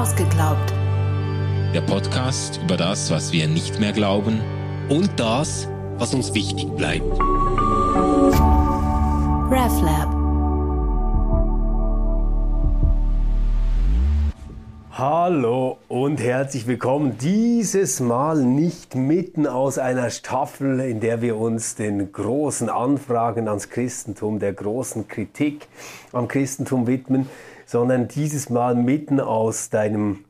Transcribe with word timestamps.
Ausgeglaubt. 0.00 0.72
Der 1.74 1.82
Podcast 1.82 2.58
über 2.62 2.78
das, 2.78 3.10
was 3.10 3.32
wir 3.32 3.46
nicht 3.46 3.80
mehr 3.80 3.92
glauben 3.92 4.40
und 4.88 5.10
das, 5.20 5.68
was 5.98 6.14
uns 6.14 6.32
wichtig 6.32 6.68
bleibt. 6.74 7.04
RefLab. 9.50 10.20
Hallo 14.92 15.76
und 15.88 16.18
herzlich 16.18 16.66
willkommen. 16.66 17.18
Dieses 17.18 18.00
Mal 18.00 18.42
nicht 18.42 18.94
mitten 18.94 19.46
aus 19.46 19.76
einer 19.76 20.08
Staffel, 20.08 20.80
in 20.80 21.00
der 21.00 21.20
wir 21.20 21.36
uns 21.36 21.74
den 21.74 22.10
großen 22.10 22.70
Anfragen 22.70 23.48
ans 23.48 23.68
Christentum, 23.68 24.38
der 24.38 24.54
großen 24.54 25.08
Kritik 25.08 25.68
am 26.12 26.26
Christentum 26.26 26.86
widmen, 26.86 27.28
sondern 27.70 28.08
dieses 28.08 28.50
Mal 28.50 28.74
mitten 28.74 29.20
aus 29.20 29.70
deinem 29.70 30.24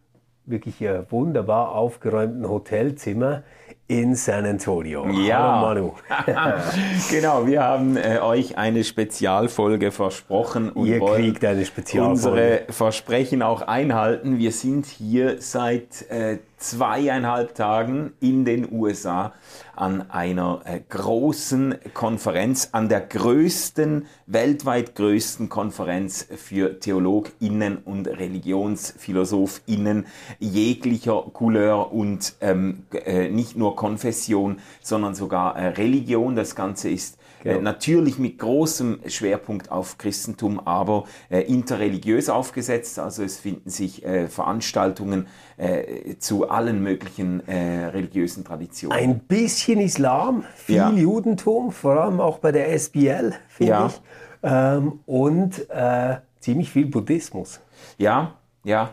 wirklich 0.45 0.75
wunderbar 1.09 1.75
aufgeräumten 1.75 2.47
Hotelzimmer 2.47 3.45
in 3.89 4.15
San 4.15 4.45
Antonio. 4.45 5.09
Ja, 5.09 5.63
Hallo 5.63 5.67
Manu. 5.67 5.93
genau, 7.11 7.47
wir 7.47 7.63
haben 7.63 7.97
äh, 7.97 8.19
euch 8.19 8.59
eine 8.59 8.85
Spezialfolge 8.85 9.91
versprochen 9.91 10.71
und 10.71 10.87
Ihr 10.87 11.01
wollen 11.01 11.23
kriegt 11.23 11.43
eine 11.47 11.65
Spezialfolge. 11.65 12.11
unsere 12.11 12.63
Versprechen 12.69 13.41
auch 13.41 13.63
einhalten. 13.63 14.37
Wir 14.37 14.53
sind 14.53 14.85
hier 14.85 15.41
seit 15.41 16.11
äh, 16.11 16.41
zweieinhalb 16.61 17.55
Tagen 17.55 18.13
in 18.21 18.45
den 18.45 18.71
USA 18.71 19.33
an 19.75 20.11
einer 20.11 20.61
äh, 20.65 20.81
großen 20.89 21.77
Konferenz, 21.95 22.69
an 22.73 22.89
der 22.89 23.01
größten, 23.01 24.07
weltweit 24.27 24.95
größten 24.95 25.49
Konferenz 25.49 26.27
für 26.37 26.79
TheologInnen 26.79 27.79
und 27.79 28.07
Religionsphilosophinnen 28.07 30.07
jeglicher 30.39 31.23
Couleur 31.33 31.93
und 31.93 32.35
ähm, 32.41 32.85
äh, 32.93 33.31
nicht 33.31 33.57
nur 33.57 33.75
Konfession, 33.75 34.61
sondern 34.83 35.15
sogar 35.15 35.57
äh, 35.57 35.69
Religion. 35.69 36.37
Das 36.37 36.55
Ganze 36.55 36.91
ist 36.91 37.17
äh, 37.41 37.51
Genau. 37.51 37.61
natürlich 37.63 38.19
mit 38.19 38.39
großem 38.39 39.01
Schwerpunkt 39.07 39.71
auf 39.71 39.99
Christentum, 39.99 40.61
aber 40.67 41.05
äh, 41.31 41.41
interreligiös 41.43 42.29
aufgesetzt. 42.29 42.99
Also 42.99 43.23
es 43.23 43.39
finden 43.39 43.71
sich 43.71 44.05
äh, 44.05 44.29
Veranstaltungen 44.29 45.27
äh, 45.57 46.17
zu 46.19 46.49
allen 46.49 46.83
möglichen 46.83 47.47
äh, 47.49 47.87
religiösen 47.87 48.45
Traditionen. 48.45 48.97
Ein 48.99 49.19
bisschen 49.21 49.81
Islam, 49.81 50.45
viel 50.55 50.77
Ja. 50.77 50.91
Judentum, 50.91 51.73
vor 51.73 52.01
allem 52.01 52.21
auch 52.21 52.39
bei 52.39 52.53
der 52.53 52.73
SBL, 52.79 53.35
finde 53.49 53.71
Ja. 53.73 53.87
ich. 53.87 54.01
Ähm, 54.43 55.01
und 55.07 55.67
ziemlich 56.41 56.71
viel 56.71 56.87
Buddhismus. 56.87 57.61
Ja, 57.99 58.35
ja. 58.65 58.91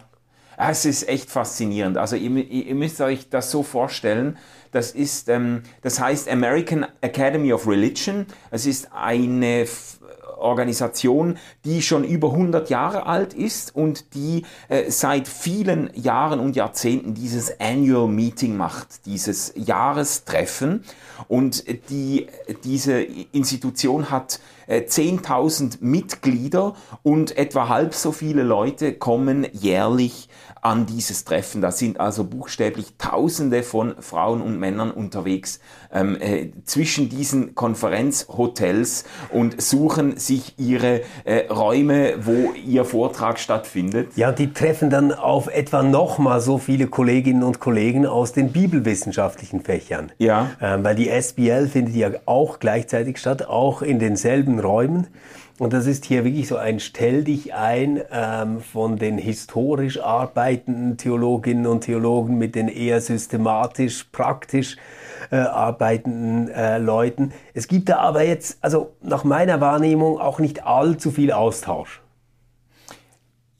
Es 0.60 0.86
ist 0.86 1.08
echt 1.08 1.30
faszinierend. 1.30 1.98
Also 1.98 2.16
ihr, 2.16 2.32
ihr 2.32 2.74
müsst 2.76 3.00
euch 3.00 3.30
das 3.30 3.52
so 3.52 3.62
vorstellen. 3.62 4.38
Das 4.72 4.92
ist, 4.92 5.30
ähm, 5.30 5.64
das 5.82 6.00
heißt 6.00 6.30
American 6.30 6.86
Academy 7.02 7.54
of 7.54 7.68
Religion. 7.68 8.26
Es 8.52 8.66
ist 8.66 8.90
eine 8.94 9.62
F 9.62 9.98
Organisation, 10.38 11.38
die 11.66 11.82
schon 11.82 12.04
über 12.04 12.32
100 12.32 12.70
Jahre 12.70 13.06
alt 13.06 13.34
ist 13.34 13.76
und 13.76 14.14
die 14.14 14.44
äh, 14.70 14.90
seit 14.90 15.28
vielen 15.28 15.90
Jahren 15.96 16.40
und 16.40 16.56
Jahrzehnten 16.56 17.14
dieses 17.14 17.60
Annual 17.60 18.08
Meeting 18.08 18.56
macht, 18.56 19.06
dieses 19.06 19.54
Jahrestreffen. 19.56 20.84
Und 21.28 21.66
die, 21.90 22.28
diese 22.64 23.02
Institution 23.02 24.12
hat 24.12 24.36
äh, 24.36 24.57
10.000 24.76 25.78
Mitglieder 25.82 26.76
und 27.04 27.38
etwa 27.38 27.70
halb 27.70 27.94
so 27.94 28.12
viele 28.12 28.44
Leute 28.44 28.94
kommen 28.94 29.48
jährlich 29.54 30.30
an 30.62 30.86
dieses 30.86 31.24
Treffen. 31.24 31.62
Da 31.62 31.72
sind 31.72 32.00
also 32.00 32.24
buchstäblich 32.24 32.94
Tausende 32.98 33.64
von 33.64 33.96
Frauen 34.00 34.42
und 34.42 34.60
Männern 34.60 34.92
unterwegs 34.92 35.60
ähm, 35.94 36.18
äh, 36.20 36.50
zwischen 36.66 37.10
diesen 37.10 37.56
Konferenzhotels 37.56 39.06
und 39.30 39.62
suchen 39.62 40.18
sich 40.18 40.56
ihre 40.58 41.02
äh, 41.24 41.48
Räume, 41.52 42.16
wo 42.26 42.54
ihr 42.54 42.86
Vortrag 42.86 43.40
stattfindet. 43.40 44.10
Ja, 44.16 44.32
die 44.32 44.52
treffen 44.52 44.90
dann 44.90 45.12
auf 45.12 45.48
etwa 45.48 45.84
nochmal 45.84 46.42
so 46.42 46.58
viele 46.58 46.88
Kolleginnen 46.88 47.44
und 47.44 47.60
Kollegen 47.60 48.06
aus 48.06 48.34
den 48.34 48.52
bibelwissenschaftlichen 48.52 49.62
Fächern. 49.62 50.12
Ja. 50.18 50.52
Ähm, 50.62 50.84
weil 50.84 50.96
die 50.96 51.10
SBL 51.10 51.68
findet 51.68 51.96
ja 51.96 52.10
auch 52.26 52.60
gleichzeitig 52.60 53.18
statt, 53.18 53.48
auch 53.48 53.82
in 53.82 54.00
denselben 54.00 54.57
Räumen. 54.60 55.08
Und 55.60 55.74
das 55.74 55.88
ist 55.88 56.06
hier 56.06 56.24
wirklich 56.24 56.48
so 56.48 56.58
ein 56.58 56.80
Stell 56.80 57.24
dich 57.24 57.54
ein 57.56 58.02
ähm, 58.12 58.62
von 58.62 58.98
den 58.98 59.18
historisch 59.18 60.00
arbeitenden 60.00 60.98
Theologinnen 60.98 61.66
und 61.66 61.82
Theologen 61.82 62.38
mit 62.38 62.54
den 62.54 62.68
eher 62.68 63.02
systematisch, 63.02 64.06
praktisch 64.12 64.78
äh, 65.32 65.38
arbeitenden 65.38 66.50
äh, 66.50 66.78
Leuten. 66.78 67.34
Es 67.56 67.68
gibt 67.68 67.90
da 67.90 67.98
aber 67.98 68.24
jetzt, 68.24 68.60
also 68.62 68.92
nach 69.02 69.24
meiner 69.24 69.60
Wahrnehmung, 69.60 70.20
auch 70.20 70.38
nicht 70.38 70.66
allzu 70.66 71.10
viel 71.10 71.32
Austausch. 71.32 72.02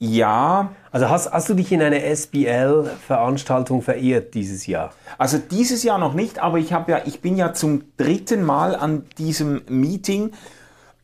Ja, 0.00 0.70
Also 0.92 1.10
hast, 1.10 1.32
hast 1.32 1.48
du 1.48 1.54
dich 1.54 1.72
in 1.72 1.82
eine 1.82 2.04
SBL-Veranstaltung 2.04 3.82
verirrt 3.82 4.34
dieses 4.34 4.66
Jahr? 4.68 4.92
Also 5.18 5.38
dieses 5.38 5.82
Jahr 5.82 5.98
noch 5.98 6.14
nicht, 6.14 6.38
aber 6.38 6.58
ich 6.58 6.72
habe 6.72 6.92
ja, 6.92 7.00
ich 7.04 7.20
bin 7.20 7.36
ja 7.36 7.52
zum 7.52 7.82
dritten 7.96 8.44
Mal 8.44 8.76
an 8.76 9.06
diesem 9.18 9.62
Meeting 9.68 10.30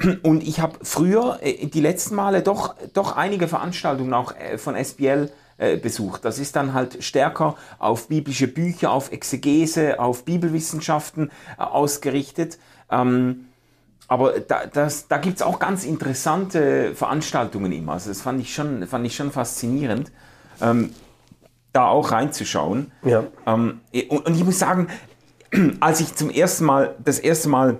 und 0.22 0.42
ich 0.42 0.60
habe 0.60 0.78
früher 0.82 1.38
äh, 1.42 1.66
die 1.66 1.80
letzten 1.80 2.14
Male 2.14 2.42
doch, 2.42 2.74
doch 2.92 3.16
einige 3.16 3.48
Veranstaltungen 3.48 4.14
auch 4.14 4.34
äh, 4.36 4.58
von 4.58 4.76
SBL 4.76 5.30
äh, 5.56 5.76
besucht. 5.76 6.24
Das 6.24 6.38
ist 6.38 6.56
dann 6.56 6.74
halt 6.74 7.02
stärker 7.04 7.56
auf 7.78 8.08
biblische 8.08 8.48
Bücher, 8.48 8.90
auf 8.90 9.12
Exegese, 9.12 10.00
auf 10.00 10.24
Bibelwissenschaften 10.24 11.30
ausgerichtet. 11.56 12.58
Ähm, 12.90 13.46
aber 14.06 14.40
da, 14.40 14.66
das, 14.66 15.08
da 15.08 15.16
gibt 15.16 15.36
es 15.36 15.42
auch 15.42 15.58
ganz 15.58 15.84
interessante 15.84 16.94
Veranstaltungen 16.94 17.72
immer. 17.72 17.92
Also 17.92 18.10
das 18.10 18.20
fand 18.20 18.40
ich 18.40 18.54
schon, 18.54 18.86
fand 18.86 19.06
ich 19.06 19.16
schon 19.16 19.30
faszinierend, 19.30 20.12
ähm, 20.60 20.90
da 21.72 21.86
auch 21.86 22.12
reinzuschauen. 22.12 22.92
Ja. 23.02 23.24
Ähm, 23.46 23.80
und, 24.08 24.26
und 24.26 24.34
ich 24.36 24.44
muss 24.44 24.58
sagen, 24.58 24.88
als 25.80 26.00
ich 26.00 26.14
zum 26.14 26.30
ersten 26.30 26.64
Mal, 26.64 26.94
das 27.02 27.18
erste 27.18 27.48
Mal 27.48 27.78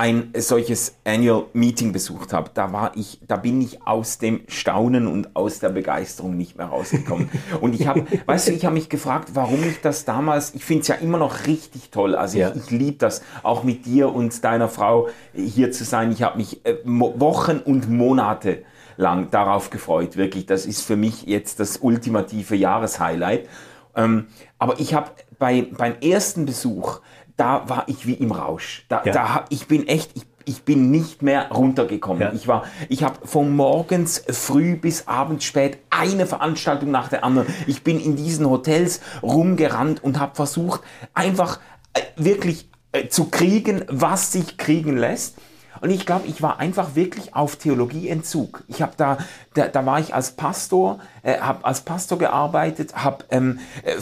ein 0.00 0.32
solches 0.34 0.94
Annual 1.04 1.44
Meeting 1.52 1.92
besucht 1.92 2.32
habe, 2.32 2.50
da 2.54 2.72
war 2.72 2.92
ich, 2.96 3.20
da 3.28 3.36
bin 3.36 3.60
ich 3.60 3.86
aus 3.86 4.16
dem 4.16 4.40
Staunen 4.48 5.06
und 5.06 5.36
aus 5.36 5.58
der 5.58 5.68
Begeisterung 5.68 6.38
nicht 6.38 6.56
mehr 6.56 6.68
rausgekommen. 6.68 7.28
Und 7.60 7.78
ich 7.78 7.86
habe, 7.86 8.06
weißt 8.24 8.48
du, 8.48 8.52
ich 8.52 8.64
habe 8.64 8.72
mich 8.72 8.88
gefragt, 8.88 9.32
warum 9.34 9.62
ich 9.62 9.82
das 9.82 10.06
damals, 10.06 10.54
ich 10.54 10.64
finde 10.64 10.80
es 10.80 10.88
ja 10.88 10.94
immer 10.94 11.18
noch 11.18 11.46
richtig 11.46 11.90
toll. 11.90 12.14
Also 12.14 12.38
Ja. 12.38 12.48
ich, 12.48 12.64
ich 12.64 12.70
liebe 12.70 12.96
das, 12.96 13.20
auch 13.42 13.62
mit 13.62 13.84
dir 13.84 14.14
und 14.14 14.42
deiner 14.42 14.70
Frau 14.70 15.08
hier 15.34 15.70
zu 15.70 15.84
sein. 15.84 16.12
Ich 16.12 16.22
habe 16.22 16.38
mich 16.38 16.64
äh, 16.64 16.76
Wochen 16.86 17.58
und 17.58 17.90
Monate 17.90 18.62
lang 18.96 19.30
darauf 19.30 19.68
gefreut. 19.68 20.16
Wirklich, 20.16 20.46
das 20.46 20.64
ist 20.64 20.80
für 20.80 20.96
mich 20.96 21.24
jetzt 21.26 21.60
das 21.60 21.76
ultimative 21.76 22.56
Jahreshighlight. 22.56 23.46
Ähm, 23.94 24.28
aber 24.58 24.80
ich 24.80 24.94
habe 24.94 25.10
bei, 25.38 25.66
beim 25.76 25.96
ersten 26.00 26.46
Besuch, 26.46 27.00
da 27.40 27.68
war 27.68 27.84
ich 27.86 28.06
wie 28.06 28.14
im 28.14 28.32
Rausch. 28.32 28.84
Da, 28.88 29.02
Ja. 29.04 29.12
da 29.12 29.44
ich 29.48 29.66
bin 29.66 29.88
echt, 29.88 30.10
ich, 30.14 30.26
ich 30.44 30.62
bin 30.64 30.90
nicht 30.90 31.22
mehr 31.22 31.50
runtergekommen. 31.50 32.20
Ja. 32.22 32.32
Ich 32.34 32.46
war, 32.46 32.64
ich 32.88 33.02
habe 33.02 33.26
von 33.26 33.56
morgens 33.56 34.22
früh 34.30 34.76
bis 34.76 35.08
abends 35.08 35.44
spät 35.44 35.78
eine 35.88 36.26
Veranstaltung 36.26 36.90
nach 36.90 37.08
der 37.08 37.24
anderen. 37.24 37.48
Ich 37.66 37.82
bin 37.82 37.98
in 37.98 38.14
diesen 38.16 38.48
Hotels 38.48 39.00
rumgerannt 39.22 40.04
und 40.04 40.20
habe 40.20 40.34
versucht, 40.34 40.82
einfach 41.14 41.60
äh, 41.94 42.00
wirklich 42.16 42.68
äh, 42.92 43.08
zu 43.08 43.30
kriegen, 43.30 43.84
was 43.88 44.32
sich 44.32 44.58
kriegen 44.58 44.98
lässt. 44.98 45.36
Und 45.80 45.88
ich 45.88 46.04
glaube, 46.04 46.26
ich 46.26 46.42
war 46.42 46.58
einfach 46.58 46.94
wirklich 46.94 47.34
auf 47.34 47.56
Theologieentzug. 47.56 48.64
Ich 48.68 48.82
habe 48.82 48.92
da, 48.98 49.16
da, 49.54 49.68
da 49.68 49.86
war 49.86 49.98
ich 49.98 50.12
als 50.14 50.32
Pastor, 50.32 50.98
äh, 51.22 51.38
habe 51.38 51.64
als 51.64 51.80
Pastor 51.80 52.18
gearbeitet, 52.18 52.96
habe 52.96 53.24
ähm, 53.30 53.60
äh, 53.82 53.94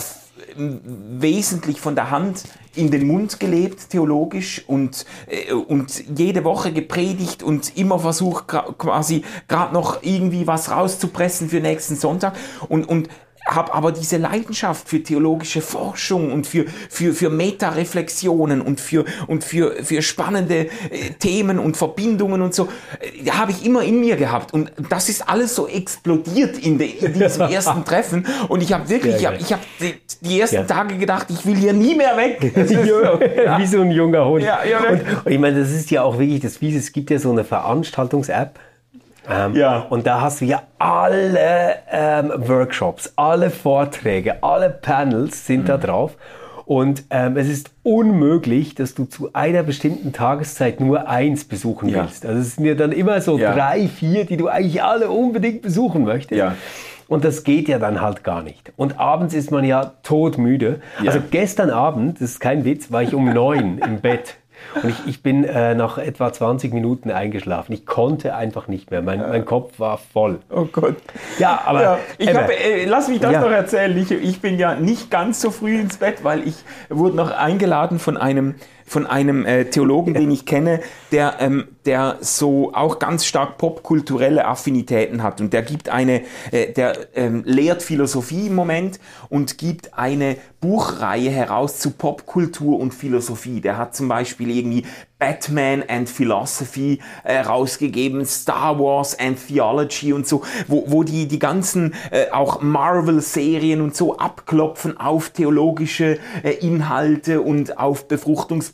wesentlich 0.56 1.80
von 1.80 1.94
der 1.94 2.10
Hand 2.10 2.44
in 2.74 2.90
den 2.90 3.06
Mund 3.06 3.40
gelebt, 3.40 3.90
theologisch, 3.90 4.64
und, 4.66 5.04
äh, 5.26 5.52
und 5.52 6.04
jede 6.16 6.44
Woche 6.44 6.72
gepredigt 6.72 7.42
und 7.42 7.76
immer 7.76 7.98
versucht, 7.98 8.46
quasi 8.48 9.22
gerade 9.48 9.74
noch 9.74 10.02
irgendwie 10.02 10.46
was 10.46 10.70
rauszupressen 10.70 11.48
für 11.48 11.60
nächsten 11.60 11.96
Sonntag. 11.96 12.34
Und, 12.68 12.88
und 12.88 13.08
habe 13.48 13.72
aber 13.74 13.92
diese 13.92 14.18
Leidenschaft 14.18 14.88
für 14.88 15.02
theologische 15.02 15.62
Forschung 15.62 16.32
und 16.32 16.46
für, 16.46 16.66
für, 16.90 17.14
für 17.14 17.30
Meta-Reflexionen 17.30 18.60
und 18.60 18.80
für, 18.80 19.04
und 19.26 19.42
für, 19.42 19.72
für 19.82 20.02
spannende 20.02 20.66
äh, 20.66 20.68
Themen 21.18 21.58
und 21.58 21.76
Verbindungen 21.76 22.42
und 22.42 22.54
so, 22.54 22.68
äh, 23.00 23.30
habe 23.30 23.52
ich 23.52 23.64
immer 23.64 23.82
in 23.82 24.00
mir 24.00 24.16
gehabt. 24.16 24.52
Und 24.52 24.70
das 24.90 25.08
ist 25.08 25.28
alles 25.28 25.54
so 25.54 25.66
explodiert 25.66 26.58
in, 26.58 26.78
de, 26.78 26.88
in 26.88 27.14
diesem 27.14 27.42
ersten 27.50 27.84
Treffen. 27.84 28.26
Und 28.48 28.62
ich 28.62 28.72
habe 28.72 28.88
wirklich, 28.88 29.16
ich 29.16 29.26
habe 29.26 29.36
ich 29.36 29.52
hab 29.52 29.60
die, 29.80 29.94
die 30.20 30.40
ersten 30.40 30.56
Ja. 30.56 30.64
Tage 30.64 30.96
gedacht, 30.96 31.26
ich 31.30 31.46
will 31.46 31.56
hier 31.56 31.72
nie 31.72 31.94
mehr 31.94 32.16
weg. 32.16 32.52
Wie 32.54 33.66
so 33.66 33.80
ein 33.80 33.90
junger 33.90 34.26
Hund. 34.26 34.44
Ja, 34.44 34.60
ja, 34.64 34.80
und, 34.90 35.00
und 35.24 35.32
ich 35.32 35.38
meine, 35.38 35.60
das 35.60 35.70
ist 35.70 35.90
ja 35.90 36.02
auch 36.02 36.18
wirklich 36.18 36.40
das 36.40 36.58
Fiese. 36.58 36.78
Es 36.78 36.92
gibt 36.92 37.10
ja 37.10 37.18
so 37.18 37.30
eine 37.30 37.44
Veranstaltungs-App. 37.44 38.58
Ähm, 39.30 39.54
Ja. 39.54 39.86
Und 39.90 40.06
da 40.06 40.20
hast 40.20 40.40
du 40.40 40.44
ja 40.44 40.62
alle 40.78 41.76
ähm, 41.90 42.32
Workshops, 42.36 43.12
alle 43.16 43.50
Vorträge, 43.50 44.42
alle 44.42 44.70
Panels 44.70 45.46
sind 45.46 45.68
da 45.68 45.76
drauf. 45.78 46.16
Und 46.64 47.04
ähm, 47.08 47.38
es 47.38 47.48
ist 47.48 47.70
unmöglich, 47.82 48.74
dass 48.74 48.94
du 48.94 49.06
zu 49.06 49.30
einer 49.32 49.62
bestimmten 49.62 50.12
Tageszeit 50.12 50.80
nur 50.80 51.08
eins 51.08 51.44
besuchen 51.46 51.88
Ja. 51.88 52.02
willst. 52.02 52.26
Also 52.26 52.40
es 52.40 52.56
sind 52.56 52.66
ja 52.66 52.74
dann 52.74 52.92
immer 52.92 53.20
so 53.22 53.38
Ja. 53.38 53.54
drei, 53.54 53.88
vier, 53.88 54.26
die 54.26 54.36
du 54.36 54.48
eigentlich 54.48 54.82
alle 54.82 55.08
unbedingt 55.08 55.62
besuchen 55.62 56.04
möchtest. 56.04 56.38
Ja. 56.38 56.56
Und 57.08 57.24
das 57.24 57.42
geht 57.42 57.68
ja 57.68 57.78
dann 57.78 58.02
halt 58.02 58.22
gar 58.22 58.42
nicht. 58.42 58.70
Und 58.76 59.00
abends 59.00 59.32
ist 59.32 59.50
man 59.50 59.64
ja 59.64 59.92
todmüde. 60.02 60.80
Ja. 61.02 61.10
Also 61.12 61.20
gestern 61.30 61.70
Abend, 61.70 62.16
das 62.20 62.32
ist 62.32 62.40
kein 62.40 62.66
Witz, 62.66 62.92
war 62.92 63.02
ich 63.02 63.14
um 63.14 63.32
neun 63.32 63.78
im 63.78 64.00
Bett. 64.00 64.36
Und 64.82 64.90
ich, 64.90 65.06
ich 65.06 65.22
bin 65.22 65.44
äh, 65.44 65.74
nach 65.74 65.98
etwa 65.98 66.32
20 66.32 66.72
Minuten 66.74 67.10
eingeschlafen. 67.10 67.72
Ich 67.72 67.86
konnte 67.86 68.34
einfach 68.34 68.68
nicht 68.68 68.90
mehr. 68.90 69.02
Mein, 69.02 69.20
mein 69.20 69.44
Kopf 69.44 69.78
war 69.78 69.98
voll. 69.98 70.40
Oh 70.50 70.66
Gott. 70.70 70.96
Ja, 71.38 71.62
aber 71.64 71.82
Ja, 71.82 71.98
ich 72.18 72.34
hab, 72.34 72.50
äh, 72.50 72.84
lass 72.84 73.08
mich 73.08 73.20
das 73.20 73.32
Ja. 73.32 73.40
noch 73.40 73.50
erzählen. 73.50 73.96
Ich, 73.96 74.10
ich 74.10 74.40
bin 74.40 74.58
ja 74.58 74.74
nicht 74.74 75.10
ganz 75.10 75.40
so 75.40 75.50
früh 75.50 75.78
ins 75.80 75.96
Bett, 75.96 76.22
weil 76.22 76.46
ich 76.46 76.56
wurde 76.90 77.16
noch 77.16 77.30
eingeladen 77.30 77.98
von 77.98 78.16
einem 78.16 78.56
von 78.88 79.06
einem 79.06 79.44
äh, 79.46 79.66
Theologen, 79.66 80.14
den 80.14 80.30
ich 80.30 80.46
kenne, 80.46 80.80
der, 81.12 81.36
ähm, 81.40 81.68
der 81.86 82.18
so 82.20 82.72
auch 82.74 82.98
ganz 82.98 83.24
stark 83.24 83.58
popkulturelle 83.58 84.46
Affinitäten 84.46 85.22
hat. 85.22 85.40
Und 85.40 85.52
der 85.52 85.62
gibt 85.62 85.88
eine, 85.88 86.22
äh, 86.50 86.72
der 86.72 86.96
ähm, 87.14 87.42
lehrt 87.44 87.82
Philosophie 87.82 88.48
im 88.48 88.54
Moment 88.54 88.98
und 89.28 89.58
gibt 89.58 89.94
eine 89.94 90.36
Buchreihe 90.60 91.30
heraus 91.30 91.78
zu 91.78 91.92
Popkultur 91.92 92.80
und 92.80 92.92
Philosophie. 92.92 93.60
Der 93.60 93.76
hat 93.76 93.94
zum 93.94 94.08
Beispiel 94.08 94.50
irgendwie 94.50 94.84
Batman 95.18 95.82
and 95.88 96.08
Philosophy 96.08 97.00
äh, 97.24 97.38
rausgegeben, 97.40 98.24
Star 98.24 98.78
Wars 98.78 99.18
and 99.18 99.38
Theology 99.46 100.12
und 100.12 100.26
so, 100.26 100.42
wo, 100.68 100.84
wo 100.86 101.02
die 101.02 101.26
die 101.26 101.40
ganzen 101.40 101.94
äh, 102.10 102.30
auch 102.30 102.60
Marvel-Serien 102.60 103.80
und 103.80 103.96
so 103.96 104.16
abklopfen 104.16 104.96
auf 104.96 105.30
theologische 105.30 106.18
äh, 106.44 106.52
Inhalte 106.60 107.40
und 107.40 107.78
auf 107.78 108.06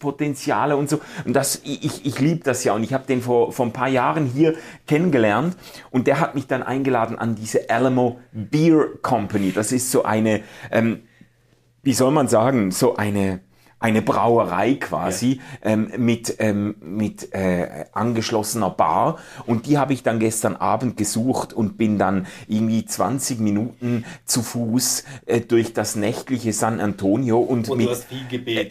Befruchtungspotenziale 0.05 0.77
und 0.77 0.89
so. 0.89 1.01
Und 1.25 1.35
das, 1.35 1.63
ich, 1.65 2.05
ich 2.05 2.21
liebe 2.21 2.45
das 2.45 2.65
ja 2.65 2.75
und 2.75 2.83
ich 2.83 2.93
habe 2.93 3.07
den 3.07 3.23
vor, 3.23 3.53
vor 3.53 3.67
ein 3.67 3.73
paar 3.73 3.89
Jahren 3.89 4.27
hier 4.27 4.55
kennengelernt 4.87 5.57
und 5.91 6.07
der 6.07 6.21
hat 6.21 6.35
mich 6.35 6.47
dann 6.47 6.63
eingeladen 6.63 7.19
an 7.19 7.35
diese 7.35 7.71
Alamo 7.71 8.21
Beer 8.33 8.87
Company. 9.03 9.53
Das 9.53 9.73
ist 9.73 9.91
so 9.91 10.05
eine, 10.05 10.43
ähm, 10.71 11.03
wie 11.83 11.95
soll 11.95 12.13
man 12.13 12.29
sagen, 12.29 12.71
so 12.71 12.97
eine 12.97 13.41
eine 13.85 14.01
Brauerei 14.01 14.77
quasi 14.77 15.43
ähm, 15.63 15.93
mit, 15.99 16.37
ähm, 16.39 16.75
mit 16.81 17.35
äh, 17.35 17.85
angeschlossener 17.93 18.71
Bar 18.71 19.19
und 19.45 19.67
die 19.67 19.77
habe 19.77 19.93
ich 19.93 20.03
dann 20.03 20.19
gestern 20.21 20.57
Abend 20.57 20.97
gesucht 20.97 21.53
und 21.53 21.77
bin 21.77 21.99
dann 21.99 22.27
irgendwie 22.49 22.87
20 22.87 23.41
Minuten 23.41 24.07
zu 24.25 24.41
Fuß 24.41 25.05
äh, 25.27 25.41
durch 25.43 25.75
das 25.75 25.97
nächtliche 25.97 26.55
San 26.55 26.81
Antonio 26.81 27.41
und, 27.41 27.69
Und 27.69 27.77
mit, 27.77 27.91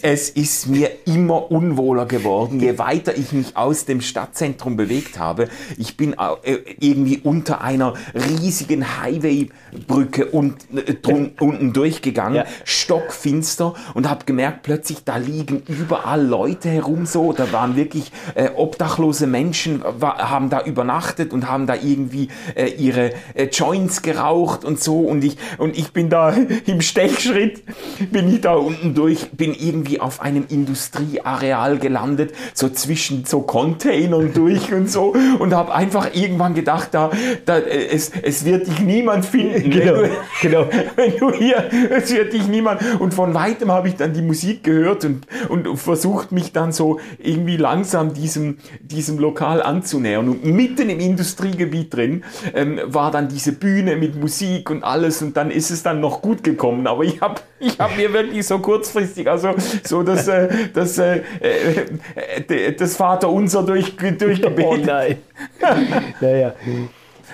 es 0.03 0.29
ist 0.31 0.65
mir 0.65 0.89
immer 1.05 1.51
unwohler 1.51 2.07
geworden, 2.07 2.59
je 2.59 2.79
weiter 2.79 3.15
ich 3.15 3.33
mich 3.33 3.55
aus 3.55 3.85
dem 3.85 4.01
Stadtzentrum 4.01 4.77
bewegt 4.77 5.19
habe. 5.19 5.47
Ich 5.77 5.95
bin 5.95 6.13
äh, 6.13 6.57
irgendwie 6.79 7.19
unter 7.19 7.61
einer 7.61 7.93
riesigen 8.15 8.99
Highway-Brücke 8.99 10.25
und, 10.31 10.55
äh, 10.75 10.95
drun, 10.95 11.33
unten 11.39 11.71
durchgegangen, 11.71 12.37
Ja. 12.37 12.45
stockfinster 12.63 13.75
und 13.93 14.09
habe 14.09 14.25
gemerkt, 14.25 14.63
plötzlich 14.63 15.02
da 15.05 15.17
liegen 15.17 15.63
überall 15.67 16.25
Leute 16.25 16.69
herum 16.69 17.05
so. 17.05 17.33
Da 17.33 17.51
waren 17.51 17.75
wirklich 17.75 18.11
äh, 18.35 18.49
obdachlose 18.55 19.27
Menschen, 19.27 19.83
haben 20.01 20.49
da 20.49 20.63
übernachtet 20.63 21.33
und 21.33 21.49
haben 21.49 21.67
da 21.67 21.75
irgendwie 21.75 22.29
äh, 22.55 22.67
ihre 22.67 23.11
äh, 23.33 23.45
Joints 23.51 24.01
geraucht 24.01 24.65
und 24.65 24.79
so. 24.79 24.99
Und 24.99 25.23
ich, 25.23 25.37
und 25.57 25.77
ich 25.77 25.93
bin 25.93 26.09
da 26.09 26.33
im 26.65 26.81
Stechschritt, 26.81 27.63
bin 28.11 28.33
ich 28.33 28.41
da 28.41 28.53
unten 28.53 28.93
durch, 28.93 29.31
bin 29.31 29.53
irgendwie 29.53 29.99
auf 29.99 30.21
einem 30.21 30.45
Industrieareal 30.49 31.77
gelandet, 31.77 32.33
so 32.53 32.69
zwischen 32.69 33.25
so 33.25 33.41
Containern 33.41 34.33
durch 34.33 34.73
und 34.73 34.89
so 34.89 35.13
und 35.39 35.53
habe 35.53 35.73
einfach 35.73 36.13
irgendwann 36.13 36.53
gedacht, 36.53 36.89
da, 36.91 37.11
da 37.45 37.57
äh, 37.57 37.87
es, 37.87 38.11
es 38.21 38.45
wird 38.45 38.67
dich 38.67 38.79
niemand 38.79 39.25
finden. 39.25 39.69
Genau, 39.69 40.01
wenn, 40.01 40.11
du, 40.11 40.17
genau. 40.41 40.69
wenn 40.95 41.17
du 41.17 41.31
hier, 41.33 41.69
es 41.89 42.13
wird 42.13 42.33
dich 42.33 42.47
niemand. 42.47 42.81
Und 42.99 43.13
von 43.13 43.33
weitem 43.33 43.71
habe 43.71 43.87
ich 43.87 43.95
dann 43.95 44.13
die 44.13 44.21
Musik 44.21 44.63
gehört 44.63 44.92
und, 45.05 45.27
und 45.49 45.77
versucht 45.77 46.31
mich 46.31 46.51
dann 46.53 46.71
so 46.71 46.99
irgendwie 47.17 47.57
langsam 47.57 48.13
diesem, 48.13 48.57
diesem 48.81 49.17
Lokal 49.17 49.61
anzunähern. 49.61 50.29
Und 50.29 50.45
mitten 50.45 50.89
im 50.89 50.99
Industriegebiet 50.99 51.93
drin 51.93 52.23
ähm, 52.53 52.79
war 52.85 53.11
dann 53.11 53.27
diese 53.27 53.53
Bühne 53.53 53.95
mit 53.95 54.15
Musik 54.19 54.69
und 54.69 54.83
alles 54.83 55.21
und 55.21 55.35
dann 55.35 55.51
ist 55.51 55.71
es 55.71 55.83
dann 55.83 55.99
noch 55.99 56.21
gut 56.21 56.43
gekommen. 56.43 56.87
Aber 56.87 57.03
ich 57.03 57.19
habe 57.21 57.41
ich 57.59 57.79
hab 57.79 57.97
mir 57.97 58.13
wirklich 58.13 58.45
so 58.45 58.59
kurzfristig, 58.59 59.27
also 59.27 59.55
so 59.83 60.03
das, 60.03 60.27
äh, 60.27 60.49
das, 60.73 60.97
äh, 60.97 61.21
äh, 61.41 62.73
das 62.73 62.95
Vaterunser 62.95 63.63
durch, 63.63 63.95
durchgebetet. 63.95 64.53
Oh 64.63 64.77
nein. 64.77 65.17
naja. 66.21 66.53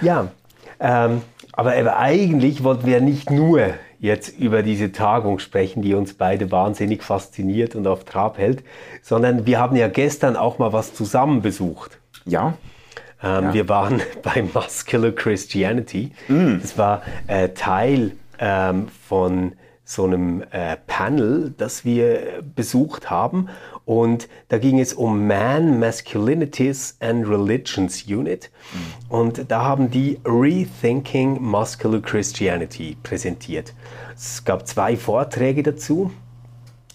Ja, 0.01 0.31
ähm, 0.79 1.21
aber 1.51 1.97
eigentlich 1.97 2.63
wollten 2.63 2.87
wir 2.87 3.01
nicht 3.01 3.29
nur 3.29 3.73
jetzt 3.99 4.39
über 4.39 4.63
diese 4.63 4.91
Tagung 4.91 5.39
sprechen, 5.39 5.81
die 5.81 5.93
uns 5.93 6.13
beide 6.13 6.51
wahnsinnig 6.51 7.03
fasziniert 7.03 7.75
und 7.75 7.85
auf 7.87 8.05
Trab 8.05 8.37
hält, 8.37 8.63
sondern 9.01 9.45
wir 9.45 9.59
haben 9.59 9.75
ja 9.75 9.87
gestern 9.87 10.35
auch 10.35 10.57
mal 10.57 10.73
was 10.73 10.93
zusammen 10.93 11.41
besucht. 11.41 11.99
Ja. 12.25 12.53
Ähm, 13.21 13.53
Wir 13.53 13.67
waren 13.67 14.01
bei 14.23 14.43
Muscular 14.53 15.11
Christianity. 15.11 16.11
Das 16.61 16.77
war 16.77 17.01
äh, 17.27 17.49
Teil 17.49 18.13
ähm, 18.39 18.87
von 19.07 19.53
so 19.89 20.03
einem 20.03 20.43
äh, 20.51 20.77
Panel, 20.85 21.51
das 21.57 21.83
wir 21.83 22.43
besucht 22.55 23.09
haben. 23.09 23.49
Und 23.85 24.29
da 24.47 24.59
ging 24.59 24.79
es 24.79 24.93
um 24.93 25.25
Man, 25.25 25.79
Masculinities 25.79 26.95
and 26.99 27.27
Religions 27.27 28.05
Unit. 28.05 28.51
Und 29.09 29.49
da 29.49 29.63
haben 29.63 29.89
die 29.89 30.19
Rethinking 30.23 31.41
Muscular 31.41 32.01
Christianity 32.01 32.97
präsentiert. 33.01 33.73
Es 34.15 34.45
gab 34.45 34.67
zwei 34.67 34.95
Vorträge 34.95 35.63
dazu. 35.63 36.11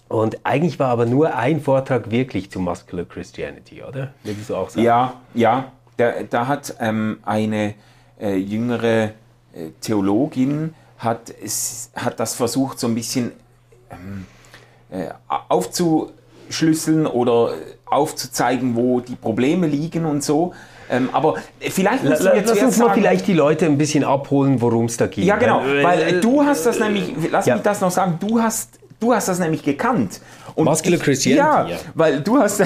Und 0.07 0.45
eigentlich 0.45 0.79
war 0.79 0.87
aber 0.87 1.05
nur 1.05 1.35
ein 1.35 1.59
Vortrag 1.59 2.11
wirklich 2.11 2.49
zu 2.49 2.61
Muscular 2.61 3.03
Christianity, 3.03 3.83
oder? 3.83 4.13
Würdest 4.23 4.49
du 4.49 4.55
auch 4.55 4.69
sagen? 4.69 4.85
Ja, 4.85 5.15
ja. 5.33 5.73
Da, 5.97 6.13
da 6.29 6.47
hat 6.47 6.77
ähm, 6.79 7.17
eine 7.23 7.73
äh, 8.21 8.37
jüngere 8.37 9.11
äh, 9.53 9.71
Theologin 9.81 10.73
hat, 10.97 11.33
es, 11.43 11.89
hat 11.95 12.19
das 12.19 12.35
versucht, 12.35 12.79
so 12.79 12.87
ein 12.87 12.95
bisschen 12.95 13.31
ähm, 13.91 14.25
äh, 14.91 15.09
aufzuschlüsseln 16.49 17.05
oder 17.07 17.51
aufzuzeigen, 17.85 18.75
wo 18.75 18.99
die 18.99 19.15
Probleme 19.15 19.67
liegen 19.67 20.05
und 20.05 20.23
so. 20.23 20.53
Ähm, 20.89 21.09
aber 21.13 21.35
vielleicht 21.59 22.03
la- 22.03 22.11
jetzt 22.35 22.49
Lass 22.49 22.49
uns 22.61 22.77
mal 22.77 22.87
sagen, 22.87 23.01
vielleicht 23.01 23.27
die 23.27 23.33
Leute 23.33 23.65
ein 23.65 23.77
bisschen 23.77 24.03
abholen, 24.03 24.61
worum 24.61 24.85
es 24.85 24.97
da 24.97 25.07
geht. 25.07 25.25
ja, 25.25 25.35
genau, 25.37 25.61
weil 25.81 26.01
äh, 26.01 26.21
du 26.21 26.43
hast 26.43 26.65
das 26.65 26.77
äh, 26.77 26.83
nämlich, 26.83 27.11
lass 27.31 27.45
ja. 27.47 27.55
mich 27.55 27.63
das 27.63 27.81
noch 27.81 27.89
sagen, 27.91 28.17
du 28.19 28.39
hast, 28.41 28.79
du 28.99 29.13
hast 29.13 29.27
das 29.27 29.39
nämlich 29.39 29.63
gekannt. 29.63 30.21
Und 30.53 30.65
Muscular 30.65 30.99
Christianity, 30.99 31.39
Ja, 31.47 31.67
ja. 31.67 31.77
weil 31.95 32.21
du 32.21 32.37
hast, 32.37 32.61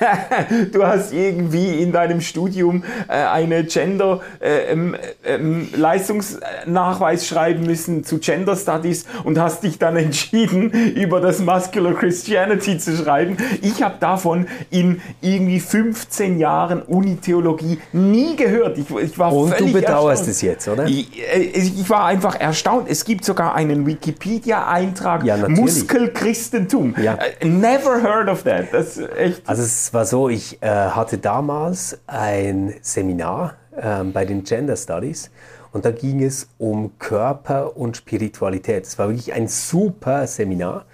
du 0.72 0.86
hast 0.86 1.12
irgendwie 1.12 1.82
in 1.82 1.92
deinem 1.92 2.20
Studium 2.20 2.84
äh, 3.08 3.12
eine 3.12 3.64
Gender 3.64 4.20
äh, 4.40 4.72
ähm, 4.72 4.96
ähm, 5.24 5.68
Leistungsnachweis 5.74 7.26
schreiben 7.26 7.64
müssen 7.64 8.04
zu 8.04 8.18
Gender 8.18 8.56
Studies 8.56 9.06
und 9.24 9.38
hast 9.38 9.62
dich 9.62 9.78
dann 9.78 9.96
entschieden, 9.96 10.70
über 10.94 11.20
das 11.20 11.40
Muscular 11.40 11.94
Christianity 11.94 12.78
zu 12.78 12.96
schreiben. 12.96 13.36
Ich 13.62 13.82
habe 13.82 13.96
davon 14.00 14.46
in 14.70 15.00
irgendwie 15.20 15.60
15 15.60 16.38
Jahren 16.38 16.82
Unitheologie 16.82 17.78
nie 17.92 18.36
gehört. 18.36 18.78
Ich, 18.78 18.90
ich 18.90 19.18
war 19.18 19.32
Und 19.32 19.50
du 19.52 19.56
völlig 19.56 19.72
bedauerst 19.72 20.26
erstaunt. 20.28 20.28
es 20.28 20.42
jetzt, 20.42 20.68
oder? 20.68 20.86
Ich, 20.86 21.08
äh, 21.32 21.40
ich 21.40 21.88
war 21.90 22.04
einfach 22.06 22.38
erstaunt. 22.38 22.88
Es 22.90 23.04
gibt 23.04 23.24
sogar 23.24 23.54
einen 23.54 23.86
Wikipedia-Eintrag 23.86 25.24
Ja. 25.24 25.36
Muskelchristentum. 25.48 26.94
Ja. 27.02 27.18
Äh, 27.40 27.46
Never 27.46 28.02
heard 28.02 28.28
of 28.28 28.42
that. 28.44 28.66
Das 28.72 28.96
ist 28.96 29.08
echt. 29.16 29.42
Also 29.46 29.62
es 29.62 29.85
war 29.92 30.04
so, 30.04 30.28
ich 30.28 30.62
äh, 30.62 30.68
hatte 30.68 31.18
damals 31.18 31.98
ein 32.06 32.74
Seminar 32.80 33.54
ähm, 33.76 34.12
bei 34.12 34.24
den 34.24 34.44
Gender 34.44 34.76
Studies 34.76 35.30
und 35.72 35.84
da 35.84 35.90
ging 35.90 36.22
es 36.22 36.48
um 36.58 36.98
Körper 36.98 37.76
und 37.76 37.96
Spiritualität. 37.96 38.86
Es 38.86 38.98
war 38.98 39.08
wirklich 39.08 39.32
ein 39.32 39.48
super 39.48 40.26
Seminar. 40.26 40.86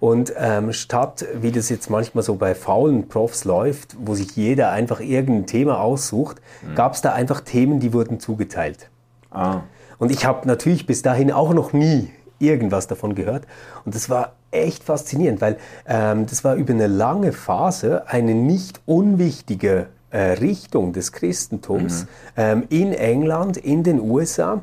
Und 0.00 0.32
ähm, 0.36 0.72
statt, 0.72 1.26
wie 1.34 1.50
das 1.50 1.68
jetzt 1.70 1.90
manchmal 1.90 2.22
so 2.22 2.36
bei 2.36 2.54
faulen 2.54 3.08
Profs 3.08 3.44
läuft, 3.44 3.96
wo 3.98 4.14
sich 4.14 4.36
jeder 4.36 4.70
einfach 4.70 5.00
irgendein 5.00 5.46
Thema 5.46 5.80
aussucht, 5.80 6.40
gab 6.76 6.94
es 6.94 7.00
da 7.00 7.14
einfach 7.14 7.40
Themen, 7.40 7.80
die 7.80 7.92
wurden 7.92 8.20
zugeteilt. 8.20 8.90
Ah. 9.30 9.62
Und 9.98 10.12
ich 10.12 10.24
habe 10.24 10.46
natürlich 10.46 10.86
bis 10.86 11.02
dahin 11.02 11.32
auch 11.32 11.52
noch 11.52 11.72
nie 11.72 12.10
irgendwas 12.38 12.86
davon 12.86 13.14
gehört. 13.14 13.44
Und 13.84 13.94
das 13.94 14.08
war 14.10 14.32
echt 14.50 14.84
faszinierend, 14.84 15.40
weil 15.40 15.56
ähm, 15.86 16.26
das 16.26 16.44
war 16.44 16.54
über 16.54 16.72
eine 16.72 16.86
lange 16.86 17.32
Phase 17.32 18.08
eine 18.08 18.34
nicht 18.34 18.80
unwichtige 18.86 19.86
äh, 20.10 20.32
Richtung 20.32 20.92
des 20.92 21.12
Christentums 21.12 22.06
ähm, 22.36 22.64
in 22.70 22.92
England, 22.92 23.56
in 23.58 23.82
den 23.82 24.00
USA, 24.00 24.62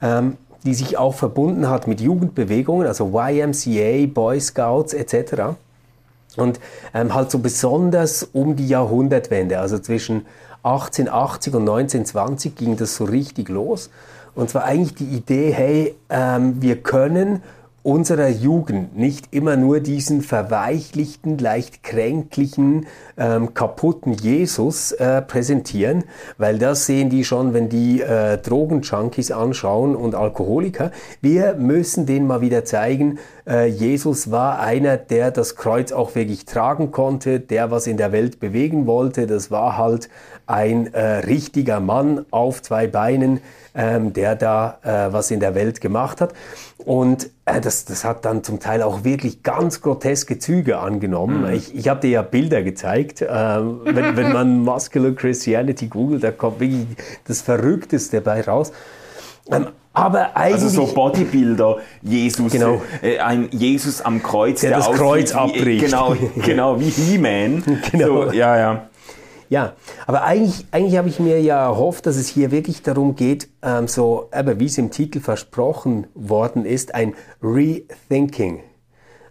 ähm, 0.00 0.36
die 0.64 0.74
sich 0.74 0.98
auch 0.98 1.14
verbunden 1.14 1.68
hat 1.68 1.88
mit 1.88 2.00
Jugendbewegungen, 2.00 2.86
also 2.86 3.10
YMCA, 3.12 4.06
Boy 4.12 4.40
Scouts 4.40 4.92
etc. 4.94 5.56
Und 6.36 6.60
ähm, 6.94 7.14
halt 7.14 7.30
so 7.30 7.38
besonders 7.38 8.22
um 8.22 8.54
die 8.54 8.68
Jahrhundertwende, 8.68 9.58
also 9.58 9.78
zwischen 9.78 10.26
1880 10.62 11.54
und 11.54 11.62
1920 11.62 12.54
ging 12.54 12.76
das 12.76 12.94
so 12.94 13.04
richtig 13.04 13.48
los. 13.48 13.90
Und 14.34 14.50
zwar 14.50 14.64
eigentlich 14.64 14.94
die 14.94 15.16
Idee, 15.16 15.52
hey, 15.52 15.94
ähm, 16.08 16.60
wir 16.60 16.82
können 16.82 17.42
unserer 17.82 18.28
Jugend 18.28 18.96
nicht 18.96 19.28
immer 19.30 19.56
nur 19.56 19.80
diesen 19.80 20.20
verweichlichten, 20.20 21.38
leicht 21.38 21.82
kränklichen, 21.82 22.86
ähm, 23.16 23.54
kaputten 23.54 24.12
Jesus 24.12 24.92
äh, 24.92 25.22
präsentieren, 25.22 26.04
weil 26.36 26.58
das 26.58 26.84
sehen 26.84 27.08
die 27.08 27.24
schon, 27.24 27.54
wenn 27.54 27.70
die 27.70 28.02
äh, 28.02 28.36
Drogenjunkies 28.36 29.30
anschauen 29.30 29.96
und 29.96 30.14
Alkoholiker. 30.14 30.90
Wir 31.22 31.54
müssen 31.54 32.04
denen 32.04 32.26
mal 32.26 32.42
wieder 32.42 32.66
zeigen, 32.66 33.18
äh, 33.46 33.66
Jesus 33.66 34.30
war 34.30 34.60
einer, 34.60 34.98
der 34.98 35.30
das 35.30 35.56
Kreuz 35.56 35.90
auch 35.90 36.14
wirklich 36.14 36.44
tragen 36.44 36.90
konnte, 36.90 37.40
der 37.40 37.70
was 37.70 37.86
in 37.86 37.96
der 37.96 38.12
Welt 38.12 38.40
bewegen 38.40 38.86
wollte. 38.86 39.26
Das 39.26 39.50
war 39.50 39.78
halt 39.78 40.10
ein 40.50 40.92
äh, 40.92 41.18
richtiger 41.18 41.80
Mann 41.80 42.26
auf 42.30 42.60
zwei 42.60 42.88
Beinen, 42.88 43.40
ähm, 43.74 44.12
der 44.12 44.34
da 44.34 44.78
äh, 44.82 45.12
was 45.12 45.30
in 45.30 45.38
der 45.38 45.54
Welt 45.54 45.80
gemacht 45.80 46.20
hat. 46.20 46.32
Und 46.78 47.30
äh, 47.44 47.60
das, 47.60 47.84
das 47.84 48.04
hat 48.04 48.24
dann 48.24 48.42
zum 48.42 48.58
Teil 48.58 48.82
auch 48.82 49.04
wirklich 49.04 49.42
ganz 49.42 49.80
groteske 49.80 50.38
Züge 50.38 50.78
angenommen. 50.78 51.42
Mhm. 51.42 51.52
Ich, 51.52 51.74
ich 51.74 51.88
habe 51.88 52.00
dir 52.00 52.10
ja 52.10 52.22
Bilder 52.22 52.62
gezeigt. 52.62 53.22
Äh, 53.22 53.28
wenn, 53.28 54.16
wenn 54.16 54.32
man 54.32 54.58
Muscular 54.64 55.12
Christianity 55.12 55.86
googelt, 55.86 56.24
da 56.24 56.32
kommt 56.32 56.58
wirklich 56.58 56.86
das 57.26 57.42
Verrückteste 57.42 58.20
bei 58.20 58.40
raus. 58.40 58.72
Ähm, 59.52 59.68
aber 59.92 60.36
eigentlich, 60.36 60.62
also 60.62 60.86
so 60.86 60.94
Bodybuilder, 60.94 61.78
Jesus, 62.02 62.52
genau. 62.52 62.80
äh, 63.02 63.18
ein 63.18 63.48
Jesus 63.50 64.00
am 64.00 64.22
Kreuz, 64.22 64.60
der, 64.60 64.70
der 64.70 64.78
das 64.78 64.92
Kreuz 64.92 65.34
abbricht. 65.34 65.84
Genau, 65.84 66.16
genau 66.36 66.80
wie 66.80 66.90
He-Man. 66.90 67.80
Genau. 67.90 68.26
So, 68.26 68.32
ja, 68.32 68.56
ja. 68.56 68.89
Ja, 69.50 69.72
aber 70.06 70.22
eigentlich, 70.22 70.64
eigentlich 70.70 70.96
habe 70.96 71.08
ich 71.08 71.18
mir 71.18 71.40
ja 71.42 71.60
erhofft, 71.60 72.06
dass 72.06 72.14
es 72.14 72.28
hier 72.28 72.52
wirklich 72.52 72.82
darum 72.82 73.16
geht, 73.16 73.48
ähm, 73.62 73.88
so, 73.88 74.28
aber 74.30 74.60
wie 74.60 74.66
es 74.66 74.78
im 74.78 74.92
Titel 74.92 75.18
versprochen 75.18 76.06
worden 76.14 76.64
ist, 76.64 76.94
ein 76.94 77.14
Rethinking. 77.42 78.60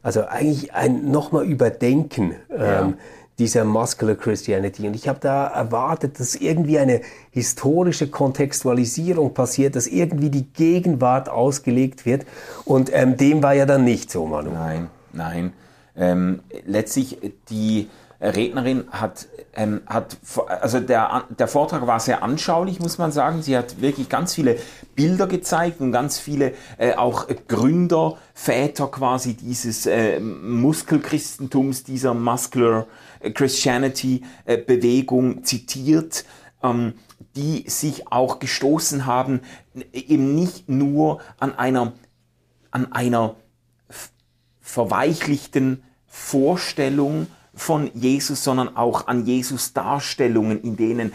Also 0.01 0.25
eigentlich 0.25 0.73
ein 0.73 1.09
nochmal 1.09 1.45
Überdenken 1.45 2.35
ähm, 2.51 2.59
ja. 2.59 2.93
dieser 3.39 3.63
Muscular 3.63 4.15
Christianity. 4.15 4.85
Und 4.87 4.93
ich 4.93 5.07
habe 5.07 5.19
da 5.21 5.47
erwartet, 5.47 6.19
dass 6.19 6.35
irgendwie 6.35 6.79
eine 6.79 6.99
historische 7.31 8.09
Kontextualisierung 8.09 9.33
passiert, 9.33 9.77
dass 9.77 9.87
irgendwie 9.87 10.29
die 10.29 10.51
Gegenwart 10.51 11.29
ausgelegt 11.29 12.05
wird. 12.05 12.25
Und 12.65 12.91
ähm, 12.93 13.15
dem 13.15 13.41
war 13.41 13.53
ja 13.53 13.65
dann 13.65 13.85
nicht 13.85 14.11
so, 14.11 14.25
Manu. 14.25 14.51
Nein, 14.51 14.89
nein. 15.13 15.53
Ähm, 15.95 16.41
letztlich 16.65 17.17
die 17.49 17.87
Rednerin 18.21 18.85
hat, 18.91 19.27
ähm, 19.53 19.81
hat 19.85 20.17
also 20.47 20.79
der, 20.79 21.23
der 21.29 21.47
Vortrag 21.47 21.87
war 21.87 21.99
sehr 21.99 22.21
anschaulich, 22.21 22.79
muss 22.79 22.97
man 22.97 23.11
sagen. 23.11 23.41
Sie 23.41 23.57
hat 23.57 23.81
wirklich 23.81 24.09
ganz 24.09 24.33
viele 24.35 24.57
Bilder 24.95 25.27
gezeigt 25.27 25.79
und 25.79 25.91
ganz 25.91 26.19
viele 26.19 26.53
äh, 26.77 26.95
auch 26.95 27.27
Gründer, 27.47 28.17
Väter 28.33 28.87
quasi 28.87 29.35
dieses 29.35 29.85
äh, 29.85 30.19
Muskelchristentums, 30.19 31.83
dieser 31.83 32.13
Muscular 32.13 32.87
Christianity 33.33 34.23
äh, 34.45 34.57
Bewegung 34.57 35.43
zitiert. 35.43 36.25
Ähm, 36.61 36.93
die 37.35 37.69
sich 37.69 38.11
auch 38.11 38.39
gestoßen 38.39 39.05
haben, 39.05 39.41
eben 39.93 40.35
nicht 40.35 40.67
nur 40.67 41.19
an 41.37 41.57
einer, 41.57 41.93
an 42.71 42.91
einer 42.91 43.35
verweichlichten 44.61 45.83
Vorstellung 46.07 47.27
von 47.59 47.91
Jesus, 47.93 48.43
sondern 48.43 48.75
auch 48.77 49.07
an 49.07 49.25
Jesus 49.25 49.73
Darstellungen, 49.73 50.61
in 50.61 50.77
denen 50.77 51.11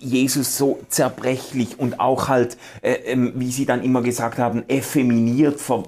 Jesus 0.00 0.56
so 0.56 0.78
zerbrechlich 0.88 1.78
und 1.78 1.98
auch 1.98 2.28
halt, 2.28 2.56
äh, 2.82 2.92
ähm, 3.06 3.32
wie 3.36 3.50
Sie 3.50 3.66
dann 3.66 3.82
immer 3.82 4.02
gesagt 4.02 4.38
haben, 4.38 4.68
effeminiert, 4.68 5.60
ver, 5.60 5.84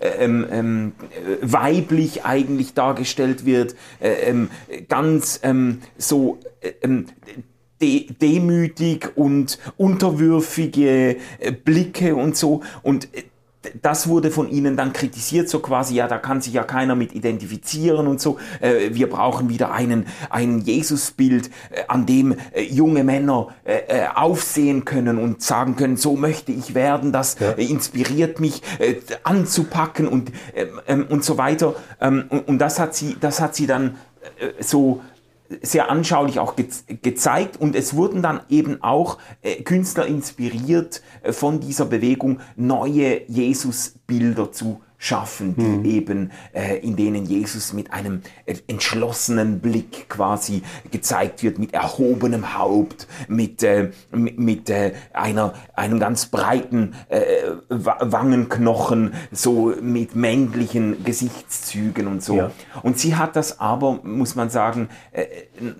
äh, 0.00 0.24
ähm, 0.24 0.46
ähm, 0.50 0.92
weiblich 1.42 2.24
eigentlich 2.24 2.74
dargestellt 2.74 3.44
wird, 3.44 3.76
äh, 4.00 4.34
ganz 4.88 5.40
so 5.98 6.38
äh, 6.60 7.04
de 7.82 8.06
demütig 8.12 9.10
und 9.16 9.58
unterwürfige 9.76 11.16
äh, 11.40 11.52
Blicke 11.52 12.14
und 12.14 12.36
so. 12.36 12.62
Und 12.82 13.08
äh, 13.14 13.24
das 13.80 14.08
wurde 14.08 14.30
von 14.30 14.48
ihnen 14.48 14.76
dann 14.76 14.92
kritisiert, 14.92 15.48
so 15.48 15.60
quasi, 15.60 15.94
ja, 15.94 16.08
da 16.08 16.18
kann 16.18 16.40
sich 16.40 16.52
ja 16.52 16.64
keiner 16.64 16.94
mit 16.94 17.14
identifizieren 17.14 18.06
und 18.06 18.20
so. 18.20 18.38
Äh, 18.60 18.90
wir 18.92 19.08
brauchen 19.08 19.48
wieder 19.48 19.72
einen, 19.72 20.06
ein 20.30 20.60
Jesusbild, 20.60 21.48
äh, 21.70 21.82
an 21.88 22.06
dem 22.06 22.36
äh, 22.52 22.62
junge 22.62 23.04
Männer 23.04 23.48
äh, 23.64 23.78
äh, 23.88 24.06
aufsehen 24.14 24.84
können 24.84 25.18
und 25.18 25.42
sagen 25.42 25.76
können, 25.76 25.96
so 25.96 26.16
möchte 26.16 26.52
ich 26.52 26.74
werden, 26.74 27.12
das 27.12 27.38
ja. 27.38 27.52
Äh, 27.52 27.64
inspiriert 27.64 28.40
mich 28.40 28.62
anzupacken 29.22 30.08
und, 30.08 30.32
ähm, 30.54 30.80
ähm, 30.86 31.06
und 31.08 31.24
so 31.24 31.38
weiter. 31.38 31.74
Ähm, 32.00 32.24
und, 32.28 32.48
und 32.48 32.58
das 32.58 32.78
hat 32.78 32.94
sie, 32.94 33.16
das 33.20 33.40
hat 33.40 33.54
sie 33.54 33.66
dann 33.66 33.96
so 34.60 35.00
sehr 35.62 35.90
anschaulich 35.90 36.38
auch 36.38 36.56
ge 36.56 36.66
gezeigt 37.02 37.60
und 37.60 37.74
es 37.74 37.94
wurden 37.94 38.22
dann 38.22 38.40
eben 38.48 38.82
auch 38.82 39.18
äh, 39.42 39.62
Künstler 39.62 40.06
inspiriert 40.06 41.02
äh, 41.22 41.32
von 41.32 41.60
dieser 41.60 41.84
Bewegung 41.84 42.40
neue 42.56 43.22
Jesusbilder 43.28 44.52
zu 44.52 44.80
schaffen, 45.02 45.56
die 45.56 45.62
mhm. 45.62 45.84
eben, 45.84 46.30
äh, 46.52 46.76
in 46.78 46.94
denen 46.94 47.26
Jesus 47.26 47.72
mit 47.72 47.92
einem 47.92 48.22
äh, 48.46 48.54
entschlossenen 48.68 49.58
Blick 49.58 50.08
quasi 50.08 50.62
gezeigt 50.92 51.42
wird, 51.42 51.58
mit 51.58 51.74
erhobenem 51.74 52.56
Haupt, 52.56 53.08
mit, 53.26 53.64
äh, 53.64 53.90
mit, 54.12 54.70
äh, 54.70 54.92
einer, 55.12 55.54
einem 55.74 55.98
ganz 55.98 56.26
breiten 56.26 56.94
äh, 57.08 57.18
Wangenknochen, 57.68 59.14
so 59.32 59.74
mit 59.82 60.14
männlichen 60.14 61.02
Gesichtszügen 61.02 62.06
und 62.06 62.22
so. 62.22 62.36
Ja. 62.36 62.52
Und 62.84 62.96
sie 62.96 63.16
hat 63.16 63.34
das 63.34 63.58
aber, 63.58 63.98
muss 64.04 64.36
man 64.36 64.50
sagen, 64.50 64.88
äh, 65.10 65.26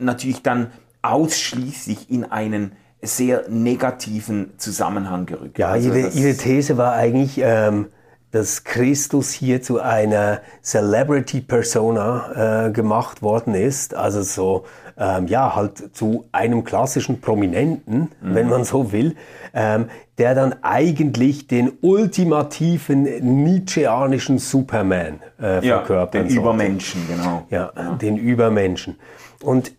natürlich 0.01 0.43
dann 0.43 0.73
ausschließlich 1.03 2.11
in 2.11 2.25
einen 2.25 2.73
sehr 3.01 3.49
negativen 3.49 4.59
Zusammenhang 4.59 5.27
gerückt. 5.27 5.59
Ja, 5.59 5.69
also 5.69 5.91
ihre, 5.91 6.09
ihre 6.09 6.37
These 6.37 6.77
war 6.77 6.95
eigentlich, 6.95 7.41
ähm, 7.41 7.87
dass 8.33 8.65
Christus 8.65 9.31
hier 9.31 9.63
zu 9.63 9.81
einer 9.81 10.41
Celebrity 10.63 11.41
Persona 11.41 12.67
äh, 12.67 12.71
gemacht 12.73 13.23
worden 13.23 13.55
ist, 13.55 13.95
also 13.95 14.23
so 14.23 14.65
ähm, 14.99 15.27
ja 15.27 15.55
halt 15.55 15.95
zu 15.95 16.25
einem 16.33 16.65
klassischen 16.65 17.21
Prominenten, 17.21 18.11
mhm. 18.21 18.35
wenn 18.35 18.49
man 18.49 18.65
so 18.65 18.91
will, 18.91 19.17
ähm, 19.55 19.87
der 20.19 20.35
dann 20.35 20.55
eigentlich 20.63 21.47
den 21.47 21.73
ultimativen 21.83 23.03
Nietzscheanischen 23.45 24.39
Superman 24.39 25.21
äh, 25.39 25.61
verkörpert. 25.61 26.15
Ja, 26.15 26.29
den 26.29 26.37
Übermenschen, 26.37 27.03
genau. 27.09 27.47
Ja, 27.51 27.73
ja, 27.77 27.95
den 27.95 28.17
Übermenschen. 28.17 28.97
Und 29.43 29.73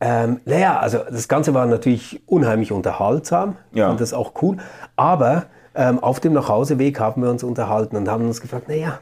ähm, 0.00 0.40
naja, 0.44 0.78
also 0.78 0.98
das 1.10 1.28
Ganze 1.28 1.54
war 1.54 1.66
natürlich 1.66 2.22
unheimlich 2.26 2.72
unterhaltsam, 2.72 3.56
ja. 3.72 3.90
und 3.90 4.00
das 4.00 4.14
auch 4.14 4.32
cool, 4.42 4.56
aber 4.96 5.46
ähm, 5.74 5.98
auf 5.98 6.20
dem 6.20 6.32
Nachhauseweg 6.32 6.98
haben 7.00 7.22
wir 7.22 7.30
uns 7.30 7.42
unterhalten 7.42 7.96
und 7.96 8.08
haben 8.08 8.26
uns 8.26 8.40
gefragt, 8.40 8.68
naja, 8.68 9.00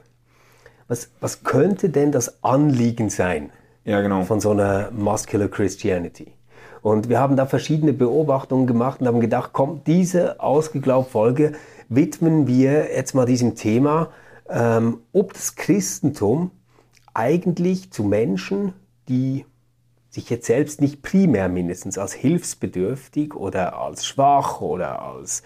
was, 0.87 1.10
was 1.20 1.44
könnte 1.44 1.90
denn 1.90 2.12
das 2.12 2.42
Anliegen 2.42 3.10
sein 3.10 3.50
ja, 3.84 4.00
genau. 4.00 4.25
von 4.25 4.40
so 4.40 4.50
einer 4.50 4.90
Muscular 4.90 5.48
Christianity? 5.48 6.32
Und 6.80 7.08
wir 7.08 7.18
haben 7.18 7.37
da 7.37 7.46
verschiedene 7.46 7.92
Beobachtungen 7.92 8.66
gemacht 8.66 9.00
und 9.00 9.06
haben 9.06 9.20
gedacht, 9.20 9.50
komm, 9.52 9.82
diese 9.87 10.40
ausgeglaubt 10.40 11.10
Folge 11.10 11.52
widmen 11.88 12.46
wir 12.46 12.94
jetzt 12.94 13.14
mal 13.14 13.26
diesem 13.26 13.56
Thema, 13.56 14.10
ähm, 14.48 14.98
ob 15.12 15.32
das 15.32 15.56
Christentum 15.56 16.50
eigentlich 17.14 17.90
zu 17.90 18.04
Menschen, 18.04 18.72
die 19.08 19.44
sich 20.10 20.30
jetzt 20.30 20.46
selbst 20.46 20.80
nicht 20.80 21.02
primär 21.02 21.48
mindestens 21.48 21.98
als 21.98 22.12
hilfsbedürftig 22.12 23.34
oder 23.34 23.78
als 23.78 24.06
schwach 24.06 24.60
oder 24.60 25.02
als 25.02 25.42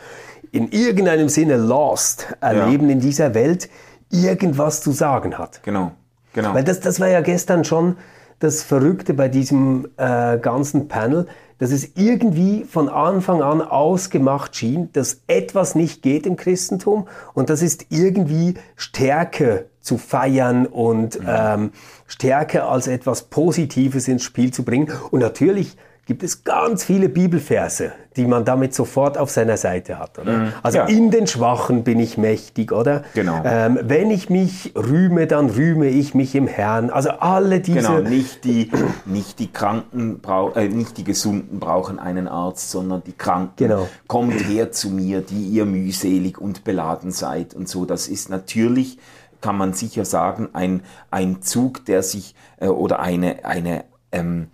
in 0.53 0.71
irgendeinem 0.71 1.29
Sinne 1.29 1.57
lost 1.57 2.29
erleben 2.41 2.87
ja. 2.87 2.93
in 2.93 3.01
dieser 3.01 3.35
Welt, 3.35 3.69
irgendwas 4.11 4.83
zu 4.83 4.93
sagen 4.93 5.39
hat. 5.39 5.63
Genau, 5.63 5.93
genau. 6.35 6.55
Weil 6.55 6.63
das, 6.63 6.81
das 6.81 7.01
war 7.01 7.09
ja 7.09 7.23
gestern 7.23 7.65
schon 7.65 7.97
das 8.39 8.63
Verrückte 8.63 9.15
bei 9.15 9.29
diesem 9.29 9.89
äh, 9.97 10.39
ganzen 10.39 10.89
Panel, 10.89 11.27
dass 11.59 11.71
es 11.71 11.97
irgendwie 11.97 12.65
von 12.65 12.89
Anfang 12.89 13.41
an 13.41 13.63
ausgemacht 13.63 14.57
schien, 14.57 14.91
dass 14.93 15.23
etwas 15.27 15.75
nicht 15.75 16.03
geht 16.03 16.27
im 16.27 16.37
Christentum 16.37 17.07
und 17.35 17.51
das 17.51 17.63
ist 17.63 17.87
irgendwie 17.89 18.55
Stärke 18.77 19.67
zu 19.81 19.97
feiern 19.97 20.67
und 20.67 21.21
mhm. 21.21 21.27
ähm, 21.29 21.73
Stärke 22.07 22.65
als 22.65 22.89
etwas 22.89 23.25
Positives 23.25 24.09
ins 24.09 24.23
Spiel 24.23 24.53
zu 24.53 24.65
bringen. 24.65 24.93
Und 25.11 25.21
natürlich 25.21 25.77
gibt 26.05 26.25
es 26.25 26.43
ganz 26.43 26.83
viele 26.85 27.09
Bibelverse, 27.09 27.93
die 28.17 28.27
man 28.27 28.45
damit 28.45 28.75
sofort 28.75 29.17
auf 29.17 29.31
seiner 29.31 29.57
Seite 29.57 30.01
hat. 30.01 30.19
Oder? 30.19 30.37
Mhm. 30.37 30.53
Also 30.63 30.79
Ja. 30.79 30.87
in 30.87 31.13
den 31.13 31.29
Schwachen 31.29 31.85
bin 31.85 32.01
ich 32.01 32.19
mächtig, 32.19 32.73
oder? 32.73 33.05
Genau. 33.15 33.41
Ähm, 33.45 33.79
wenn 33.83 34.11
ich 34.11 34.29
mich 34.29 34.73
rühme, 34.75 35.29
dann 35.29 35.49
rühme 35.51 35.87
ich 35.89 36.13
mich 36.15 36.35
im 36.35 36.49
Herrn. 36.49 36.91
Also 36.91 37.11
alle 37.11 37.61
diese... 37.61 37.79
Genau, 37.79 38.01
nicht 38.01 38.45
die, 38.45 38.71
nicht 39.05 39.39
die 39.39 39.53
Kranken, 39.53 40.21
äh, 40.57 40.69
nicht 40.69 40.99
die 40.99 41.05
Gesunden 41.05 41.61
brauchen 41.61 42.01
einen 42.01 42.27
Arzt, 42.27 42.71
sondern 42.71 43.05
die 43.05 43.13
Kranken. 43.13 43.55
Genau. 43.57 43.89
Kommt 44.09 44.49
her 44.49 44.73
zu 44.73 44.91
mir, 44.91 45.21
die 45.21 45.47
ihr 45.51 45.67
mühselig 45.67 46.37
und 46.37 46.65
beladen 46.65 47.13
seid 47.13 47.55
und 47.55 47.69
so. 47.69 47.85
Das 47.85 48.09
ist 48.09 48.29
natürlich, 48.29 48.99
kann 49.41 49.57
man 49.57 49.73
sicher 49.73 50.05
sagen, 50.05 50.49
ein, 50.53 50.83
ein 51.13 51.43
Zug, 51.43 51.85
der 51.87 52.03
sich 52.03 52.35
äh, 52.59 52.67
oder 52.67 52.99
eine, 52.99 53.45
eine 53.45 53.85
ähm, 54.11 54.49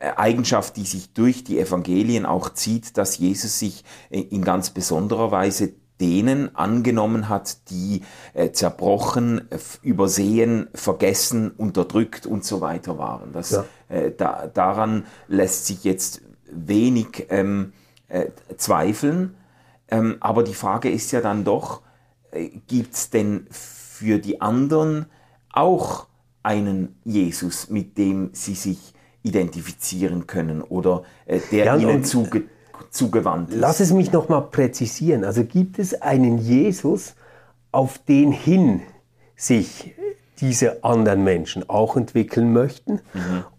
Eigenschaft, 0.00 0.76
die 0.76 0.84
sich 0.84 1.12
durch 1.12 1.44
die 1.44 1.58
Evangelien 1.58 2.26
auch 2.26 2.50
zieht, 2.50 2.96
dass 2.96 3.18
Jesus 3.18 3.58
sich 3.58 3.84
äh, 4.10 4.20
in 4.20 4.44
ganz 4.44 4.70
besonderer 4.70 5.30
Weise 5.30 5.74
denen 6.00 6.54
angenommen 6.54 7.28
hat, 7.28 7.70
die 7.70 8.02
äh, 8.32 8.52
zerbrochen, 8.52 9.48
übersehen, 9.82 10.68
vergessen, 10.72 11.50
unterdrückt 11.50 12.24
und 12.24 12.44
so 12.44 12.60
weiter 12.60 12.98
waren. 12.98 13.32
Das, 13.32 13.50
Ja. 13.50 13.64
äh, 13.88 14.12
da, 14.16 14.46
daran 14.46 15.06
lässt 15.26 15.66
sich 15.66 15.82
jetzt 15.84 16.22
wenig 16.50 17.26
ähm, 17.30 17.72
äh, 18.08 18.26
zweifeln. 18.56 19.34
Ähm, 19.90 20.18
aber 20.20 20.44
die 20.44 20.54
Frage 20.54 20.90
ist 20.90 21.10
ja 21.10 21.20
dann 21.20 21.44
doch, 21.44 21.82
äh, 22.30 22.48
gibt 22.68 22.94
es 22.94 23.10
denn 23.10 23.46
für 23.50 24.18
die 24.18 24.40
anderen 24.40 25.06
auch 25.52 26.06
einen 26.42 26.96
Jesus, 27.04 27.70
mit 27.70 27.98
dem 27.98 28.30
sie 28.32 28.54
sich 28.54 28.94
identifizieren 29.28 30.26
können 30.26 30.62
oder 30.62 31.02
äh, 31.26 31.40
der 31.52 31.64
Ja, 31.64 31.76
ihnen 31.76 32.04
zuge 32.04 32.44
zugewandt 32.90 33.50
ist? 33.50 33.60
Lass 33.60 33.80
es 33.80 33.92
mich 33.92 34.12
noch 34.12 34.28
mal 34.28 34.40
präzisieren. 34.40 35.24
Also 35.24 35.44
gibt 35.44 35.78
es 35.78 36.00
einen 36.00 36.38
Jesus, 36.38 37.14
auf 37.72 37.98
den 37.98 38.32
hin 38.32 38.82
sich 39.36 39.94
diese 40.40 40.84
anderen 40.84 41.24
Menschen 41.24 41.68
auch 41.68 41.96
entwickeln 41.96 42.52
möchten 42.52 43.00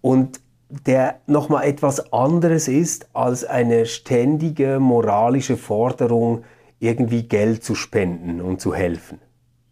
und 0.00 0.40
der 0.86 1.20
noch 1.26 1.48
mal 1.48 1.62
etwas 1.62 2.12
anderes 2.12 2.68
ist 2.68 3.08
als 3.12 3.44
eine 3.44 3.86
ständige 3.86 4.78
moralische 4.80 5.56
Forderung, 5.56 6.44
irgendwie 6.78 7.24
Geld 7.24 7.62
zu 7.64 7.74
spenden 7.74 8.40
und 8.40 8.60
zu 8.60 8.74
helfen. 8.74 9.18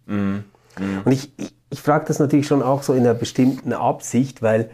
Und 0.07 1.13
ich, 1.13 1.33
ich, 1.39 1.55
ich 1.71 1.81
frage 1.81 2.07
das 2.07 2.19
natürlich 2.19 2.47
schon 2.47 2.63
auch 2.63 2.83
so 2.83 2.93
in 2.93 3.01
einer 3.01 3.15
bestimmten 3.15 3.73
Absicht, 3.73 4.43
weil 4.43 4.71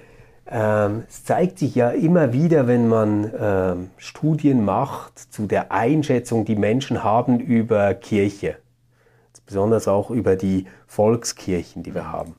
ähm, 0.46 1.04
es 1.08 1.24
zeigt 1.24 1.58
sich 1.58 1.74
ja 1.74 1.90
immer 1.90 2.32
wieder, 2.32 2.66
wenn 2.66 2.88
man 2.88 3.32
ähm, 3.38 3.90
Studien 3.96 4.64
macht 4.64 5.18
zu 5.32 5.46
der 5.46 5.72
Einschätzung, 5.72 6.44
die 6.44 6.56
Menschen 6.56 7.02
haben 7.02 7.40
über 7.40 7.94
Kirche, 7.94 8.56
besonders 9.46 9.88
auch 9.88 10.10
über 10.10 10.36
die 10.36 10.66
Volkskirchen, 10.86 11.82
die 11.82 11.94
wir 11.94 12.12
haben, 12.12 12.36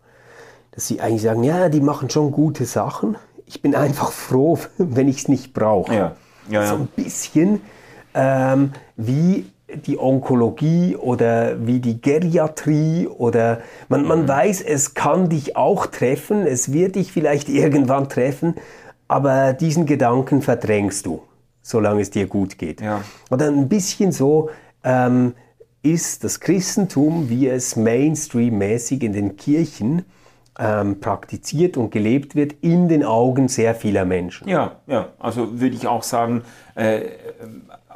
dass 0.72 0.88
sie 0.88 1.02
eigentlich 1.02 1.24
sagen, 1.24 1.44
ja, 1.44 1.70
die 1.70 1.82
machen 1.82 2.10
schon 2.10 2.32
gute 2.32 2.66
Sachen. 2.66 3.18
Ich 3.48 3.62
bin 3.62 3.76
einfach 3.76 4.12
froh, 4.12 4.60
wenn 4.78 5.08
ich 5.08 5.18
es 5.18 5.28
nicht 5.28 5.54
brauche. 5.54 5.94
Ja, 5.94 6.16
ja, 6.50 6.62
ja. 6.62 6.68
So 6.68 6.76
ein 6.76 6.88
bisschen 6.88 7.62
ähm, 8.14 8.72
wie 8.96 9.52
die 9.76 9.98
Onkologie 9.98 10.96
oder 10.96 11.66
wie 11.66 11.80
die 11.80 12.02
Geriatrie 12.02 13.08
oder 13.08 13.60
man, 13.90 14.02
Mhm. 14.02 14.08
man 14.08 14.28
weiß, 14.28 14.62
es 14.62 14.94
kann 14.94 15.30
dich 15.30 15.56
auch 15.56 15.86
treffen, 15.88 16.46
es 16.48 16.72
wird 16.74 16.96
dich 16.96 17.12
vielleicht 17.12 17.50
irgendwann 17.64 18.10
treffen, 18.10 18.56
aber 19.08 19.54
diesen 19.54 19.86
Gedanken 19.86 20.42
verdrängst 20.42 21.06
du, 21.06 21.22
solange 21.62 22.02
es 22.02 22.10
dir 22.12 22.28
gut 22.28 22.58
geht. 22.58 22.82
Ja. 22.82 23.02
Oder 23.30 23.48
ein 23.48 23.70
bisschen 23.70 24.12
so 24.12 24.50
ähm, 24.84 25.34
ist 25.84 26.24
das 26.24 26.40
Christentum, 26.40 27.30
wie 27.30 27.48
es 27.48 27.76
Mainstream-mäßig 27.76 29.04
in 29.04 29.14
den 29.14 29.36
Kirchen 29.38 30.04
ähm, 30.58 31.00
praktiziert 31.02 31.76
und 31.78 31.92
gelebt 31.92 32.34
wird, 32.36 32.56
in 32.62 32.88
den 32.88 33.04
Augen 33.04 33.50
sehr 33.50 33.76
vieler 33.76 34.06
Menschen. 34.06 34.48
Ja, 34.48 34.78
ja, 34.88 35.10
also 35.20 35.60
würde 35.60 35.76
ich 35.76 35.86
auch 35.86 36.02
sagen, 36.02 36.44
äh, 36.76 37.02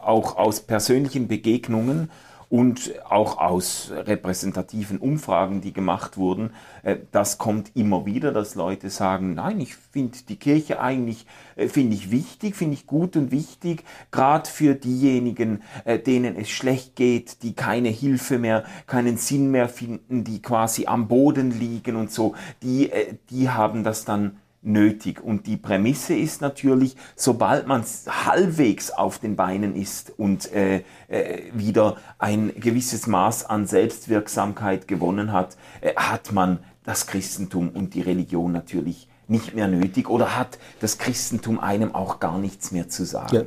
auch 0.04 0.38
aus 0.38 0.62
persönlichen 0.62 1.28
Begegnungen 1.28 2.10
und 2.50 2.92
auch 3.08 3.38
aus 3.38 3.92
repräsentativen 3.92 4.98
Umfragen, 4.98 5.62
die 5.62 5.72
gemacht 5.72 6.18
wurden, 6.18 6.52
äh, 6.82 6.98
das 7.12 7.38
kommt 7.38 7.76
immer 7.76 8.08
wieder, 8.08 8.32
dass 8.32 8.56
Leute 8.56 8.90
sagen, 8.90 9.36
nein, 9.36 9.60
ich 9.60 9.76
finde 9.76 10.18
die 10.28 10.36
Kirche 10.38 10.82
eigentlich, 10.82 11.28
äh, 11.56 11.68
finde 11.68 11.96
ich 11.96 12.10
wichtig, 12.10 12.56
finde 12.56 12.74
ich 12.74 12.88
gut 12.88 13.16
und 13.16 13.32
wichtig, 13.32 13.84
gerade 14.10 14.50
für 14.50 14.74
diejenigen, 14.74 15.62
äh, 15.86 16.00
denen 16.00 16.36
es 16.36 16.50
schlecht 16.50 16.96
geht, 16.96 17.44
die 17.44 17.54
keine 17.54 17.90
Hilfe 17.90 18.40
mehr, 18.40 18.64
keinen 18.88 19.18
Sinn 19.18 19.52
mehr 19.52 19.70
finden, 19.70 20.24
die 20.24 20.42
quasi 20.42 20.88
am 20.88 21.08
Boden 21.08 21.52
liegen 21.52 21.96
und 21.96 22.12
so, 22.12 22.34
die, 22.64 22.92
die 23.30 23.50
haben 23.50 23.84
das 23.84 24.06
dann 24.06 24.38
nötig. 24.62 25.22
Und 25.22 25.48
die 25.48 25.58
Prämisse 25.58 26.14
ist 26.16 26.42
natürlich, 26.42 26.96
sobald 27.16 27.68
man 27.68 27.84
halbwegs 28.08 28.92
auf 28.92 29.20
den 29.20 29.36
Beinen 29.36 29.76
ist 29.76 30.12
und 30.18 30.52
äh, 30.54 30.84
äh, 31.08 31.44
wieder 31.54 31.98
ein 32.18 32.54
gewisses 32.56 33.08
Maß 33.08 33.46
an 33.46 33.68
Selbstwirksamkeit 33.68 34.88
gewonnen 34.88 35.32
hat, 35.32 35.58
äh, 35.82 35.94
hat 35.96 36.32
man 36.32 36.60
das 36.84 37.08
Christentum 37.08 37.70
und 37.70 37.94
die 37.94 38.02
Religion 38.02 38.52
natürlich 38.52 39.08
nicht 39.28 39.56
mehr 39.56 39.68
nötig 39.68 40.10
oder 40.10 40.38
hat 40.38 40.58
das 40.80 40.98
Christentum 40.98 41.60
einem 41.60 41.94
auch 41.94 42.20
gar 42.20 42.38
nichts 42.40 42.72
mehr 42.72 42.90
zu 42.90 43.06
sagen. 43.06 43.36
Ja. 43.36 43.42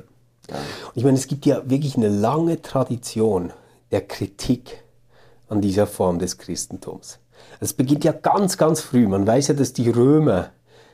Und 0.57 0.61
ich 0.95 1.05
meine, 1.05 1.17
es 1.17 1.27
gibt 1.27 1.47
ja 1.47 1.69
wirklich 1.69 1.97
eine 1.97 2.09
lange 2.09 2.63
Tradition 2.63 3.53
der 3.91 4.07
Kritik 4.07 4.83
an 5.49 5.61
dieser 5.61 5.87
Form 5.87 6.19
des 6.19 6.39
Christentums. 6.39 7.19
Es 7.61 7.73
beginnt 7.73 8.05
ja 8.05 8.13
ganz, 8.13 8.57
ganz 8.57 8.81
früh. 8.81 9.07
Man 9.07 9.27
weiß 9.27 9.49
ja, 9.49 9.55
dass 9.55 9.73
die 9.73 9.91
Römer 9.91 10.51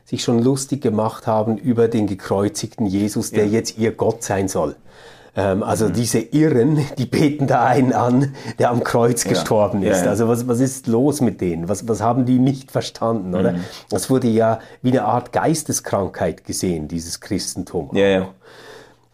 sich 0.09 0.23
schon 0.25 0.43
lustig 0.43 0.81
gemacht 0.81 1.27
haben 1.27 1.59
über 1.59 1.87
den 1.89 2.07
gekreuzigten 2.07 2.87
Jesus, 2.87 3.31
der 3.31 3.45
Ja. 3.47 3.53
jetzt 3.53 3.77
ihr 3.77 3.93
Gott 3.93 4.23
sein 4.23 4.49
soll. 4.49 4.75
Ähm, 5.37 5.63
also 5.63 5.91
diese 5.91 6.19
Irren, 6.19 6.81
die 6.97 7.05
beten 7.05 7.47
da 7.47 7.63
einen 7.65 7.93
an, 7.93 8.35
der 8.59 8.71
am 8.71 8.83
Kreuz 8.83 9.25
gestorben 9.25 9.83
Ja, 9.83 9.93
ist. 9.93 10.05
ja. 10.07 10.11
Also 10.11 10.27
was, 10.27 10.49
was 10.49 10.61
ist 10.61 10.87
los 10.87 11.21
mit 11.21 11.43
denen? 11.43 11.69
Was, 11.69 11.87
was 11.87 12.01
haben 12.01 12.25
die 12.25 12.39
nicht 12.39 12.71
verstanden, 12.71 13.35
oder? 13.35 13.57
Das 13.91 14.09
wurde 14.09 14.29
ja 14.29 14.61
wie 14.81 14.93
eine 14.93 15.05
Art 15.05 15.31
Geisteskrankheit 15.33 16.45
gesehen, 16.45 16.89
dieses 16.89 17.21
Christentum. 17.21 17.91
Ja, 17.93 18.07
ja. 18.07 18.29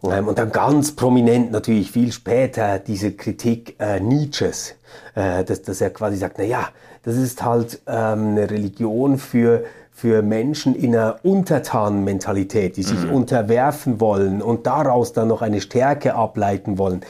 Ähm, 0.04 0.28
Und 0.28 0.38
dann 0.38 0.52
ganz 0.52 0.92
prominent 0.92 1.50
natürlich 1.50 1.90
viel 1.90 2.12
später 2.12 2.78
diese 2.78 3.12
Kritik 3.12 3.74
äh, 3.80 3.98
Nietzsches, 3.98 4.76
äh, 5.16 5.42
dass, 5.44 5.62
dass 5.62 5.80
er 5.80 5.90
quasi 5.90 6.18
sagt, 6.18 6.36
na 6.38 6.44
ja, 6.44 6.68
das 7.02 7.16
ist 7.16 7.42
halt 7.44 7.80
ähm, 7.88 8.28
eine 8.28 8.48
Religion 8.48 9.18
für, 9.18 9.64
für 9.94 10.22
Menschen 10.22 10.74
in 10.74 10.94
einer 10.94 11.20
Untertanenmentalität, 11.22 12.76
die 12.76 12.82
sich 12.82 13.08
unterwerfen 13.08 14.00
wollen 14.00 14.42
und 14.42 14.66
daraus 14.66 15.12
dann 15.12 15.28
noch 15.28 15.40
eine 15.40 15.60
Stärke 15.60 16.16
ableiten 16.16 16.78
wollen. 16.78 17.02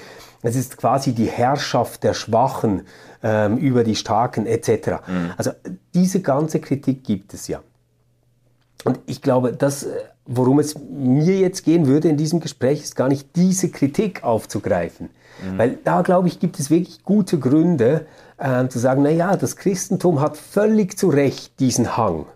Es 0.43 0.55
ist 0.55 0.77
quasi 0.77 1.15
die 1.15 1.25
Herrschaft 1.25 2.05
der 2.05 2.13
Schwachen 2.13 2.83
ähm, 3.23 3.57
über 3.57 3.85
die 3.85 3.97
Starken 3.97 4.45
etc. 4.45 5.01
Also 5.39 5.53
diese 5.95 6.21
ganze 6.21 6.61
Kritik 6.61 7.05
gibt 7.05 7.33
es 7.33 7.49
ja. 7.49 7.63
Und 8.85 9.01
ich 9.07 9.23
glaube, 9.23 9.55
das, 9.55 9.85
äh, 9.85 9.95
worum 10.27 10.59
es 10.59 10.77
mir 10.79 11.39
jetzt 11.39 11.65
gehen 11.65 11.87
würde 11.87 12.09
in 12.09 12.19
diesem 12.19 12.41
Gespräch, 12.41 12.83
ist 12.83 12.97
gar 12.97 13.09
nicht 13.09 13.35
diese 13.35 13.71
Kritik 13.71 14.23
aufzugreifen. 14.23 15.09
Weil 15.57 15.79
da, 15.83 16.03
glaube 16.03 16.29
ich, 16.29 16.39
gibt 16.39 16.61
es 16.61 16.71
wirklich 16.71 17.03
gute 17.03 17.39
Gründe 17.39 18.07
äh, 18.39 18.69
zu 18.69 18.79
sagen, 18.79 19.03
na 19.03 19.11
ja, 19.11 19.37
das 19.37 19.57
Christentum 19.57 20.21
hat 20.21 20.37
völlig 20.37 20.97
zu 20.97 21.09
Recht 21.09 21.59
diesen 21.59 21.97
Hang 21.97 22.27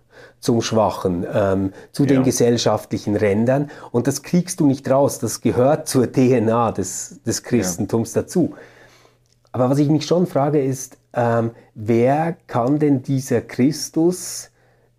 zum 0.41 0.63
Schwachen, 0.63 1.27
ähm, 1.33 1.73
zu 1.93 2.07
den 2.07 2.19
Ja. 2.19 2.23
gesellschaftlichen 2.23 3.17
Rändern. 3.17 3.71
Und 3.91 4.07
das 4.07 4.23
kriegst 4.23 4.61
du 4.61 4.67
nicht 4.67 4.89
raus. 4.91 5.19
Das 5.19 5.41
gehört 5.41 5.89
zur 5.89 6.11
DNA 6.11 6.73
des, 6.73 7.21
des 7.27 7.43
Christentums 7.43 8.13
dazu. 8.13 8.55
Aber 9.53 9.71
was 9.71 9.79
ich 9.79 9.89
mich 9.89 10.07
schon 10.07 10.27
frage 10.27 10.63
ist, 10.63 10.99
ähm, 11.15 11.51
wer 11.75 12.37
kann 12.47 12.79
denn 12.79 13.03
dieser 13.03 13.41
Christus 13.41 14.51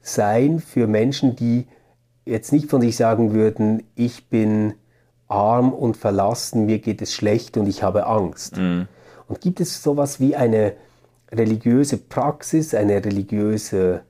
sein 0.01 0.59
für 0.59 0.87
Menschen, 0.87 1.35
die 1.35 1.67
jetzt 2.25 2.51
nicht 2.51 2.69
von 2.69 2.81
sich 2.81 2.95
sagen 2.97 3.33
würden, 3.33 3.83
ich 3.95 4.27
bin 4.29 4.73
arm 5.27 5.71
und 5.71 5.95
verlassen, 5.97 6.65
mir 6.65 6.79
geht 6.79 7.01
es 7.01 7.13
schlecht 7.13 7.55
und 7.57 7.67
ich 7.67 7.83
habe 7.83 8.07
Angst. 8.07 8.57
Und 8.57 9.41
gibt 9.41 9.59
es 9.59 9.83
sowas 9.83 10.19
wie 10.19 10.35
eine 10.35 10.73
religiöse 11.31 11.97
Praxis, 11.97 12.73
eine 12.73 13.05
religiöse 13.05 14.01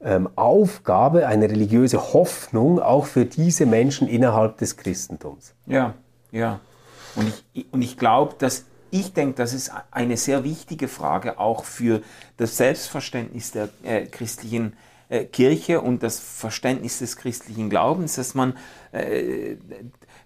ähm, 0.00 0.28
Aufgabe, 0.36 1.26
eine 1.26 1.50
religiöse 1.50 2.12
Hoffnung 2.12 2.80
auch 2.80 3.06
für 3.06 3.24
diese 3.24 3.66
Menschen 3.66 4.08
innerhalb 4.08 4.58
des 4.58 4.76
Christentums? 4.76 5.54
Ja, 5.66 5.94
ja. 6.32 6.60
Und 7.14 7.32
ich, 7.54 7.66
und 7.72 7.82
ich 7.82 7.96
glaube, 7.96 8.34
dass 8.38 8.66
ich 8.90 9.12
denke, 9.12 9.34
das 9.34 9.52
ist 9.52 9.72
eine 9.90 10.16
sehr 10.16 10.44
wichtige 10.44 10.88
Frage 10.88 11.38
auch 11.38 11.64
für 11.64 12.02
das 12.36 12.56
Selbstverständnis 12.56 13.50
der 13.50 13.68
äh, 13.82 14.06
christlichen 14.06 14.74
äh, 15.08 15.24
Kirche 15.24 15.80
und 15.80 16.02
das 16.02 16.18
Verständnis 16.18 16.98
des 16.98 17.16
christlichen 17.16 17.70
Glaubens, 17.70 18.16
dass 18.16 18.34
man, 18.34 18.56
äh, 18.92 19.56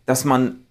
dass 0.07 0.25
man, 0.25 0.67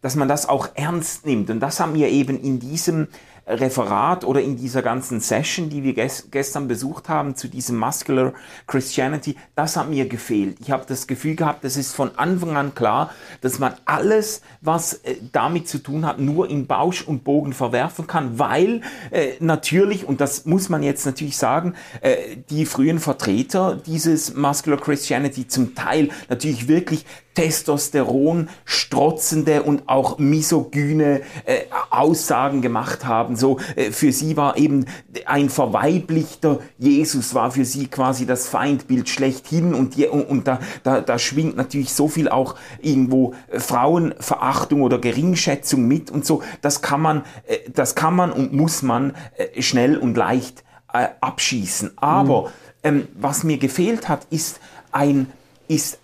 dass 0.00 0.16
man 0.16 0.28
das 0.28 0.48
auch 0.48 0.68
ernst 0.74 1.26
nimmt. 1.26 1.50
Und 1.50 1.60
das 1.60 1.80
haben 1.80 1.94
wir 1.94 2.08
eben 2.08 2.40
in 2.40 2.60
diesem 2.60 3.08
Referat 3.46 4.24
oder 4.24 4.40
in 4.40 4.56
dieser 4.56 4.82
ganzen 4.82 5.20
Session, 5.20 5.68
die 5.68 5.82
wir 5.82 5.94
ges 5.94 6.28
gestern 6.30 6.68
besucht 6.68 7.08
haben 7.08 7.36
zu 7.36 7.48
diesem 7.48 7.78
Muscular 7.78 8.32
Christianity, 8.66 9.36
das 9.54 9.76
hat 9.76 9.90
mir 9.90 10.08
gefehlt. 10.08 10.58
Ich 10.60 10.70
habe 10.70 10.84
das 10.86 11.06
Gefühl 11.06 11.36
gehabt, 11.36 11.64
das 11.64 11.76
ist 11.76 11.94
von 11.94 12.16
Anfang 12.16 12.56
an 12.56 12.74
klar, 12.74 13.10
dass 13.40 13.58
man 13.58 13.74
alles, 13.84 14.42
was 14.60 14.94
äh, 14.94 15.16
damit 15.32 15.68
zu 15.68 15.78
tun 15.78 16.06
hat, 16.06 16.18
nur 16.18 16.48
in 16.48 16.66
Bausch 16.66 17.02
und 17.02 17.24
Bogen 17.24 17.52
verwerfen 17.52 18.06
kann, 18.06 18.38
weil 18.38 18.80
äh, 19.10 19.32
natürlich, 19.40 20.06
und 20.06 20.20
das 20.20 20.46
muss 20.46 20.68
man 20.68 20.82
jetzt 20.82 21.04
natürlich 21.04 21.36
sagen, 21.36 21.74
äh, 22.00 22.36
die 22.50 22.66
frühen 22.66 22.98
Vertreter 22.98 23.76
dieses 23.76 24.34
Muscular 24.34 24.80
Christianity 24.80 25.48
zum 25.48 25.74
Teil 25.74 26.08
natürlich 26.28 26.68
wirklich 26.68 27.04
Testosteron 27.34 28.48
strotzende 28.64 29.62
und 29.62 29.88
auch 29.88 30.18
misogyne 30.18 31.20
äh, 31.44 31.62
Aussagen 31.90 32.62
gemacht 32.62 33.04
haben. 33.04 33.36
So 33.36 33.58
äh, 33.76 33.90
für 33.90 34.12
sie 34.12 34.36
war 34.36 34.56
eben 34.56 34.86
ein 35.26 35.50
verweiblichter 35.50 36.60
Jesus 36.78 37.34
war 37.34 37.50
für 37.50 37.64
sie 37.64 37.86
quasi 37.88 38.26
das 38.26 38.48
Feindbild 38.48 39.08
schlechthin 39.08 39.74
und, 39.74 39.96
die, 39.96 40.06
und, 40.06 40.22
und 40.22 40.46
da, 40.46 40.60
da, 40.82 41.00
da 41.00 41.18
schwingt 41.18 41.56
natürlich 41.56 41.92
so 41.92 42.08
viel 42.08 42.28
auch 42.28 42.54
irgendwo 42.80 43.34
äh, 43.48 43.58
Frauenverachtung 43.58 44.82
oder 44.82 44.98
Geringschätzung 44.98 45.86
mit 45.86 46.10
und 46.10 46.24
so. 46.24 46.42
Das 46.60 46.82
kann 46.82 47.00
man, 47.00 47.22
äh, 47.46 47.58
das 47.72 47.94
kann 47.94 48.14
man 48.14 48.32
und 48.32 48.52
muss 48.52 48.82
man 48.82 49.14
äh, 49.36 49.60
schnell 49.62 49.96
und 49.96 50.16
leicht 50.16 50.64
äh, 50.92 51.08
abschießen. 51.20 51.92
Aber 51.96 52.42
mhm. 52.42 52.48
ähm, 52.82 53.08
was 53.14 53.44
mir 53.44 53.58
gefehlt 53.58 54.08
hat, 54.08 54.26
ist 54.30 54.60
ein 54.92 55.26
ist 55.66 55.98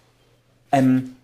ähm, 0.73 1.17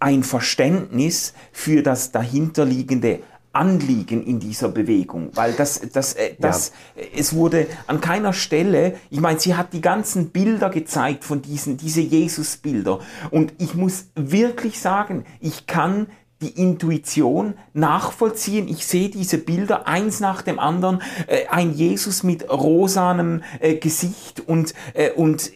ein 0.00 0.22
Verständnis 0.22 1.34
für 1.52 1.82
das 1.82 2.12
dahinterliegende 2.12 3.20
Anliegen 3.52 4.24
in 4.24 4.38
dieser 4.38 4.68
Bewegung, 4.68 5.30
weil 5.34 5.52
das, 5.52 5.80
das, 5.92 6.14
äh, 6.14 6.34
das, 6.38 6.72
ja. 6.94 7.02
es 7.16 7.34
wurde 7.34 7.66
an 7.86 8.00
keiner 8.00 8.32
Stelle, 8.32 8.94
ich 9.10 9.20
meine, 9.20 9.40
sie 9.40 9.56
hat 9.56 9.72
die 9.72 9.80
ganzen 9.80 10.30
Bilder 10.30 10.70
gezeigt 10.70 11.24
von 11.24 11.42
diesen, 11.42 11.76
diese 11.76 12.00
Jesus-Bilder 12.00 13.00
und 13.30 13.54
ich 13.58 13.74
muss 13.74 14.06
wirklich 14.14 14.78
sagen, 14.80 15.24
ich 15.40 15.66
kann 15.66 16.06
die 16.40 16.50
Intuition 16.50 17.54
nachvollziehen. 17.72 18.68
Ich 18.68 18.86
sehe 18.86 19.08
diese 19.08 19.38
Bilder 19.38 19.88
eins 19.88 20.20
nach 20.20 20.42
dem 20.42 20.60
anderen, 20.60 21.02
äh, 21.26 21.48
ein 21.48 21.72
Jesus 21.72 22.22
mit 22.22 22.48
rosanem 22.48 23.42
äh, 23.58 23.74
Gesicht 23.74 24.40
und 24.46 24.72
äh, 24.94 25.10
und 25.10 25.50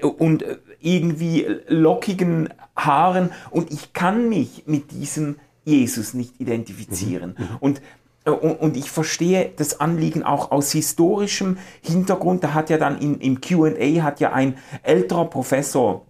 äh, 0.00 0.04
und 0.04 0.44
irgendwie 0.80 1.46
lockigen 1.66 2.50
Haaren 2.78 3.30
und 3.50 3.70
ich 3.70 3.92
kann 3.92 4.28
mich 4.28 4.64
mit 4.66 4.92
diesem 4.92 5.36
Jesus 5.64 6.14
nicht 6.14 6.40
identifizieren. 6.40 7.34
Mhm. 7.36 7.44
mhm. 7.44 7.56
Und 7.60 7.82
äh, 8.24 8.30
und, 8.30 8.76
ich 8.76 8.90
verstehe 8.90 9.52
das 9.56 9.80
Anliegen 9.80 10.22
auch 10.22 10.50
aus 10.50 10.72
historischem 10.72 11.58
Hintergrund. 11.82 12.44
Da 12.44 12.54
hat 12.54 12.70
ja 12.70 12.78
dann 12.78 12.98
in, 12.98 13.20
im 13.20 13.40
QA 13.40 14.02
hat 14.02 14.20
ja 14.20 14.32
ein 14.32 14.58
älterer 14.82 15.26
Professor, 15.26 16.06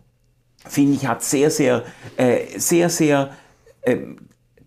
finde 0.67 0.95
ich, 0.95 1.07
hat 1.07 1.23
sehr, 1.23 1.51
sehr, 1.51 1.85
äh, 2.17 2.59
sehr, 2.59 2.91
sehr 2.91 3.31
äh, 3.83 3.99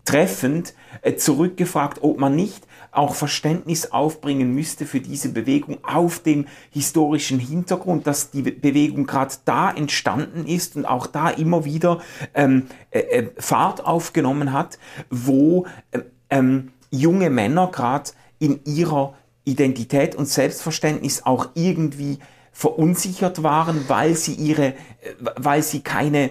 treffend 0.04 0.74
äh, 1.02 1.14
zurückgefragt, 1.14 1.98
ob 2.02 2.18
man 2.18 2.34
nicht 2.34 2.66
auch 2.92 3.14
Verständnis 3.14 3.90
aufbringen 3.90 4.54
müsste 4.54 4.86
für 4.86 5.00
diese 5.00 5.30
Bewegung 5.30 5.78
auf 5.82 6.20
dem 6.20 6.46
historischen 6.70 7.38
Hintergrund, 7.38 8.06
dass 8.06 8.30
die 8.30 8.42
Bewegung 8.42 9.06
gerade 9.06 9.34
da 9.46 9.70
entstanden 9.70 10.46
ist 10.46 10.76
und 10.76 10.84
auch 10.84 11.06
da 11.06 11.30
immer 11.30 11.64
wieder 11.64 12.00
ähm, 12.34 12.66
äh, 12.90 13.00
äh 13.00 13.30
Fahrt 13.38 13.84
aufgenommen 13.84 14.52
hat, 14.52 14.78
wo 15.10 15.66
äh, 15.90 16.00
ähm, 16.30 16.72
junge 16.90 17.30
Männer 17.30 17.68
gerade 17.72 18.10
in 18.38 18.60
ihrer 18.64 19.14
Identität 19.44 20.14
und 20.14 20.26
Selbstverständnis 20.26 21.24
auch 21.24 21.48
irgendwie 21.54 22.18
verunsichert 22.52 23.42
waren, 23.42 23.88
weil 23.88 24.14
sie 24.14 24.34
ihre, 24.34 24.66
äh, 24.66 24.74
weil 25.36 25.62
sie 25.62 25.80
keine 25.80 26.30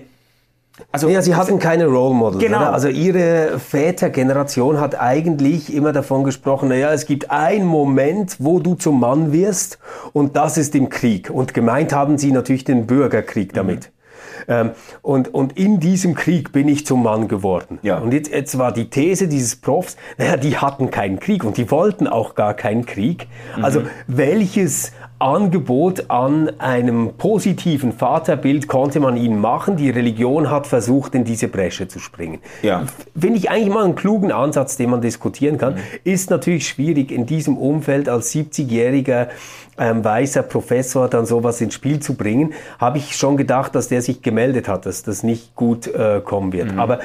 also, 0.91 1.09
ja, 1.09 1.21
sie 1.21 1.35
hatten 1.35 1.59
keine 1.59 1.85
Role 1.85 2.13
Models. 2.13 2.43
Genau. 2.43 2.57
Oder? 2.57 2.73
Also 2.73 2.87
ihre 2.87 3.59
Vätergeneration 3.59 4.79
hat 4.79 4.99
eigentlich 4.99 5.73
immer 5.73 5.91
davon 5.91 6.23
gesprochen, 6.23 6.69
naja, 6.69 6.91
es 6.91 7.05
gibt 7.05 7.31
einen 7.31 7.65
Moment, 7.65 8.37
wo 8.39 8.59
du 8.59 8.75
zum 8.75 8.99
Mann 8.99 9.31
wirst 9.31 9.79
und 10.13 10.35
das 10.35 10.57
ist 10.57 10.75
im 10.75 10.89
Krieg. 10.89 11.29
Und 11.29 11.53
gemeint 11.53 11.93
haben 11.93 12.17
sie 12.17 12.31
natürlich 12.31 12.63
den 12.63 12.87
Bürgerkrieg 12.87 13.53
damit. 13.53 13.85
Mhm. 13.85 14.01
Ähm, 14.47 14.71
und, 15.01 15.33
und 15.33 15.57
in 15.57 15.79
diesem 15.79 16.15
Krieg 16.15 16.51
bin 16.51 16.67
ich 16.67 16.85
zum 16.85 17.03
Mann 17.03 17.27
geworden. 17.27 17.79
Ja. 17.81 17.99
Und 17.99 18.13
jetzt, 18.13 18.31
jetzt 18.31 18.57
war 18.57 18.71
die 18.71 18.89
These 18.89 19.27
dieses 19.27 19.55
Profs, 19.55 19.97
naja, 20.17 20.37
die 20.37 20.57
hatten 20.57 20.91
keinen 20.91 21.19
Krieg 21.19 21.43
und 21.43 21.57
die 21.57 21.69
wollten 21.71 22.07
auch 22.07 22.35
gar 22.35 22.53
keinen 22.53 22.85
Krieg. 22.85 23.27
Also 23.61 23.81
mhm. 23.81 23.87
welches 24.07 24.91
Angebot 25.21 26.10
an 26.10 26.51
einem 26.60 27.13
positiven 27.17 27.93
Vaterbild 27.93 28.67
konnte 28.67 28.99
man 28.99 29.15
ihnen 29.15 29.39
machen. 29.39 29.77
Die 29.77 29.89
Religion 29.89 30.49
hat 30.49 30.67
versucht, 30.67 31.15
in 31.15 31.23
diese 31.23 31.47
Bresche 31.47 31.88
zu 31.88 31.99
springen. 31.99 32.39
Ja. 32.62 32.86
Finde 33.17 33.38
ich 33.38 33.49
eigentlich 33.49 33.73
mal 33.73 33.86
einen 33.86 33.95
klugen 33.95 34.31
Ansatz, 34.31 34.77
den 34.77 34.89
man 34.89 35.01
diskutieren 35.01 35.57
kann. 35.57 35.75
Mhm. 35.75 35.79
Ist 36.03 36.29
natürlich 36.29 36.67
schwierig 36.67 37.12
in 37.12 37.25
diesem 37.25 37.57
Umfeld 37.57 38.10
als 38.10 38.34
70-jähriger 38.34 39.29
ähm, 39.77 40.03
weißer 40.03 40.43
Professor 40.43 41.07
dann 41.07 41.25
sowas 41.25 41.62
ins 41.62 41.73
Spiel 41.73 41.99
zu 41.99 42.15
bringen. 42.15 42.53
Habe 42.79 42.97
ich 42.97 43.15
schon 43.15 43.38
gedacht, 43.38 43.75
dass 43.75 43.88
der 43.88 44.01
sich 44.01 44.21
gemeldet 44.21 44.67
hat, 44.67 44.86
dass 44.86 45.03
das 45.03 45.23
nicht 45.23 45.55
gut 45.55 45.88
äh, 45.88 46.21
kommen 46.23 46.51
wird. 46.53 46.73
Mhm. 46.73 46.79
Aber 46.79 46.99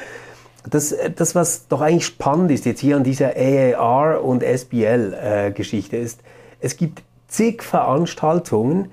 das, 0.69 0.95
das, 1.15 1.35
was 1.35 1.67
doch 1.67 1.81
eigentlich 1.81 2.05
spannend 2.05 2.51
ist 2.51 2.65
jetzt 2.65 2.81
hier 2.81 2.97
an 2.97 3.03
dieser 3.03 3.33
AAR 3.35 4.23
und 4.23 4.43
SBL-Geschichte, 4.43 5.97
äh, 5.97 6.01
ist, 6.01 6.21
es 6.59 6.77
gibt 6.77 7.03
zig 7.27 7.63
Veranstaltungen, 7.63 8.91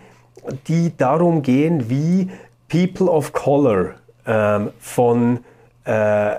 die 0.69 0.97
darum 0.97 1.43
gehen, 1.43 1.89
wie 1.89 2.31
People 2.69 3.11
of 3.11 3.33
Color 3.33 3.95
ähm, 4.27 4.71
von 4.79 5.41
äh, 5.85 6.31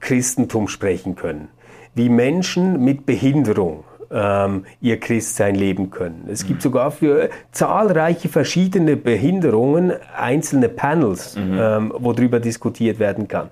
Christentum 0.00 0.68
sprechen 0.68 1.16
können, 1.16 1.48
wie 1.94 2.08
Menschen 2.08 2.84
mit 2.84 3.06
Behinderung 3.06 3.84
ähm, 4.10 4.64
ihr 4.80 5.00
Christsein 5.00 5.54
leben 5.54 5.90
können. 5.90 6.28
Es 6.30 6.46
gibt 6.46 6.60
mhm. 6.60 6.62
sogar 6.62 6.90
für 6.90 7.30
zahlreiche 7.52 8.28
verschiedene 8.28 8.96
Behinderungen 8.96 9.92
einzelne 10.16 10.68
Panels, 10.68 11.36
mhm. 11.36 11.58
ähm, 11.58 11.92
wo 11.96 12.12
darüber 12.12 12.40
diskutiert 12.40 12.98
werden 12.98 13.28
kann. 13.28 13.50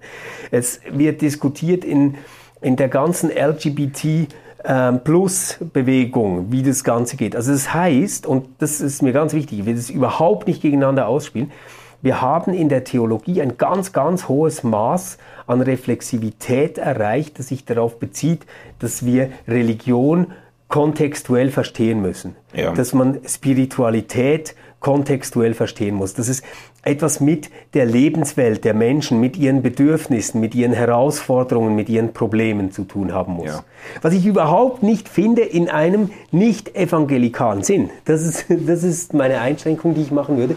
Es 0.50 0.80
wird 0.90 1.20
diskutiert 1.20 1.84
in, 1.84 2.16
in 2.60 2.76
der 2.76 2.88
ganzen 2.88 3.30
LGBT 3.30 4.28
ähm, 4.64 5.00
Plus-Bewegung, 5.02 6.52
wie 6.52 6.62
das 6.62 6.84
Ganze 6.84 7.16
geht. 7.16 7.36
Also 7.36 7.52
das 7.52 7.72
heißt, 7.72 8.26
und 8.26 8.48
das 8.58 8.80
ist 8.80 9.02
mir 9.02 9.12
ganz 9.12 9.32
wichtig, 9.32 9.60
ich 9.60 9.66
will 9.66 9.74
das 9.74 9.90
überhaupt 9.90 10.46
nicht 10.46 10.62
gegeneinander 10.62 11.08
ausspielen, 11.08 11.50
wir 12.02 12.20
haben 12.20 12.52
in 12.52 12.68
der 12.68 12.82
Theologie 12.82 13.40
ein 13.40 13.56
ganz, 13.58 13.92
ganz 13.92 14.28
hohes 14.28 14.64
Maß 14.64 15.18
an 15.46 15.60
Reflexivität 15.60 16.76
erreicht, 16.76 17.38
das 17.38 17.48
sich 17.48 17.64
darauf 17.64 18.00
bezieht, 18.00 18.44
dass 18.80 19.06
wir 19.06 19.30
Religion 19.46 20.32
kontextuell 20.66 21.50
verstehen 21.50 22.02
müssen. 22.02 22.34
Ja. 22.54 22.72
Dass 22.72 22.92
man 22.92 23.20
Spiritualität 23.26 24.56
kontextuell 24.80 25.54
verstehen 25.54 25.94
muss. 25.94 26.14
Dass 26.14 26.28
es 26.28 26.42
etwas 26.82 27.20
mit 27.20 27.48
der 27.74 27.86
Lebenswelt 27.86 28.64
der 28.64 28.74
Menschen, 28.74 29.20
mit 29.20 29.36
ihren 29.36 29.62
Bedürfnissen, 29.62 30.40
mit 30.40 30.54
ihren 30.54 30.72
Herausforderungen, 30.72 31.76
mit 31.76 31.88
ihren 31.88 32.12
Problemen 32.12 32.72
zu 32.72 32.82
tun 32.84 33.12
haben 33.12 33.34
muss. 33.34 33.46
Ja. 33.46 33.64
Was 34.02 34.14
ich 34.14 34.26
überhaupt 34.26 34.82
nicht 34.82 35.08
finde 35.08 35.42
in 35.42 35.68
einem 35.68 36.10
nicht 36.32 36.74
evangelikalen 36.74 37.62
Sinn, 37.62 37.90
das 38.04 38.22
ist, 38.22 38.46
das 38.66 38.82
ist 38.82 39.14
meine 39.14 39.40
Einschränkung, 39.40 39.94
die 39.94 40.02
ich 40.02 40.10
machen 40.10 40.36
würde, 40.36 40.56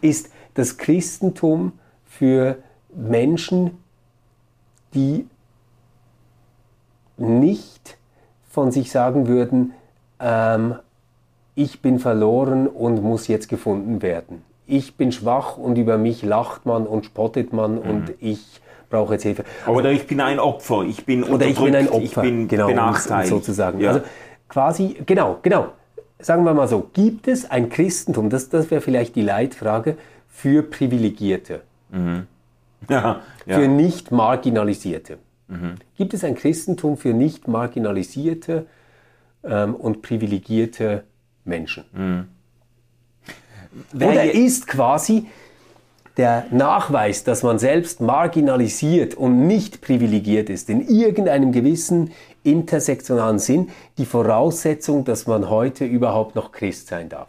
ist 0.00 0.30
das 0.54 0.78
Christentum 0.78 1.72
für 2.06 2.58
Menschen, 2.94 3.72
die 4.94 5.26
nicht 7.18 7.98
von 8.48 8.70
sich 8.70 8.90
sagen 8.90 9.26
würden, 9.26 9.72
ähm, 10.20 10.76
ich 11.54 11.82
bin 11.82 11.98
verloren 11.98 12.68
und 12.68 13.02
muss 13.02 13.28
jetzt 13.28 13.48
gefunden 13.48 14.00
werden. 14.00 14.45
Ich 14.66 14.96
bin 14.96 15.12
schwach 15.12 15.56
und 15.56 15.78
über 15.78 15.98
mich 15.98 16.22
lacht 16.22 16.66
man 16.66 16.86
und 16.86 17.04
spottet 17.04 17.52
man 17.52 17.74
mhm. 17.74 17.90
und 17.90 18.14
ich 18.20 18.60
brauche 18.90 19.14
jetzt 19.14 19.22
Hilfe. 19.22 19.44
Oder 19.66 19.92
ich 19.92 20.06
bin 20.06 20.20
ein 20.20 20.38
Opfer, 20.38 20.82
ich 20.82 21.04
bin 21.04 21.24
Oder 21.24 21.46
ich 21.46 21.58
bin 21.58 21.74
ein 21.74 21.88
Opfer, 21.88 22.02
ich 22.02 22.14
bin 22.14 22.48
genau, 22.48 22.66
benachteiligt. 22.68 23.28
sozusagen. 23.28 23.80
Ja. 23.80 23.90
Also 23.90 24.02
quasi, 24.48 24.96
genau, 25.06 25.38
genau. 25.42 25.68
Sagen 26.18 26.44
wir 26.44 26.54
mal 26.54 26.66
so, 26.66 26.88
gibt 26.94 27.28
es 27.28 27.50
ein 27.50 27.68
Christentum, 27.68 28.30
das, 28.30 28.48
das 28.48 28.70
wäre 28.70 28.80
vielleicht 28.80 29.16
die 29.16 29.22
Leitfrage, 29.22 29.96
für 30.28 30.62
Privilegierte? 30.62 31.62
Mhm. 31.90 32.26
Ja, 32.88 33.22
ja. 33.46 33.58
Für 33.58 33.68
nicht 33.68 34.12
Marginalisierte? 34.12 35.18
Mhm. 35.48 35.76
Gibt 35.96 36.14
es 36.14 36.22
ein 36.22 36.34
Christentum 36.36 36.96
für 36.96 37.14
nicht 37.14 37.48
marginalisierte 37.48 38.66
ähm, 39.42 39.74
und 39.74 40.02
privilegierte 40.02 41.04
Menschen? 41.44 41.84
Mhm. 43.92 44.02
Oder 44.02 44.32
ist 44.32 44.66
quasi 44.66 45.26
der 46.16 46.46
Nachweis, 46.50 47.24
dass 47.24 47.42
man 47.42 47.58
selbst 47.58 48.00
marginalisiert 48.00 49.14
und 49.14 49.46
nicht 49.46 49.82
privilegiert 49.82 50.48
ist, 50.48 50.70
in 50.70 50.86
irgendeinem 50.86 51.52
gewissen 51.52 52.12
intersektionalen 52.42 53.38
Sinn, 53.38 53.68
die 53.98 54.06
Voraussetzung, 54.06 55.04
dass 55.04 55.26
man 55.26 55.50
heute 55.50 55.84
überhaupt 55.84 56.34
noch 56.34 56.52
Christ 56.52 56.88
sein 56.88 57.08
darf. 57.08 57.28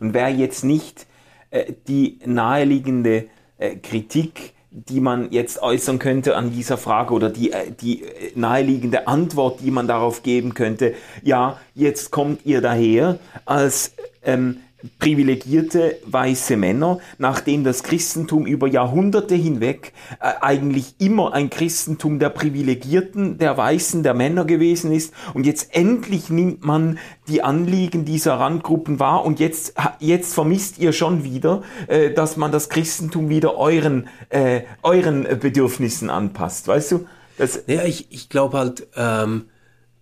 Und 0.00 0.14
wäre 0.14 0.30
jetzt 0.30 0.64
nicht 0.64 1.06
äh, 1.50 1.72
die 1.86 2.18
naheliegende 2.24 3.26
äh, 3.58 3.76
Kritik, 3.76 4.54
die 4.70 5.00
man 5.00 5.30
jetzt 5.30 5.62
äußern 5.62 5.98
könnte 5.98 6.36
an 6.36 6.50
dieser 6.50 6.78
Frage 6.78 7.14
oder 7.14 7.30
die, 7.30 7.52
äh, 7.52 7.70
die 7.70 8.04
naheliegende 8.34 9.06
Antwort, 9.06 9.60
die 9.60 9.70
man 9.70 9.86
darauf 9.86 10.22
geben 10.22 10.54
könnte, 10.54 10.94
ja, 11.22 11.58
jetzt 11.74 12.10
kommt 12.10 12.46
ihr 12.46 12.60
daher 12.60 13.18
als 13.44 13.94
ähm, 14.24 14.58
privilegierte 14.98 15.96
weiße 16.06 16.56
Männer, 16.56 16.98
nachdem 17.18 17.64
das 17.64 17.82
Christentum 17.82 18.46
über 18.46 18.66
Jahrhunderte 18.66 19.34
hinweg 19.34 19.92
äh, 20.20 20.32
eigentlich 20.40 20.94
immer 20.98 21.32
ein 21.32 21.50
Christentum 21.50 22.18
der 22.18 22.30
Privilegierten, 22.30 23.38
der 23.38 23.56
Weißen, 23.56 24.02
der 24.02 24.14
Männer 24.14 24.44
gewesen 24.44 24.92
ist. 24.92 25.14
Und 25.32 25.46
jetzt 25.46 25.74
endlich 25.74 26.30
nimmt 26.30 26.64
man 26.64 26.98
die 27.28 27.42
Anliegen 27.42 28.04
dieser 28.04 28.34
Randgruppen 28.34 29.00
wahr. 29.00 29.24
Und 29.24 29.40
jetzt, 29.40 29.74
jetzt 30.00 30.34
vermisst 30.34 30.78
ihr 30.78 30.92
schon 30.92 31.24
wieder, 31.24 31.62
äh, 31.88 32.10
dass 32.10 32.36
man 32.36 32.52
das 32.52 32.68
Christentum 32.68 33.28
wieder 33.28 33.56
euren, 33.56 34.08
äh, 34.28 34.62
euren 34.82 35.22
Bedürfnissen 35.40 36.10
anpasst, 36.10 36.68
weißt 36.68 36.92
du? 36.92 37.06
Das, 37.38 37.64
Ja, 37.66 37.84
ich, 37.84 38.12
ich 38.12 38.28
glaube 38.28 38.58
halt 38.58 38.86
ähm, 38.96 39.46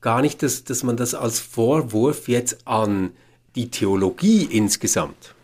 gar 0.01 0.21
nicht, 0.21 0.43
dass, 0.43 0.65
dass 0.65 0.83
man 0.83 0.97
das 0.97 1.15
als 1.15 1.41
Vorwurf 1.41 2.29
jetzt 2.29 2.67
an 2.67 3.13
die 3.55 3.71
Theologie 3.71 4.45
insgesamt 4.45 5.35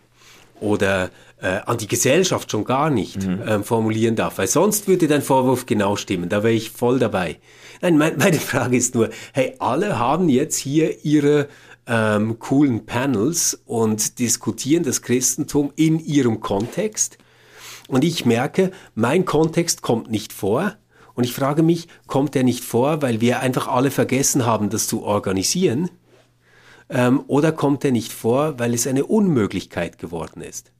oder 0.59 1.09
äh, 1.41 1.59
an 1.65 1.77
die 1.77 1.87
Gesellschaft 1.87 2.51
schon 2.51 2.65
gar 2.65 2.89
nicht 2.89 3.17
ähm, 3.23 3.63
formulieren 3.63 4.15
darf, 4.15 4.37
weil 4.37 4.47
sonst 4.47 4.87
würde 4.87 5.07
dein 5.07 5.21
Vorwurf 5.21 5.65
genau 5.65 5.95
stimmen, 5.95 6.29
da 6.29 6.43
wäre 6.43 6.53
ich 6.53 6.71
voll 6.71 6.99
dabei. 6.99 7.37
Nein, 7.81 7.97
mein, 7.97 8.17
meine 8.17 8.39
Frage 8.39 8.75
ist 8.75 8.95
nur, 8.95 9.09
hey, 9.33 9.55
alle 9.59 9.99
haben 9.99 10.27
jetzt 10.27 10.57
hier 10.57 11.05
ihre 11.05 11.47
ähm, 11.87 12.39
coolen 12.39 12.85
Panels 12.85 13.61
und 13.65 14.19
diskutieren 14.19 14.83
das 14.83 15.01
Christentum 15.01 15.71
in 15.75 15.99
ihrem 15.99 16.39
Kontext. 16.39 17.17
Und 17.87 18.03
ich 18.03 18.25
merke, 18.25 18.71
mein 18.93 19.25
Kontext 19.25 19.81
kommt 19.81 20.11
nicht 20.11 20.31
vor. 20.31 20.75
Und 21.15 21.23
ich 21.23 21.33
frage 21.33 21.63
mich, 21.63 21.87
kommt 22.05 22.35
der 22.35 22.43
nicht 22.43 22.63
vor, 22.63 23.01
weil 23.01 23.19
wir 23.19 23.39
einfach 23.39 23.67
alle 23.67 23.91
vergessen 23.91 24.45
haben, 24.45 24.69
das 24.69 24.87
zu 24.87 25.03
organisieren? 25.03 25.89
Ähm, 26.89 27.23
oder 27.27 27.51
kommt 27.51 27.83
der 27.83 27.91
nicht 27.91 28.11
vor, 28.11 28.57
weil 28.59 28.73
es 28.73 28.87
eine 28.87 29.05
Unmöglichkeit 29.05 29.97
geworden 29.99 30.41
ist? 30.41 30.71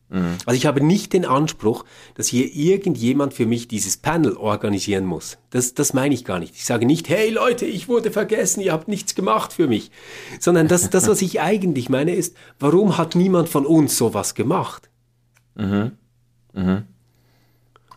Also 0.47 0.57
ich 0.57 0.65
habe 0.65 0.81
nicht 0.83 1.13
den 1.13 1.23
Anspruch, 1.23 1.85
dass 2.15 2.25
hier 2.25 2.51
irgendjemand 2.55 3.35
für 3.35 3.45
mich 3.45 3.67
dieses 3.67 3.97
Panel 3.97 4.35
organisieren 4.37 5.05
muss. 5.05 5.37
Das, 5.51 5.75
das 5.75 5.93
meine 5.93 6.15
ich 6.15 6.25
gar 6.25 6.39
nicht. 6.39 6.55
Ich 6.55 6.65
sage 6.65 6.87
nicht, 6.87 7.09
hey 7.09 7.29
Leute, 7.29 7.67
ich 7.67 7.87
wurde 7.87 8.09
vergessen, 8.09 8.61
ihr 8.61 8.71
habt 8.73 8.87
nichts 8.87 9.13
gemacht 9.13 9.53
für 9.53 9.67
mich. 9.67 9.91
Sondern 10.39 10.67
das, 10.67 10.89
das 10.89 11.07
was 11.07 11.21
ich 11.21 11.41
eigentlich 11.41 11.89
meine, 11.89 12.15
ist, 12.15 12.35
warum 12.59 12.97
hat 12.97 13.13
niemand 13.13 13.49
von 13.49 13.67
uns 13.67 13.97
sowas 13.97 14.33
gemacht? 14.33 14.89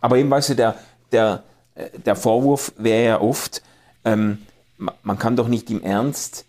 Aber 0.01 0.17
eben, 0.17 0.29
weißt 0.29 0.49
du, 0.49 0.55
der, 0.55 0.77
der, 1.11 1.43
äh, 1.73 1.89
der 2.05 2.15
Vorwurf 2.15 2.73
wäre 2.77 3.05
ja 3.05 3.21
oft, 3.21 3.63
ähm, 4.05 4.37
ma- 4.77 4.93
man 5.01 5.17
kann 5.17 5.35
doch 5.35 5.47
nicht 5.47 5.71
im 5.71 5.81
Ernst 5.81 6.45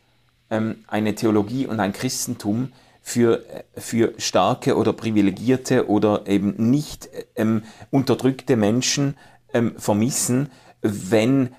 eine 0.86 1.14
Theologie 1.14 1.66
und 1.66 1.80
ein 1.80 1.92
Christentum 1.92 2.72
für, 3.02 3.44
äh, 3.50 3.80
für 3.80 4.14
starke 4.18 4.76
oder 4.76 4.92
privilegierte 4.92 5.88
oder 5.88 6.26
eben 6.26 6.54
nicht 6.70 7.08
ähm, 7.36 7.62
unterdrückte 7.90 8.56
Menschen 8.56 9.16
ähm, 9.52 9.74
vermissen, 9.76 10.50
wenn 10.80 11.50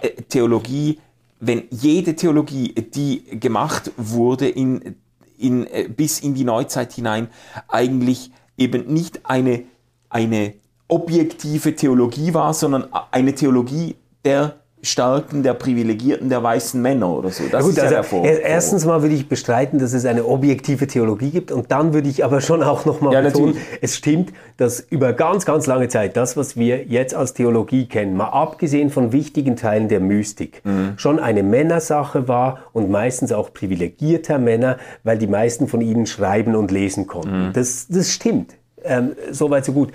äh, 0.00 0.10
Theologie, 0.28 1.00
wenn 1.40 1.64
jede 1.70 2.14
Theologie, 2.14 2.72
die 2.72 3.40
gemacht 3.40 3.90
wurde 3.96 4.48
in, 4.48 4.96
in, 5.38 5.66
äh, 5.66 5.88
bis 5.88 6.20
in 6.20 6.34
die 6.34 6.44
Neuzeit 6.44 6.92
hinein, 6.92 7.28
eigentlich 7.68 8.30
eben 8.56 8.92
nicht 8.92 9.26
eine, 9.26 9.64
eine 10.08 10.54
objektive 10.86 11.74
Theologie 11.74 12.32
war, 12.32 12.54
sondern 12.54 12.88
eine 13.10 13.34
Theologie 13.34 13.96
der 14.24 14.61
Starken, 14.84 15.44
der 15.44 15.54
Privilegierten, 15.54 16.28
der 16.28 16.42
weißen 16.42 16.82
Männer 16.82 17.08
oder 17.10 17.30
so. 17.30 17.44
Das 17.44 17.52
Ja 17.52 17.60
gut, 17.60 17.70
ist 17.70 17.76
ja 17.76 17.82
also 17.84 17.94
der 17.94 18.04
Vor 18.04 18.24
er- 18.24 18.42
erstens 18.42 18.84
mal 18.84 19.00
würde 19.02 19.14
ich 19.14 19.28
bestreiten, 19.28 19.78
dass 19.78 19.92
es 19.92 20.04
eine 20.04 20.24
objektive 20.26 20.88
Theologie 20.88 21.30
gibt 21.30 21.52
und 21.52 21.70
dann 21.70 21.94
würde 21.94 22.08
ich 22.08 22.24
aber 22.24 22.40
schon 22.40 22.62
auch 22.64 22.84
nochmal 22.84 23.14
Ja, 23.14 23.20
betonen, 23.20 23.54
natürlich. 23.54 23.78
es 23.80 23.96
stimmt, 23.96 24.32
dass 24.56 24.80
über 24.80 25.12
ganz, 25.12 25.46
ganz 25.46 25.66
lange 25.68 25.86
Zeit 25.88 26.16
das, 26.16 26.36
was 26.36 26.56
wir 26.56 26.84
jetzt 26.84 27.14
als 27.14 27.32
Theologie 27.34 27.86
kennen, 27.86 28.16
mal 28.16 28.30
abgesehen 28.30 28.90
von 28.90 29.12
wichtigen 29.12 29.54
Teilen 29.56 29.88
der 29.88 30.00
Mystik, 30.00 30.62
Mhm. 30.64 30.94
schon 30.96 31.20
eine 31.20 31.44
Männersache 31.44 32.26
war 32.26 32.58
und 32.72 32.90
meistens 32.90 33.30
auch 33.32 33.52
privilegierter 33.52 34.38
Männer, 34.38 34.78
weil 35.04 35.16
die 35.16 35.28
meisten 35.28 35.68
von 35.68 35.80
ihnen 35.80 36.06
schreiben 36.06 36.56
und 36.56 36.72
lesen 36.72 37.06
konnten. 37.06 37.48
Mhm. 37.48 37.52
Das, 37.52 37.86
das 37.88 38.10
stimmt. 38.10 38.54
Ähm, 38.84 39.12
Soweit 39.30 39.64
so 39.64 39.72
gut. 39.72 39.90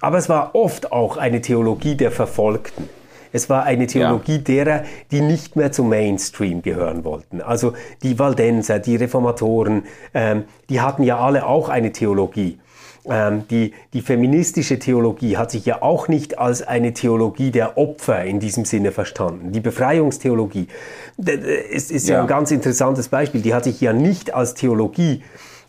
Aber 0.00 0.16
es 0.16 0.30
war 0.30 0.54
oft 0.54 0.92
auch 0.92 1.18
eine 1.18 1.42
Theologie 1.42 1.94
der 1.94 2.10
Verfolgten. 2.10 2.88
Es 3.32 3.48
war 3.48 3.64
eine 3.64 3.86
Theologie 3.86 4.38
derer, 4.38 4.84
die 5.10 5.20
nicht 5.20 5.56
mehr 5.56 5.72
zum 5.72 5.88
Mainstream 5.88 6.62
gehören 6.62 7.04
wollten. 7.04 7.40
Also 7.40 7.74
die 8.02 8.18
Waldenser, 8.18 8.78
die 8.78 8.96
Reformatoren, 8.96 9.84
ähm, 10.14 10.44
die 10.68 10.80
hatten 10.80 11.02
ja 11.02 11.18
alle 11.18 11.46
auch 11.46 11.68
eine 11.68 11.92
Theologie. 11.92 12.58
Ähm, 13.06 13.44
die, 13.48 13.72
die 13.94 14.02
feministische 14.02 14.78
Theologie 14.78 15.38
hat 15.38 15.50
sich 15.50 15.64
ja 15.64 15.80
auch 15.80 16.08
nicht 16.08 16.38
als 16.38 16.62
eine 16.62 16.92
Theologie 16.92 17.50
der 17.50 17.78
Opfer 17.78 18.24
in 18.24 18.40
diesem 18.40 18.66
Sinne 18.66 18.92
verstanden. 18.92 19.52
Die 19.52 19.60
Befreiungstheologie 19.60 20.68
ist, 21.16 21.90
ist 21.90 22.08
ja. 22.08 22.16
Ja. 22.16 22.20
ein 22.22 22.26
ganz 22.26 22.50
interessantes 22.50 23.08
Beispiel. 23.08 23.40
Die 23.40 23.54
hat 23.54 23.64
sich 23.64 23.80
ja 23.80 23.92
nicht 23.94 24.34
als 24.34 24.54
Theologie 24.54 25.22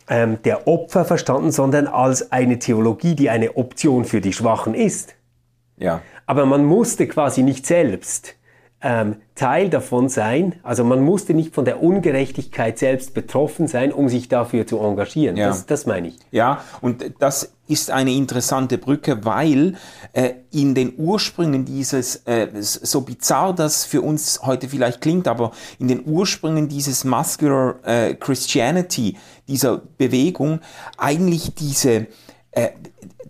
ähm, 0.10 0.40
der 0.44 0.68
Opfer 0.68 1.06
verstanden, 1.06 1.52
sondern 1.52 1.88
als 1.88 2.34
eine 2.34 2.60
Theologie, 2.60 3.16
die 3.16 3.30
eine 3.30 3.56
Option 3.56 4.04
für 4.04 4.20
die 4.20 4.34
Schwachen 4.34 4.74
ist. 4.74 5.16
Ja. 5.78 6.02
Aber 6.32 6.46
man 6.46 6.64
musste 6.64 7.08
quasi 7.08 7.44
nicht 7.44 7.66
selbst 7.66 8.36
ähm, 8.82 9.18
Teil 9.36 9.70
davon 9.70 10.08
sein. 10.08 10.56
Also 10.64 10.86
man 10.86 11.02
musste 11.02 11.34
nicht 11.34 11.54
von 11.54 11.66
der 11.66 11.84
Ungerechtigkeit 11.84 12.80
selbst 12.80 13.14
betroffen 13.14 13.68
sein, 13.68 13.92
um 13.92 14.08
sich 14.08 14.30
dafür 14.30 14.66
zu 14.66 14.80
engagieren. 14.80 15.36
Ja. 15.36 15.50
Das, 15.50 15.66
das 15.66 15.86
meine 15.86 16.08
ich. 16.08 16.16
Ja, 16.32 16.64
und 16.80 17.04
das 17.20 17.52
ist 17.68 17.92
eine 17.92 18.14
interessante 18.14 18.78
Brücke, 18.78 19.26
weil 19.26 19.76
äh, 20.14 20.36
in 20.52 20.74
den 20.74 20.94
Ursprüngen 20.98 21.66
dieses, 21.66 22.22
äh, 22.28 22.48
so 22.62 23.02
bizarr 23.02 23.54
das 23.54 23.84
für 23.84 24.02
uns 24.02 24.40
heute 24.42 24.70
vielleicht 24.70 25.02
klingt, 25.02 25.28
aber 25.28 25.52
in 25.80 25.90
den 25.90 26.06
Ursprüngen 26.06 26.70
dieses 26.70 27.04
Muscular 27.04 27.76
äh, 27.84 28.14
Christianity, 28.14 29.18
dieser 29.50 29.82
Bewegung, 29.98 30.62
eigentlich 30.98 31.56
diese, 31.56 32.08
äh, 32.52 32.70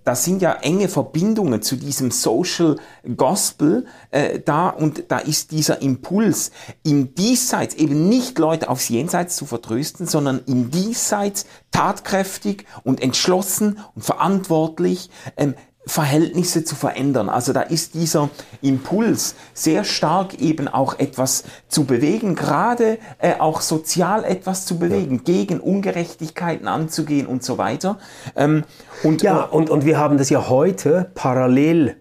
das 0.03 0.25
sind 0.25 0.41
ja 0.41 0.53
enge 0.53 0.87
Verbindungen 0.87 1.61
zu 1.61 1.75
diesem 1.75 2.11
Social 2.11 2.77
Gospel 3.15 3.85
äh, 4.09 4.39
da 4.39 4.69
und 4.69 5.05
da 5.09 5.19
ist 5.19 5.51
dieser 5.51 5.81
Impuls, 5.81 6.51
im 6.83 7.13
Diesseits 7.15 7.75
eben 7.75 8.09
nicht 8.09 8.39
Leute 8.39 8.69
aufs 8.69 8.89
Jenseits 8.89 9.35
zu 9.35 9.45
vertrösten, 9.45 10.07
sondern 10.07 10.41
im 10.47 10.71
Diesseits 10.71 11.45
tatkräftig 11.71 12.65
und 12.83 13.01
entschlossen 13.01 13.79
und 13.95 14.03
verantwortlich 14.03 15.09
ähm, 15.37 15.55
Verhältnisse 15.85 16.63
zu 16.63 16.75
verändern. 16.75 17.27
Also 17.27 17.53
da 17.53 17.61
ist 17.61 17.95
dieser 17.95 18.29
Impuls 18.61 19.35
sehr 19.53 19.83
stark 19.83 20.39
eben 20.39 20.67
auch 20.67 20.99
etwas 20.99 21.43
zu 21.67 21.85
bewegen, 21.85 22.35
gerade 22.35 22.99
äh, 23.17 23.33
auch 23.39 23.61
sozial 23.61 24.23
etwas 24.23 24.65
zu 24.65 24.77
bewegen, 24.77 25.23
gegen 25.23 25.59
Ungerechtigkeiten 25.59 26.67
anzugehen 26.67 27.25
und 27.25 27.43
so 27.43 27.57
weiter. 27.57 27.97
Ähm, 28.35 28.63
und 29.03 29.23
Ja, 29.23 29.41
und, 29.41 29.69
und 29.69 29.85
wir 29.85 29.97
haben 29.97 30.17
das 30.17 30.29
ja 30.29 30.49
heute 30.49 31.09
parallel 31.15 31.95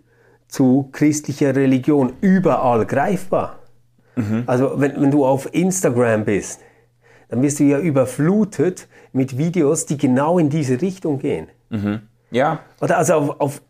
zu 0.47 0.89
christlicher 0.93 1.57
Religion 1.57 2.13
überall 2.21 2.85
greifbar. 2.85 3.61
Also 4.47 4.73
wenn, 4.77 5.01
wenn 5.01 5.11
du 5.11 5.25
auf 5.25 5.49
Instagram 5.55 6.27
bist, 6.27 6.61
dann 7.31 7.41
wirst 7.41 7.61
du 7.61 7.65
ja 7.65 7.79
überflutet 7.79 8.89
mit 9.13 9.39
Videos, 9.39 9.87
die 9.87 9.97
genau 9.97 10.39
in 10.39 10.51
diese 10.51 10.83
Richtung 10.83 11.19
gehen. 11.19 11.47
ja, 12.31 12.61
Oder 12.81 12.99
also 12.99 13.15
auf, 13.15 13.41
auf 13.41 13.63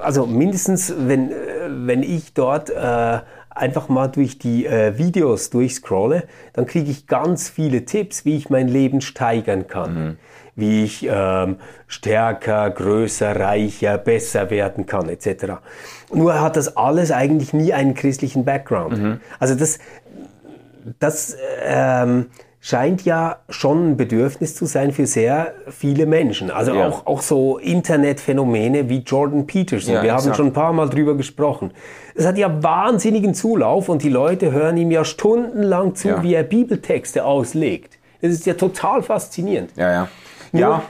also 0.00 0.26
mindestens, 0.26 0.92
wenn, 0.96 1.30
äh, 1.30 1.34
wenn 1.68 2.02
ich 2.02 2.34
dort 2.34 2.70
äh, 2.70 3.20
einfach 3.50 3.88
mal 3.88 4.08
durch 4.08 4.38
die 4.38 4.66
äh, 4.66 4.96
Videos 4.98 5.50
durchscrolle, 5.50 6.24
dann 6.52 6.66
kriege 6.66 6.90
ich 6.90 7.06
ganz 7.06 7.48
viele 7.48 7.84
Tipps, 7.84 8.24
wie 8.24 8.36
ich 8.36 8.50
mein 8.50 8.68
Leben 8.68 9.00
steigern 9.00 9.66
kann. 9.66 10.18
Wie 10.54 10.82
ich 10.82 11.06
ähm, 11.08 11.58
stärker, 11.86 12.68
größer, 12.70 13.38
reicher, 13.38 13.96
besser 13.96 14.50
werden 14.50 14.86
kann, 14.86 15.08
etc. 15.08 15.60
Nur 16.12 16.40
hat 16.40 16.56
das 16.56 16.76
alles 16.76 17.12
eigentlich 17.12 17.52
nie 17.52 17.72
einen 17.72 17.94
christlichen 17.94 18.44
Background. 18.44 19.20
Also 19.38 19.54
das, 19.54 19.78
das 20.98 21.36
ähm, 21.62 22.26
scheint 22.68 23.06
ja 23.06 23.36
schon 23.48 23.92
ein 23.92 23.96
Bedürfnis 23.96 24.54
zu 24.54 24.66
sein 24.66 24.92
für 24.92 25.06
sehr 25.06 25.54
viele 25.70 26.04
Menschen. 26.04 26.50
Also 26.50 26.74
Ja. 26.74 26.86
auch, 26.88 27.06
auch 27.06 27.22
so 27.22 27.56
Internetphänomene 27.56 28.90
wie 28.90 28.98
Jordan 28.98 29.46
Peterson. 29.46 29.94
Ja, 29.94 30.02
Wir 30.02 30.10
haben 30.12 30.18
exakt. 30.18 30.36
schon 30.36 30.46
ein 30.48 30.52
paar 30.52 30.74
Mal 30.74 30.90
drüber 30.90 31.16
gesprochen. 31.16 31.70
Es 32.14 32.26
hat 32.26 32.36
ja 32.36 32.62
wahnsinnigen 32.62 33.32
Zulauf 33.32 33.88
und 33.88 34.02
die 34.02 34.10
Leute 34.10 34.52
hören 34.52 34.76
ihm 34.76 34.90
ja 34.90 35.04
stundenlang 35.06 35.94
zu, 35.94 36.08
Ja. 36.08 36.22
wie 36.22 36.34
er 36.34 36.42
Bibeltexte 36.42 37.24
auslegt. 37.24 37.98
Das 38.20 38.32
ist 38.32 38.44
ja 38.44 38.52
total 38.52 39.02
faszinierend. 39.02 39.70
Ja, 39.76 39.90
ja. 39.90 40.08
Nur 40.52 40.60
Ja, 40.60 40.82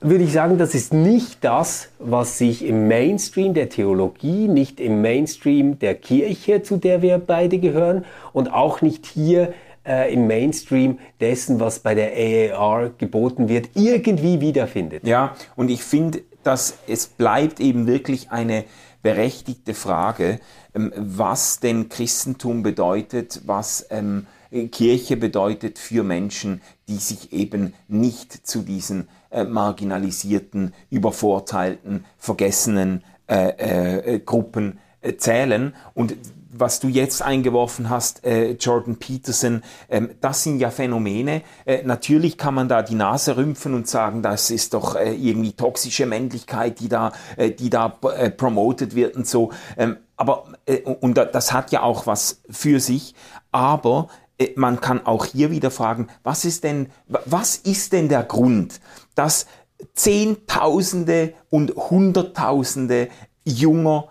würde 0.00 0.24
ich 0.24 0.32
sagen, 0.32 0.58
das 0.58 0.74
ist 0.74 0.92
nicht 0.92 1.44
das, 1.44 1.90
was 2.00 2.38
sich 2.38 2.64
im 2.66 2.88
Mainstream 2.88 3.54
der 3.54 3.68
Theologie, 3.68 4.48
nicht 4.48 4.80
im 4.80 5.00
Mainstream 5.02 5.78
der 5.78 5.94
Kirche, 5.94 6.62
zu 6.64 6.78
der 6.78 7.00
wir 7.00 7.18
beide 7.18 7.58
gehören, 7.58 8.04
und 8.32 8.52
auch 8.52 8.82
nicht 8.82 9.06
hier 9.06 9.52
äh, 9.86 10.12
im 10.12 10.26
Mainstream 10.26 10.98
dessen, 11.20 11.60
was 11.60 11.80
bei 11.80 11.94
der 11.94 12.12
AAR 12.56 12.90
geboten 12.90 13.48
wird, 13.48 13.70
irgendwie 13.74 14.40
wiederfindet. 14.40 15.06
Ja, 15.06 15.34
und 15.56 15.70
ich 15.70 15.82
finde, 15.82 16.22
dass 16.42 16.78
es 16.86 17.06
bleibt 17.06 17.60
eben 17.60 17.86
wirklich 17.86 18.30
eine 18.30 18.64
berechtigte 19.02 19.74
Frage, 19.74 20.40
ähm, 20.74 20.92
was 20.96 21.60
denn 21.60 21.88
Christentum 21.88 22.62
bedeutet, 22.62 23.42
was 23.46 23.86
ähm, 23.90 24.26
Kirche 24.70 25.16
bedeutet 25.16 25.78
für 25.78 26.02
Menschen, 26.02 26.60
die 26.88 26.96
sich 26.96 27.32
eben 27.32 27.72
nicht 27.88 28.46
zu 28.46 28.62
diesen 28.62 29.08
äh, 29.30 29.44
marginalisierten, 29.44 30.74
übervorteilten, 30.90 32.04
vergessenen 32.18 33.02
äh, 33.28 34.14
äh, 34.14 34.18
Gruppen 34.20 34.78
äh, 35.00 35.16
zählen. 35.16 35.74
Und 35.94 36.16
was 36.54 36.80
du 36.80 36.88
jetzt 36.88 37.22
eingeworfen 37.22 37.88
hast, 37.90 38.24
äh, 38.24 38.52
Jordan 38.52 38.96
Peterson, 38.96 39.62
ähm, 39.88 40.10
das 40.20 40.42
sind 40.44 40.58
ja 40.60 40.70
Phänomene. 40.70 41.42
Äh, 41.64 41.82
natürlich 41.84 42.36
kann 42.36 42.54
man 42.54 42.68
da 42.68 42.82
die 42.82 42.94
Nase 42.94 43.36
rümpfen 43.36 43.74
und 43.74 43.88
sagen, 43.88 44.22
das 44.22 44.50
ist 44.50 44.74
doch 44.74 44.94
äh, 44.94 45.14
irgendwie 45.14 45.52
toxische 45.52 46.06
Männlichkeit, 46.06 46.78
die 46.80 46.88
da, 46.88 47.12
äh, 47.36 47.50
die 47.50 47.70
da 47.70 47.98
äh, 48.16 48.30
promoted 48.30 48.94
wird 48.94 49.16
und 49.16 49.26
so. 49.26 49.50
Ähm, 49.76 49.96
aber 50.16 50.44
äh, 50.66 50.82
und 50.82 51.16
da- 51.16 51.24
das 51.24 51.52
hat 51.52 51.72
ja 51.72 51.82
auch 51.82 52.06
was 52.06 52.42
für 52.50 52.78
sich. 52.80 53.14
Aber 53.50 54.08
man 54.56 54.80
kann 54.80 55.06
auch 55.06 55.24
hier 55.24 55.50
wieder 55.52 55.70
fragen, 55.70 56.08
was 56.24 56.44
ist 56.44 56.64
denn, 56.64 56.90
wa- 57.06 57.20
was 57.26 57.56
ist 57.56 57.92
denn 57.92 58.08
der 58.08 58.24
Grund, 58.24 58.80
dass 59.14 59.46
Zehntausende 59.94 61.34
und 61.50 61.74
Hunderttausende 61.76 63.08
junger 63.44 64.08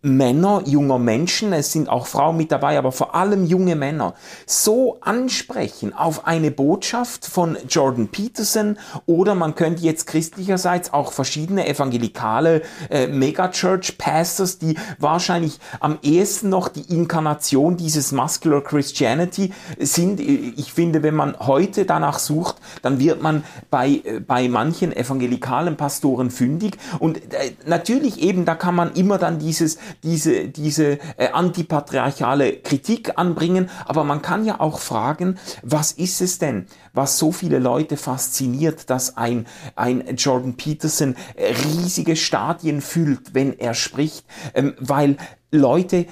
Männer, 0.00 0.62
junger 0.64 0.98
Menschen, 0.98 1.52
es 1.52 1.72
sind 1.72 1.88
auch 1.88 2.06
Frauen 2.06 2.36
mit 2.36 2.52
dabei, 2.52 2.78
aber 2.78 2.92
vor 2.92 3.16
allem 3.16 3.44
junge 3.44 3.74
Männer, 3.74 4.14
so 4.46 4.98
ansprechen 5.00 5.92
auf 5.92 6.24
eine 6.24 6.52
Botschaft 6.52 7.26
von 7.26 7.56
Jordan 7.68 8.06
Peterson 8.06 8.78
oder 9.06 9.34
man 9.34 9.56
könnte 9.56 9.82
jetzt 9.82 10.06
christlicherseits 10.06 10.92
auch 10.92 11.12
verschiedene 11.12 11.66
evangelikale 11.66 12.62
äh, 12.90 13.08
Megachurch-Pastors, 13.08 14.58
die 14.58 14.76
wahrscheinlich 15.00 15.58
am 15.80 15.98
ehesten 16.02 16.48
noch 16.48 16.68
die 16.68 16.94
Inkarnation 16.94 17.76
dieses 17.76 18.12
Muscular 18.12 18.62
Christianity 18.62 19.52
sind. 19.80 20.20
Ich 20.20 20.72
finde, 20.72 21.02
wenn 21.02 21.16
man 21.16 21.36
heute 21.40 21.84
danach 21.86 22.20
sucht, 22.20 22.56
dann 22.82 23.00
wird 23.00 23.20
man 23.20 23.42
bei, 23.68 24.00
äh, 24.04 24.20
bei 24.20 24.48
manchen 24.48 24.92
evangelikalen 24.94 25.76
Pastoren 25.76 26.30
fündig 26.30 26.78
und 27.00 27.16
äh, 27.34 27.50
natürlich 27.66 28.22
eben, 28.22 28.44
da 28.44 28.54
kann 28.54 28.76
man 28.76 28.92
immer 28.92 29.18
dann 29.18 29.40
dieses, 29.40 29.76
diese, 30.02 30.48
diese 30.48 30.98
äh, 31.16 31.28
antipatriarchale 31.32 32.56
Kritik 32.60 33.12
anbringen, 33.16 33.70
aber 33.86 34.04
man 34.04 34.22
kann 34.22 34.44
ja 34.44 34.60
auch 34.60 34.78
fragen, 34.78 35.38
was 35.62 35.92
ist 35.92 36.20
es 36.20 36.38
denn, 36.38 36.66
was 36.92 37.18
so 37.18 37.32
viele 37.32 37.58
Leute 37.58 37.96
fasziniert, 37.96 38.90
dass 38.90 39.16
ein, 39.16 39.46
ein 39.76 40.16
Jordan 40.16 40.56
Peterson 40.56 41.16
äh, 41.36 41.52
riesige 41.52 42.16
Stadien 42.16 42.80
füllt, 42.80 43.34
wenn 43.34 43.58
er 43.58 43.74
spricht, 43.74 44.24
ähm, 44.54 44.74
weil 44.78 45.16
Leute, 45.50 46.06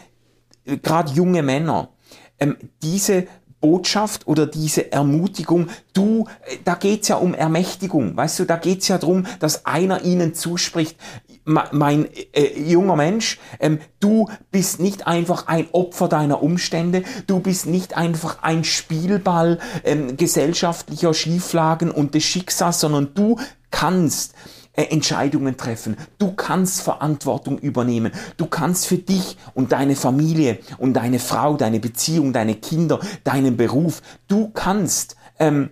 äh, 0.65 0.77
gerade 0.79 1.13
junge 1.13 1.43
Männer, 1.43 1.91
ähm, 2.39 2.57
diese 2.83 3.27
Botschaft 3.61 4.27
oder 4.29 4.47
diese 4.47 4.93
Ermutigung, 4.93 5.69
du, 5.95 6.27
äh, 6.47 6.59
da 6.65 6.75
geht's 6.75 7.09
ja 7.09 7.17
um 7.17 7.35
Ermächtigung, 7.35 8.17
weißt 8.17 8.39
du, 8.41 8.45
da 8.45 8.57
geht's 8.57 8.87
ja 8.89 8.99
drum, 8.99 9.27
dass 9.41 9.65
einer 9.65 10.05
ihnen 10.05 10.35
zuspricht, 10.35 10.97
"Ma- 10.99 11.26
mein 11.47 12.09
äh, 12.33 12.61
junger 12.61 12.97
Mensch, 12.97 13.39
ähm, 13.61 13.79
du 14.01 14.29
bist 14.51 14.81
nicht 14.81 15.07
einfach 15.07 15.47
ein 15.47 15.69
Opfer 15.73 16.09
deiner 16.09 16.43
Umstände, 16.43 17.05
du 17.27 17.41
bist 17.41 17.67
nicht 17.67 17.97
einfach 17.97 18.43
ein 18.43 18.65
Spielball 18.65 19.59
ähm, 19.85 20.17
gesellschaftlicher 20.17 21.15
Schieflagen 21.15 21.91
und 21.91 22.15
des 22.15 22.25
Schicksals, 22.25 22.81
sondern 22.81 23.15
du 23.15 23.39
kannst 23.71 24.35
äh, 24.77 24.85
Entscheidungen 24.85 25.57
treffen. 25.57 25.97
Du 26.19 26.33
kannst 26.33 26.83
Verantwortung 26.83 27.59
übernehmen. 27.59 28.13
Du 28.37 28.47
kannst 28.47 28.87
für 28.87 28.99
dich 28.99 29.39
und 29.55 29.73
deine 29.73 29.97
Familie 29.97 30.59
und 30.79 30.95
deine 30.95 31.19
Frau, 31.19 31.57
deine 31.57 31.81
Beziehung, 31.81 32.33
deine 32.33 32.57
Kinder, 32.57 33.01
deinen 33.25 33.57
Beruf, 33.57 34.03
du 34.29 34.51
kannst 34.51 35.17
ähm, 35.39 35.71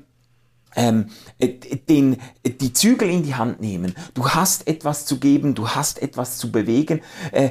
ähm, 0.77 1.07
äh, 1.39 1.49
den, 1.89 2.19
die 2.45 2.73
Zügel 2.73 3.09
in 3.11 3.23
die 3.23 3.35
Hand 3.35 3.61
nehmen. 3.61 3.95
Du 4.15 4.29
hast 4.31 4.67
etwas 4.67 5.07
zu 5.07 5.19
geben, 5.19 5.55
du 5.55 5.69
hast 5.69 6.01
etwas 6.03 6.39
zu 6.39 6.51
bewegen. 6.53 7.01
Äh, 7.33 7.51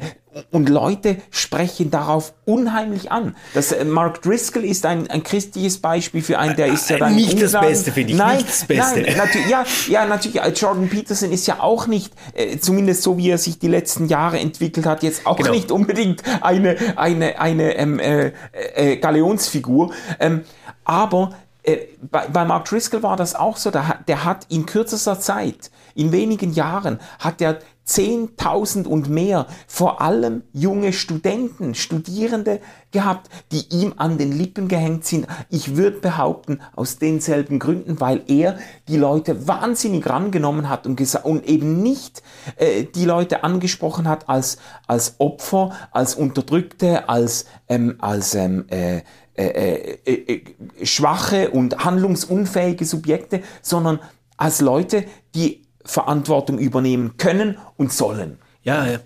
und 0.49 0.67
Leute 0.67 1.17
sprechen 1.29 1.91
darauf 1.91 2.33
unheimlich 2.45 3.11
an. 3.11 3.35
Das, 3.53 3.71
äh, 3.71 3.85
Mark 3.85 4.23
Driscoll 4.23 4.65
ist 4.65 4.83
ein, 4.83 5.07
ein 5.11 5.21
christliches 5.21 5.77
Beispiel 5.77 6.23
für 6.23 6.39
einen, 6.39 6.55
der 6.55 6.67
ist 6.73 6.89
ja 6.89 6.97
dann 6.97 7.13
Nicht 7.13 7.39
das 7.39 7.53
Ungarn- 7.53 7.67
Beste, 7.67 7.91
finde 7.91 8.13
ich, 8.13 8.17
Nein, 8.17 8.37
nicht 8.37 8.49
das 8.49 8.65
Beste. 8.65 9.01
Nein, 9.01 9.15
natürlich, 9.17 9.47
ja, 9.47 9.63
ja, 9.89 10.05
natürlich. 10.07 10.41
äh, 10.41 10.49
Jordan 10.49 10.89
Peterson 10.89 11.31
ist 11.31 11.45
ja 11.45 11.59
auch 11.59 11.85
nicht, 11.85 12.13
äh, 12.33 12.57
zumindest 12.57 13.03
so 13.03 13.15
wie 13.19 13.29
er 13.29 13.37
sich 13.37 13.59
die 13.59 13.67
letzten 13.67 14.07
Jahre 14.07 14.39
entwickelt 14.39 14.87
hat, 14.87 15.03
jetzt 15.03 15.27
auch 15.27 15.37
Genau. 15.37 15.51
nicht 15.51 15.71
unbedingt 15.71 16.23
eine, 16.41 16.77
eine, 16.97 17.39
eine 17.39 17.75
ähm, 17.75 17.99
äh, 17.99 18.31
äh, 18.73 18.97
Galeonsfigur. 18.97 19.91
Ähm, 20.19 20.41
aber 20.83 21.35
äh, 21.63 21.77
bei, 22.11 22.27
bei 22.27 22.45
Mark 22.45 22.65
Driscoll 22.65 23.03
war 23.03 23.15
das 23.17 23.35
auch 23.35 23.57
so. 23.57 23.71
Der, 23.71 23.87
hat- 23.87 24.07
der 24.09 24.23
hat 24.25 24.45
in 24.49 24.65
kürzester 24.65 25.19
Zeit, 25.19 25.71
in 25.95 26.11
wenigen 26.11 26.53
Jahren, 26.53 26.99
hat 27.19 27.41
er 27.41 27.59
10.000 27.85 28.85
und 28.87 29.09
mehr, 29.09 29.45
vor 29.67 29.99
allem 30.01 30.43
junge 30.53 30.93
Studenten, 30.93 31.75
Studierende 31.75 32.61
gehabt, 32.91 33.29
die 33.51 33.65
ihm 33.75 33.93
an 33.97 34.17
den 34.17 34.31
Lippen 34.31 34.69
gehängt 34.69 35.03
sind. 35.03 35.27
Ich 35.49 35.75
würde 35.75 35.99
behaupten, 35.99 36.61
aus 36.75 36.97
denselben 36.97 37.59
Gründen, 37.59 37.99
weil 37.99 38.21
er 38.27 38.57
die 38.87 38.95
Leute 38.95 39.47
wahnsinnig 39.47 40.07
rangenommen 40.09 40.69
hat 40.69 40.85
und, 40.87 41.01
und 41.25 41.45
eben 41.45 41.83
nicht 41.83 42.23
äh, 42.55 42.83
die 42.85 43.03
Leute 43.05 43.43
angesprochen 43.43 44.07
hat 44.07 44.29
als, 44.29 44.57
als 44.87 45.15
Opfer, 45.17 45.71
als 45.91 46.15
Unterdrückte, 46.15 47.09
als, 47.09 47.45
ähm, 47.67 47.95
als 47.99 48.33
ähm, 48.35 48.65
äh, 48.69 49.01
äh, 49.35 49.97
äh, 50.05 50.35
äh, 50.35 50.85
schwache 50.85 51.49
und 51.49 51.83
handlungsunfähige 51.83 52.85
Subjekte, 52.85 53.41
sondern 53.61 53.99
als 54.37 54.61
Leute, 54.61 55.05
die 55.33 55.63
Verantwortung 55.83 56.59
übernehmen 56.59 57.17
können 57.17 57.57
und 57.77 57.91
sollen. 57.91 58.37
Ja. 58.63 58.99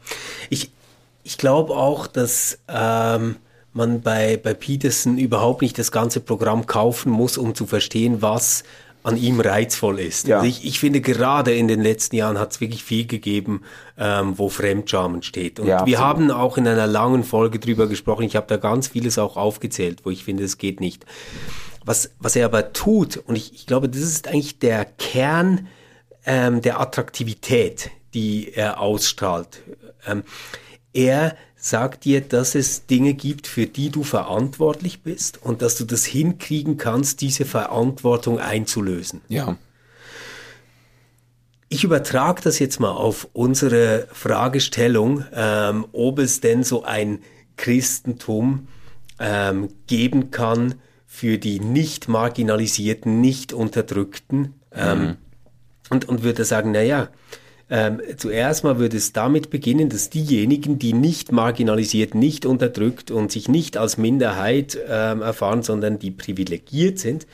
Ich, 0.49 0.71
ich 1.23 1.37
glaube 1.37 1.75
auch, 1.75 2.07
dass 2.07 2.59
ähm, 2.67 3.37
man 3.73 4.01
bei, 4.01 4.37
bei 4.37 4.53
Peterson 4.53 5.17
überhaupt 5.17 5.61
nicht 5.61 5.77
das 5.77 5.91
ganze 5.91 6.19
Programm 6.19 6.65
kaufen 6.65 7.11
muss, 7.11 7.37
um 7.37 7.55
zu 7.55 7.65
verstehen, 7.65 8.21
was 8.21 8.63
an 9.07 9.15
ihm 9.15 9.39
reizvoll 9.39 9.99
ist. 9.99 10.27
Ja. 10.27 10.37
Also 10.37 10.49
ich, 10.49 10.65
ich 10.65 10.79
finde, 10.79 10.99
gerade 10.99 11.55
in 11.55 11.69
den 11.69 11.81
letzten 11.81 12.17
Jahren 12.17 12.37
hat 12.37 12.51
es 12.51 12.59
wirklich 12.59 12.83
viel 12.83 13.07
gegeben, 13.07 13.61
ähm, 13.97 14.37
wo 14.37 14.49
Fremdscham 14.49 15.21
steht. 15.21 15.61
Und 15.61 15.67
Ja, 15.67 15.85
wir 15.85 15.99
haben 15.99 16.29
auch 16.29 16.57
in 16.57 16.67
einer 16.67 16.87
langen 16.87 17.23
Folge 17.23 17.57
drüber 17.57 17.87
gesprochen. 17.87 18.23
Ich 18.23 18.35
habe 18.35 18.47
da 18.47 18.57
ganz 18.57 18.89
vieles 18.89 19.17
auch 19.17 19.37
aufgezählt, 19.37 20.01
wo 20.03 20.09
ich 20.09 20.25
finde, 20.25 20.43
es 20.43 20.57
geht 20.57 20.81
nicht. 20.81 21.05
Was, 21.85 22.11
was 22.19 22.35
er 22.35 22.45
aber 22.45 22.73
tut, 22.73 23.15
und 23.15 23.37
ich, 23.37 23.53
ich 23.53 23.65
glaube, 23.65 23.87
das 23.87 24.01
ist 24.01 24.27
eigentlich 24.27 24.59
der 24.59 24.83
Kern 24.83 25.67
ähm, 26.25 26.61
der 26.61 26.81
Attraktivität, 26.81 27.91
die 28.13 28.51
er 28.53 28.81
ausstrahlt. 28.81 29.61
Ähm, 30.05 30.23
er 30.91 31.37
sagt 31.57 32.05
dir, 32.05 32.21
dass 32.21 32.55
es 32.55 32.85
Dinge 32.85 33.13
gibt, 33.13 33.47
für 33.47 33.65
die 33.65 33.89
du 33.89 34.03
verantwortlich 34.03 35.01
bist 35.01 35.41
und 35.43 35.61
dass 35.61 35.75
du 35.75 35.85
das 35.85 36.05
hinkriegen 36.05 36.77
kannst, 36.77 37.21
diese 37.21 37.45
Verantwortung 37.45 38.39
einzulösen. 38.39 39.21
Ja. 39.27 39.57
Ich 41.69 41.83
übertrage 41.83 42.41
das 42.41 42.59
jetzt 42.59 42.79
mal 42.79 42.91
auf 42.91 43.27
unsere 43.33 44.07
Fragestellung, 44.13 45.25
ähm, 45.33 45.85
ob 45.91 46.19
es 46.19 46.39
denn 46.39 46.63
so 46.63 46.83
ein 46.83 47.19
Christentum 47.57 48.67
ähm, 49.19 49.69
geben 49.87 50.31
kann 50.31 50.75
für 51.05 51.37
die 51.37 51.59
nicht 51.59 52.07
marginalisierten, 52.07 53.19
nicht 53.19 53.51
unterdrückten. 53.51 54.53
Ähm, 54.71 55.17
und, 55.89 56.05
und 56.07 56.23
würde 56.23 56.45
sagen, 56.45 56.71
na 56.71 56.81
ja, 56.81 57.09
ähm, 57.69 58.01
zuerst 58.15 58.63
mal 58.63 58.79
würde 58.79 58.97
es 58.97 59.11
damit 59.11 59.49
beginnen, 59.49 59.89
dass 59.89 60.09
diejenigen, 60.09 60.79
die 60.79 60.93
nicht 60.93 61.31
marginalisiert, 61.31 62.15
nicht 62.15 62.45
unterdrückt 62.45 63.11
und 63.11 63.31
sich 63.31 63.49
nicht 63.49 63.77
als 63.77 63.97
Minderheit 63.97 64.77
ähm, 64.87 65.21
erfahren, 65.21 65.63
sondern 65.63 65.99
die 65.99 66.11
privilegiert 66.11 66.99
sind, 66.99 67.27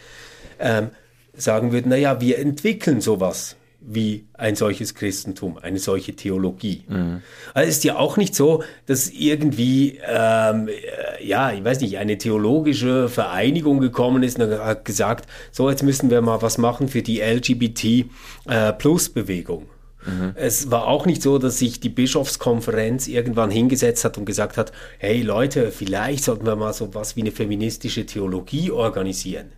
ähm, 0.59 0.89
sagen 1.35 1.71
würden, 1.71 1.89
naja, 1.89 2.19
wir 2.19 2.39
entwickeln 2.39 2.99
sowas 2.99 3.57
wie 3.85 4.23
ein 4.33 4.55
solches 4.55 4.95
Christentum, 4.95 5.57
eine 5.57 5.77
solche 5.77 6.15
Theologie. 6.15 6.85
Mhm. 6.87 7.21
Also 7.53 7.69
ist 7.69 7.83
ja 7.83 7.97
auch 7.97 8.15
nicht 8.17 8.33
so, 8.33 8.63
dass 8.85 9.09
irgendwie, 9.09 9.99
ähm, 10.07 10.69
äh, 10.69 11.21
ja, 11.23 11.51
ich 11.51 11.63
weiß 11.63 11.81
nicht, 11.81 11.97
eine 11.97 12.17
theologische 12.17 13.09
Vereinigung 13.09 13.81
gekommen 13.81 14.23
ist 14.23 14.39
und 14.39 14.57
hat 14.57 14.85
gesagt, 14.85 15.27
so 15.51 15.69
jetzt 15.69 15.83
müssen 15.83 16.09
wir 16.09 16.21
mal 16.21 16.41
was 16.41 16.57
machen 16.57 16.87
für 16.87 17.01
die 17.01 17.19
LGBT-Plus-Bewegung. 17.19 19.67
Mhm. 20.05 20.33
Es 20.35 20.71
war 20.71 20.87
auch 20.87 21.05
nicht 21.05 21.21
so, 21.21 21.37
dass 21.37 21.59
sich 21.59 21.79
die 21.79 21.89
Bischofskonferenz 21.89 23.07
irgendwann 23.07 23.51
hingesetzt 23.51 24.05
hat 24.05 24.17
und 24.17 24.25
gesagt 24.25 24.57
hat, 24.57 24.71
hey 24.99 25.21
Leute, 25.21 25.71
vielleicht 25.71 26.23
sollten 26.23 26.45
wir 26.45 26.55
mal 26.55 26.73
so 26.73 26.93
was 26.93 27.15
wie 27.15 27.21
eine 27.21 27.31
feministische 27.31 28.05
Theologie 28.05 28.71
organisieren. 28.71 29.51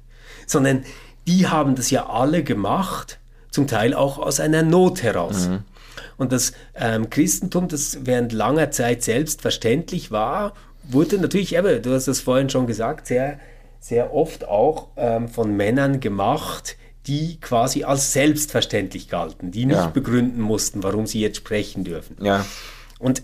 Sondern 0.47 0.83
die 1.27 1.47
haben 1.47 1.75
das 1.75 1.89
ja 1.89 2.07
alle 2.07 2.43
gemacht, 2.43 3.19
zum 3.49 3.67
Teil 3.67 3.93
auch 3.93 4.19
aus 4.19 4.39
einer 4.39 4.63
Not 4.63 5.01
heraus. 5.01 5.47
Mhm. 5.47 5.59
Und 6.17 6.31
das 6.31 6.53
ähm, 6.75 7.09
Christentum, 7.09 7.67
das 7.67 7.99
während 8.03 8.31
langer 8.33 8.71
Zeit 8.71 9.03
selbstverständlich 9.03 10.11
war, 10.11 10.53
wurde 10.83 11.17
natürlich, 11.17 11.55
eben, 11.55 11.81
du 11.81 11.93
hast 11.93 12.07
es 12.07 12.21
vorhin 12.21 12.49
schon 12.49 12.67
gesagt, 12.67 13.07
sehr, 13.07 13.39
sehr 13.79 14.13
oft 14.13 14.47
auch 14.47 14.87
ähm, 14.97 15.27
von 15.27 15.55
Männern 15.55 15.99
gemacht, 15.99 16.77
die 17.07 17.39
quasi 17.39 17.83
als 17.83 18.13
selbstverständlich 18.13 19.09
galten, 19.09 19.51
die 19.51 19.65
nicht 19.65 19.77
ja. 19.77 19.87
begründen 19.87 20.41
mussten, 20.41 20.83
warum 20.83 21.07
sie 21.07 21.21
jetzt 21.21 21.37
sprechen 21.37 21.83
dürfen. 21.83 22.17
Ja. 22.21 22.45
Und 22.99 23.21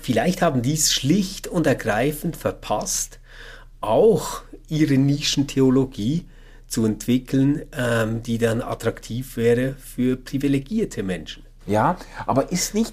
vielleicht 0.00 0.42
haben 0.42 0.62
die 0.62 0.74
es 0.74 0.92
schlicht 0.92 1.48
und 1.48 1.66
ergreifend 1.66 2.36
verpasst, 2.36 3.18
auch 3.80 4.42
ihre 4.68 4.98
Nischentheologie 4.98 6.26
zu 6.66 6.84
entwickeln, 6.84 7.62
ähm, 7.76 8.22
die 8.22 8.38
dann 8.38 8.60
attraktiv 8.60 9.36
wäre 9.36 9.74
für 9.78 10.16
privilegierte 10.16 11.02
Menschen. 11.02 11.44
Ja, 11.66 11.96
aber 12.26 12.52
ist 12.52 12.74
nicht. 12.74 12.92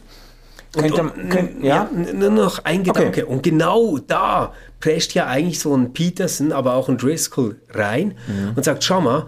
Könnte, 0.73 1.03
und, 1.03 1.29
könnt, 1.29 1.63
ja? 1.63 1.89
ja? 1.93 2.13
nur 2.13 2.29
noch 2.29 2.65
ein 2.65 2.83
Gedanke. 2.83 3.23
Okay. 3.23 3.33
Und 3.33 3.43
genau 3.43 3.97
da 3.97 4.53
prescht 4.79 5.13
ja 5.13 5.25
eigentlich 5.27 5.59
so 5.59 5.75
ein 5.75 5.93
Peterson, 5.93 6.51
aber 6.51 6.73
auch 6.73 6.89
ein 6.89 6.97
Driscoll 6.97 7.59
rein 7.69 8.17
mhm. 8.27 8.53
und 8.55 8.65
sagt: 8.65 8.83
Schau 8.83 8.99
mal, 8.99 9.27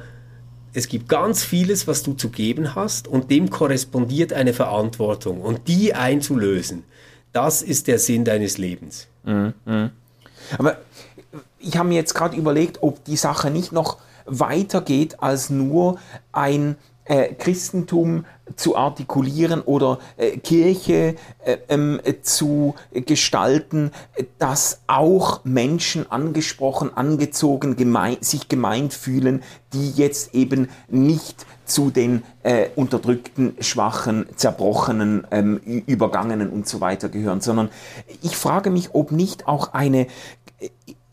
es 0.78 0.88
gibt 0.88 1.10
ganz 1.10 1.44
vieles, 1.44 1.88
was 1.88 2.04
du 2.04 2.14
zu 2.14 2.30
geben 2.30 2.76
hast, 2.76 3.08
und 3.08 3.32
dem 3.32 3.50
korrespondiert 3.50 4.32
eine 4.32 4.54
Verantwortung. 4.54 5.42
Und 5.42 5.68
die 5.68 5.96
einzulösen, 5.96 6.84
das 7.34 7.64
ist 7.64 7.88
der 7.88 7.98
Sinn 7.98 8.26
deines 8.26 8.60
Lebens. 8.60 9.08
Mhm. 9.24 9.56
mhm. 9.66 9.90
Aber 10.56 10.78
ich 11.58 11.76
habe 11.78 11.90
mir 11.90 11.96
jetzt 11.96 12.14
gerade 12.14 12.38
überlegt, 12.38 12.84
ob 12.84 13.04
die 13.06 13.18
Sache 13.18 13.50
nicht 13.50 13.72
noch 13.72 13.98
weitergeht 14.28 15.20
als 15.20 15.50
nur 15.50 15.98
ein 16.32 16.76
äh, 17.08 17.34
Christentum 17.34 18.26
zu 18.56 18.78
artikulieren 18.78 19.62
oder 19.62 20.00
äh, 20.16 20.38
Kirche 20.38 21.16
äh, 21.44 21.58
ähm, 21.70 22.00
zu 22.22 22.76
gestalten, 22.94 23.92
dass 24.40 24.82
auch 24.88 25.44
Menschen 25.44 26.10
angesprochen, 26.12 26.96
angezogen, 26.96 27.76
gemein, 27.76 28.18
sich 28.22 28.48
gemeint 28.48 28.94
fühlen, 28.94 29.44
die 29.74 29.92
jetzt 29.92 30.34
eben 30.34 30.70
nicht 30.88 31.46
zu 31.66 31.90
den 31.90 32.24
äh, 32.44 32.70
unterdrückten, 32.76 33.56
schwachen, 33.60 34.26
zerbrochenen, 34.36 35.28
ähm, 35.32 35.58
übergangenen 35.86 36.50
und 36.50 36.68
so 36.68 36.80
weiter 36.80 37.10
gehören, 37.10 37.42
sondern 37.42 37.70
ich 38.22 38.38
frage 38.38 38.70
mich, 38.70 38.92
ob 38.94 39.12
nicht 39.12 39.48
auch 39.48 39.74
eine 39.74 40.08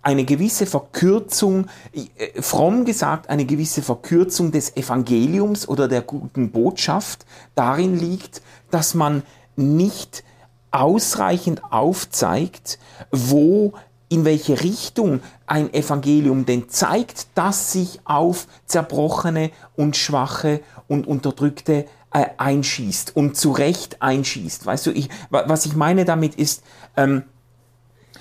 eine 0.04 0.24
gewisse 0.24 0.66
Verkürzung, 0.66 1.66
äh, 1.92 2.40
fromm 2.40 2.84
gesagt, 2.84 3.28
eine 3.28 3.44
gewisse 3.44 3.82
Verkürzung 3.82 4.52
des 4.52 4.76
Evangeliums 4.76 5.66
oder 5.68 5.88
der 5.88 6.02
guten 6.02 6.50
Botschaft 6.50 7.24
darin 7.54 7.98
liegt, 7.98 8.42
dass 8.70 8.94
man 8.94 9.22
nicht 9.56 10.24
ausreichend 10.70 11.62
aufzeigt, 11.70 12.78
wo 13.10 13.72
in 14.08 14.24
welche 14.24 14.62
Richtung 14.62 15.20
ein 15.46 15.72
Evangelium 15.72 16.46
denn 16.46 16.68
zeigt, 16.68 17.28
dass 17.34 17.72
sich 17.72 18.00
auf 18.04 18.46
zerbrochene 18.66 19.50
und 19.76 19.96
schwache 19.96 20.60
und 20.86 21.06
unterdrückte 21.06 21.86
äh, 22.12 22.26
einschießt 22.36 23.16
und 23.16 23.36
zu 23.36 23.52
Recht 23.52 24.02
einschießt. 24.02 24.66
Weißt 24.66 24.86
du, 24.86 24.90
ich, 24.92 25.08
was 25.30 25.66
ich 25.66 25.74
meine 25.74 26.04
damit 26.04 26.34
ist, 26.34 26.62
ähm, 26.96 27.24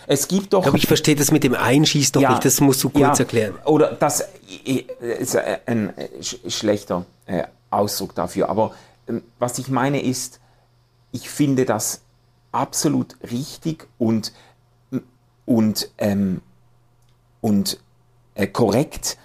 es 0.07 0.27
gibt 0.27 0.53
doch. 0.53 0.65
Aber 0.65 0.77
ich 0.77 0.87
verstehe 0.87 1.15
das 1.15 1.31
mit 1.31 1.43
dem 1.43 1.55
Einschießen 1.55 2.13
doch 2.13 2.21
ja, 2.21 2.31
nicht, 2.31 2.45
das 2.45 2.59
musst 2.61 2.83
du 2.83 2.89
kurz 2.89 3.19
ja, 3.19 3.23
erklären. 3.23 3.55
Oder 3.65 3.93
das 3.93 4.25
ist 4.65 5.37
ein 5.65 5.93
schlechter 6.47 7.05
äh, 7.25 7.43
Ausdruck 7.69 8.15
dafür. 8.15 8.49
Aber 8.49 8.73
ähm, 9.07 9.23
was 9.39 9.57
ich 9.59 9.69
meine 9.69 10.01
ist, 10.01 10.39
ich 11.11 11.29
finde 11.29 11.65
das 11.65 12.01
absolut 12.51 13.17
richtig 13.31 13.87
und, 13.97 14.33
und, 15.45 15.89
ähm, 15.97 16.41
und 17.41 17.79
äh, 18.35 18.47
korrekt, 18.47 19.17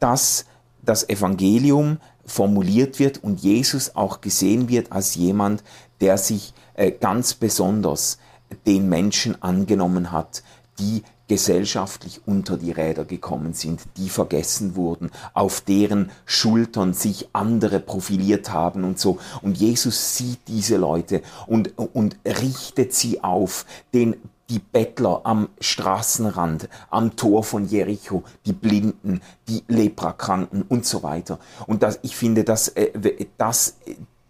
dass 0.00 0.46
das 0.82 1.08
Evangelium 1.08 1.98
formuliert 2.24 2.98
wird 2.98 3.22
und 3.22 3.40
Jesus 3.40 3.96
auch 3.96 4.20
gesehen 4.20 4.68
wird 4.68 4.92
als 4.92 5.14
jemand, 5.14 5.62
der 6.00 6.16
sich 6.16 6.54
äh, 6.74 6.90
ganz 6.90 7.34
besonders 7.34 8.18
den 8.66 8.88
Menschen 8.88 9.40
angenommen 9.42 10.12
hat, 10.12 10.42
die 10.78 11.02
gesellschaftlich 11.30 12.22
unter 12.26 12.56
die 12.56 12.72
Räder 12.72 13.04
gekommen 13.04 13.52
sind, 13.52 13.82
die 13.96 14.08
vergessen 14.08 14.74
wurden, 14.74 15.12
auf 15.32 15.60
deren 15.60 16.10
Schultern 16.26 16.92
sich 16.92 17.28
andere 17.32 17.78
profiliert 17.78 18.52
haben 18.52 18.82
und 18.82 18.98
so. 18.98 19.18
Und 19.40 19.56
Jesus 19.56 20.16
sieht 20.16 20.40
diese 20.48 20.76
Leute 20.76 21.22
und, 21.46 21.78
und 21.78 22.16
richtet 22.24 22.94
sie 22.94 23.22
auf, 23.22 23.64
den 23.94 24.16
die 24.48 24.58
Bettler 24.58 25.20
am 25.22 25.48
Straßenrand, 25.60 26.68
am 26.90 27.14
Tor 27.14 27.44
von 27.44 27.64
Jericho, 27.64 28.24
die 28.44 28.52
Blinden, 28.52 29.20
die 29.46 29.62
Leprakranken 29.68 30.62
und 30.62 30.84
so 30.84 31.04
weiter. 31.04 31.38
Und 31.68 31.84
das, 31.84 32.00
ich 32.02 32.16
finde, 32.16 32.42
dass, 32.42 32.66
äh, 32.70 32.90
das, 33.38 33.76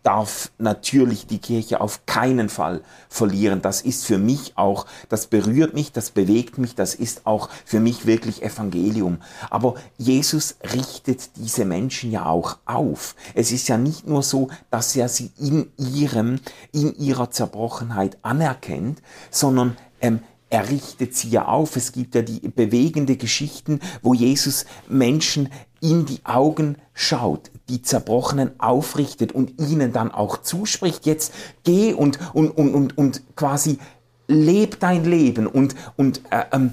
darf 0.02 0.50
natürlich 0.58 1.26
die 1.26 1.38
Kirche 1.38 1.80
auf 1.80 2.06
keinen 2.06 2.48
Fall 2.48 2.82
verlieren. 3.08 3.62
Das 3.62 3.82
ist 3.82 4.04
für 4.04 4.18
mich 4.18 4.56
auch, 4.56 4.86
das 5.08 5.26
berührt 5.26 5.74
mich, 5.74 5.92
das 5.92 6.10
bewegt 6.10 6.58
mich, 6.58 6.74
das 6.74 6.94
ist 6.94 7.26
auch 7.26 7.48
für 7.64 7.80
mich 7.80 8.06
wirklich 8.06 8.42
Evangelium. 8.42 9.18
Aber 9.50 9.74
Jesus 9.98 10.56
richtet 10.74 11.36
diese 11.36 11.64
Menschen 11.64 12.10
ja 12.10 12.26
auch 12.26 12.58
auf. 12.64 13.14
Es 13.34 13.52
ist 13.52 13.68
ja 13.68 13.76
nicht 13.76 14.06
nur 14.06 14.22
so, 14.22 14.48
dass 14.70 14.96
er 14.96 15.08
sie 15.08 15.30
in 15.38 15.70
ihrem, 15.76 16.40
in 16.72 16.94
ihrer 16.96 17.30
Zerbrochenheit 17.30 18.18
anerkennt, 18.22 19.02
sondern 19.30 19.76
ähm, 20.00 20.20
er 20.50 20.68
richtet 20.68 21.14
sie 21.14 21.30
ja 21.30 21.46
auf. 21.46 21.76
Es 21.76 21.92
gibt 21.92 22.14
ja 22.16 22.22
die 22.22 22.40
bewegende 22.40 23.16
Geschichten, 23.16 23.80
wo 24.02 24.14
Jesus 24.14 24.66
Menschen 24.88 25.48
in 25.80 26.06
die 26.06 26.20
Augen 26.24 26.76
schaut, 26.92 27.50
die 27.68 27.82
Zerbrochenen 27.82 28.58
aufrichtet 28.58 29.32
und 29.32 29.60
ihnen 29.60 29.92
dann 29.92 30.10
auch 30.10 30.38
zuspricht, 30.38 31.06
jetzt 31.06 31.32
geh 31.64 31.94
und, 31.94 32.18
und, 32.34 32.50
und, 32.50 32.74
und, 32.74 32.98
und 32.98 33.22
quasi 33.36 33.78
leb 34.26 34.78
dein 34.80 35.04
Leben 35.04 35.46
und, 35.46 35.74
und 35.96 36.20
äh, 36.30 36.44
ähm, 36.52 36.72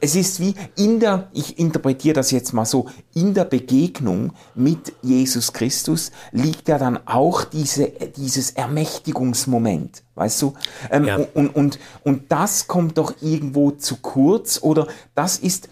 es 0.00 0.16
ist 0.16 0.40
wie 0.40 0.54
in 0.76 1.00
der, 1.00 1.28
ich 1.32 1.58
interpretiere 1.58 2.14
das 2.14 2.30
jetzt 2.30 2.52
mal 2.52 2.64
so, 2.64 2.86
in 3.14 3.34
der 3.34 3.44
Begegnung 3.44 4.32
mit 4.54 4.94
Jesus 5.02 5.52
Christus 5.52 6.10
liegt 6.32 6.68
ja 6.68 6.78
dann 6.78 6.98
auch 7.06 7.44
diese, 7.44 7.88
dieses 8.16 8.52
Ermächtigungsmoment, 8.52 10.02
weißt 10.14 10.42
du? 10.42 10.54
Ähm, 10.90 11.04
ja. 11.04 11.16
und, 11.34 11.54
und, 11.54 11.78
und 12.04 12.32
das 12.32 12.66
kommt 12.66 12.98
doch 12.98 13.14
irgendwo 13.20 13.70
zu 13.72 13.96
kurz 13.96 14.60
oder 14.62 14.88
das 15.14 15.38
ist, 15.38 15.68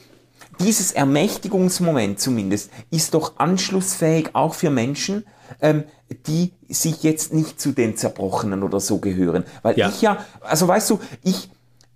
dieses 0.60 0.92
Ermächtigungsmoment 0.92 2.20
zumindest 2.20 2.70
ist 2.90 3.14
doch 3.14 3.38
anschlussfähig 3.38 4.30
auch 4.34 4.54
für 4.54 4.70
Menschen, 4.70 5.24
ähm, 5.60 5.84
die 6.26 6.52
sich 6.68 7.02
jetzt 7.02 7.32
nicht 7.32 7.60
zu 7.60 7.72
den 7.72 7.96
Zerbrochenen 7.96 8.62
oder 8.62 8.80
so 8.80 8.98
gehören. 8.98 9.44
Weil 9.62 9.78
ja. 9.78 9.88
ich 9.88 10.02
ja, 10.02 10.24
also 10.40 10.68
weißt 10.68 10.90
du, 10.90 11.00
ich, 11.22 11.50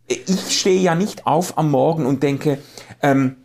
ich 0.06 0.58
stehe 0.58 0.80
ja 0.80 0.94
nicht 0.94 1.26
auf 1.26 1.58
am 1.58 1.70
Morgen 1.70 2.06
und 2.06 2.22
denke, 2.22 2.58
ähm, 3.02 3.36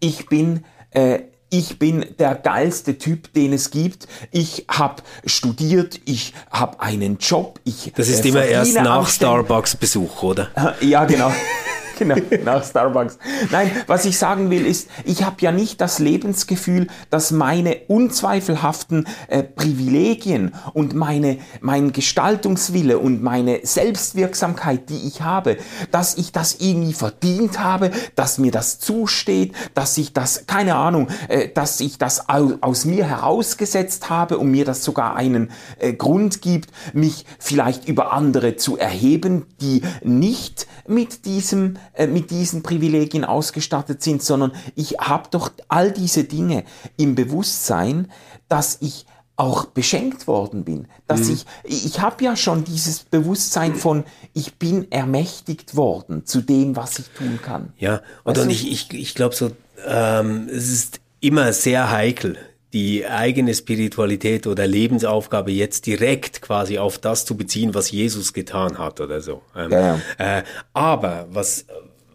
ich 0.00 0.26
bin 0.26 0.64
äh, 0.90 1.20
ich 1.52 1.78
bin 1.78 2.06
der 2.18 2.34
geilste 2.34 2.96
Typ, 2.96 3.34
den 3.34 3.52
es 3.52 3.70
gibt. 3.70 4.08
Ich 4.30 4.64
habe 4.70 5.02
studiert, 5.26 6.00
ich 6.06 6.32
habe 6.50 6.80
einen 6.80 7.18
Job. 7.18 7.60
Ich 7.64 7.92
das 7.94 8.08
ist 8.08 8.24
äh, 8.24 8.28
immer 8.28 8.44
erst 8.44 8.74
nach 8.74 9.06
Starbucks-Besuch, 9.06 10.22
oder? 10.22 10.48
Ja, 10.80 11.04
genau. 11.04 11.30
genau, 11.98 12.16
nach 12.44 12.64
Starbucks. 12.64 13.18
Nein, 13.50 13.70
was 13.86 14.04
ich 14.04 14.18
sagen 14.18 14.50
will 14.50 14.66
ist, 14.66 14.88
ich 15.04 15.24
habe 15.24 15.36
ja 15.40 15.52
nicht 15.52 15.80
das 15.80 15.98
Lebensgefühl, 15.98 16.86
dass 17.10 17.30
meine 17.30 17.76
unzweifelhaften 17.88 19.06
äh, 19.28 19.42
Privilegien 19.42 20.54
und 20.72 20.94
meine, 20.94 21.38
mein 21.60 21.92
Gestaltungswille 21.92 22.98
und 22.98 23.22
meine 23.22 23.60
Selbstwirksamkeit, 23.62 24.88
die 24.88 25.06
ich 25.06 25.22
habe, 25.22 25.56
dass 25.90 26.16
ich 26.16 26.32
das 26.32 26.56
irgendwie 26.60 26.92
verdient 26.92 27.60
habe, 27.60 27.90
dass 28.14 28.38
mir 28.38 28.50
das 28.50 28.78
zusteht, 28.78 29.54
dass 29.74 29.96
ich 29.98 30.12
das, 30.12 30.46
keine 30.46 30.76
Ahnung, 30.76 31.08
äh, 31.28 31.48
dass 31.48 31.80
ich 31.80 31.98
das 31.98 32.28
aus, 32.28 32.54
aus 32.60 32.84
mir 32.84 33.06
herausgesetzt 33.06 34.10
habe 34.10 34.38
und 34.38 34.50
mir 34.50 34.64
das 34.64 34.84
sogar 34.84 35.16
einen 35.16 35.50
äh, 35.78 35.92
Grund 35.92 36.42
gibt, 36.42 36.70
mich 36.92 37.24
vielleicht 37.38 37.88
über 37.88 38.12
andere 38.12 38.56
zu 38.56 38.76
erheben, 38.76 39.46
die 39.60 39.82
nicht 40.02 40.66
mit 40.86 41.24
diesem, 41.24 41.78
äh, 41.94 42.06
mit 42.06 42.30
diesen 42.30 42.62
Privilegien 42.62 43.24
ausgestattet 43.24 44.02
sind, 44.02 44.22
sondern 44.22 44.52
ich 44.74 44.98
habe 44.98 45.28
doch 45.30 45.50
all 45.68 45.92
diese 45.92 46.24
Dinge 46.24 46.64
im 46.96 47.14
Bewusstsein, 47.14 48.10
dass 48.48 48.78
ich 48.80 49.06
auch 49.36 49.64
beschenkt 49.64 50.26
worden 50.26 50.64
bin, 50.64 50.86
dass 51.06 51.22
mhm. 51.22 51.34
ich 51.34 51.46
ich 51.64 52.00
habe 52.00 52.22
ja 52.22 52.36
schon 52.36 52.64
dieses 52.64 53.00
Bewusstsein 53.00 53.74
von 53.74 54.04
ich 54.34 54.54
bin 54.56 54.92
ermächtigt 54.92 55.74
worden 55.74 56.26
zu 56.26 56.42
dem, 56.42 56.76
was 56.76 56.98
ich 56.98 57.08
tun 57.08 57.40
kann. 57.42 57.72
Ja, 57.78 58.02
und, 58.24 58.38
und 58.38 58.50
ich 58.50 58.70
ich, 58.70 58.92
ich 58.92 59.14
glaube 59.14 59.34
so 59.34 59.50
ähm, 59.86 60.48
es 60.50 60.68
ist 60.68 61.00
immer 61.20 61.52
sehr 61.52 61.90
heikel 61.90 62.36
die 62.72 63.06
eigene 63.06 63.54
Spiritualität 63.54 64.46
oder 64.46 64.66
Lebensaufgabe 64.66 65.50
jetzt 65.50 65.86
direkt 65.86 66.40
quasi 66.40 66.78
auf 66.78 66.98
das 66.98 67.24
zu 67.24 67.36
beziehen, 67.36 67.74
was 67.74 67.90
Jesus 67.90 68.32
getan 68.32 68.78
hat 68.78 69.00
oder 69.00 69.20
so. 69.20 69.42
Ähm, 69.54 69.70
ja. 69.70 70.00
Äh, 70.18 70.42
aber 70.72 71.26
was, 71.30 71.66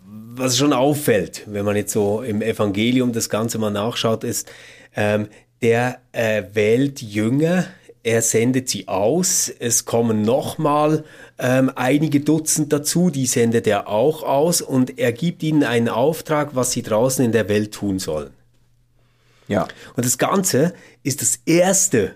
was 0.03 0.58
schon 0.58 0.74
auffällt, 0.74 1.43
wenn 1.45 1.64
man 1.66 1.76
jetzt 1.76 1.93
so 1.93 2.22
im 2.22 2.41
Evangelium 2.41 3.12
das 3.12 3.30
Ganze 3.30 3.60
mal 3.60 3.70
nachschaut, 3.70 4.24
ist, 4.24 4.49
ähm, 4.95 5.28
der 5.62 5.99
äh, 6.12 6.43
wählt 6.53 7.01
Jünger, 7.01 7.66
er 8.03 8.22
sendet 8.22 8.70
sie 8.70 8.88
aus, 8.88 9.51
es 9.60 9.86
kommen 9.86 10.22
nochmal 10.22 11.03
ähm, 11.38 11.72
einige 11.76 12.22
Dutzend 12.22 12.72
dazu, 12.72 13.10
die 13.10 13.26
sendet 13.26 13.68
er 13.68 13.89
auch 13.89 14.24
aus 14.24 14.62
und 14.62 14.97
er 14.97 15.12
gibt 15.12 15.43
ihnen 15.43 15.64
einen 15.64 15.89
Auftrag, 15.89 16.55
was 16.55 16.72
sie 16.72 16.84
draußen 16.84 17.24
in 17.26 17.32
der 17.32 17.49
Welt 17.49 17.74
tun 17.74 17.99
sollen. 17.99 18.36
Ja. 19.48 19.68
Und 19.95 20.06
das 20.06 20.18
Ganze 20.18 20.74
ist 21.04 21.22
das 21.22 21.39
Erste, 21.45 22.14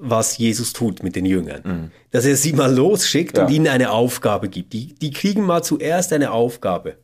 was 0.00 0.38
Jesus 0.38 0.72
tut 0.72 1.02
mit 1.02 1.16
den 1.16 1.24
Jüngern. 1.24 1.60
Mhm. 1.64 1.90
Dass 2.10 2.24
er 2.24 2.36
sie 2.36 2.52
mal 2.52 2.72
losschickt 2.74 3.36
ja. 3.36 3.44
und 3.44 3.52
ihnen 3.52 3.68
eine 3.68 3.90
Aufgabe 3.90 4.48
gibt. 4.48 4.72
Die, 4.72 4.94
die 4.94 5.10
kriegen 5.10 5.44
mal 5.44 5.62
zuerst 5.62 6.12
eine 6.12 6.30
Aufgabe. 6.30 6.96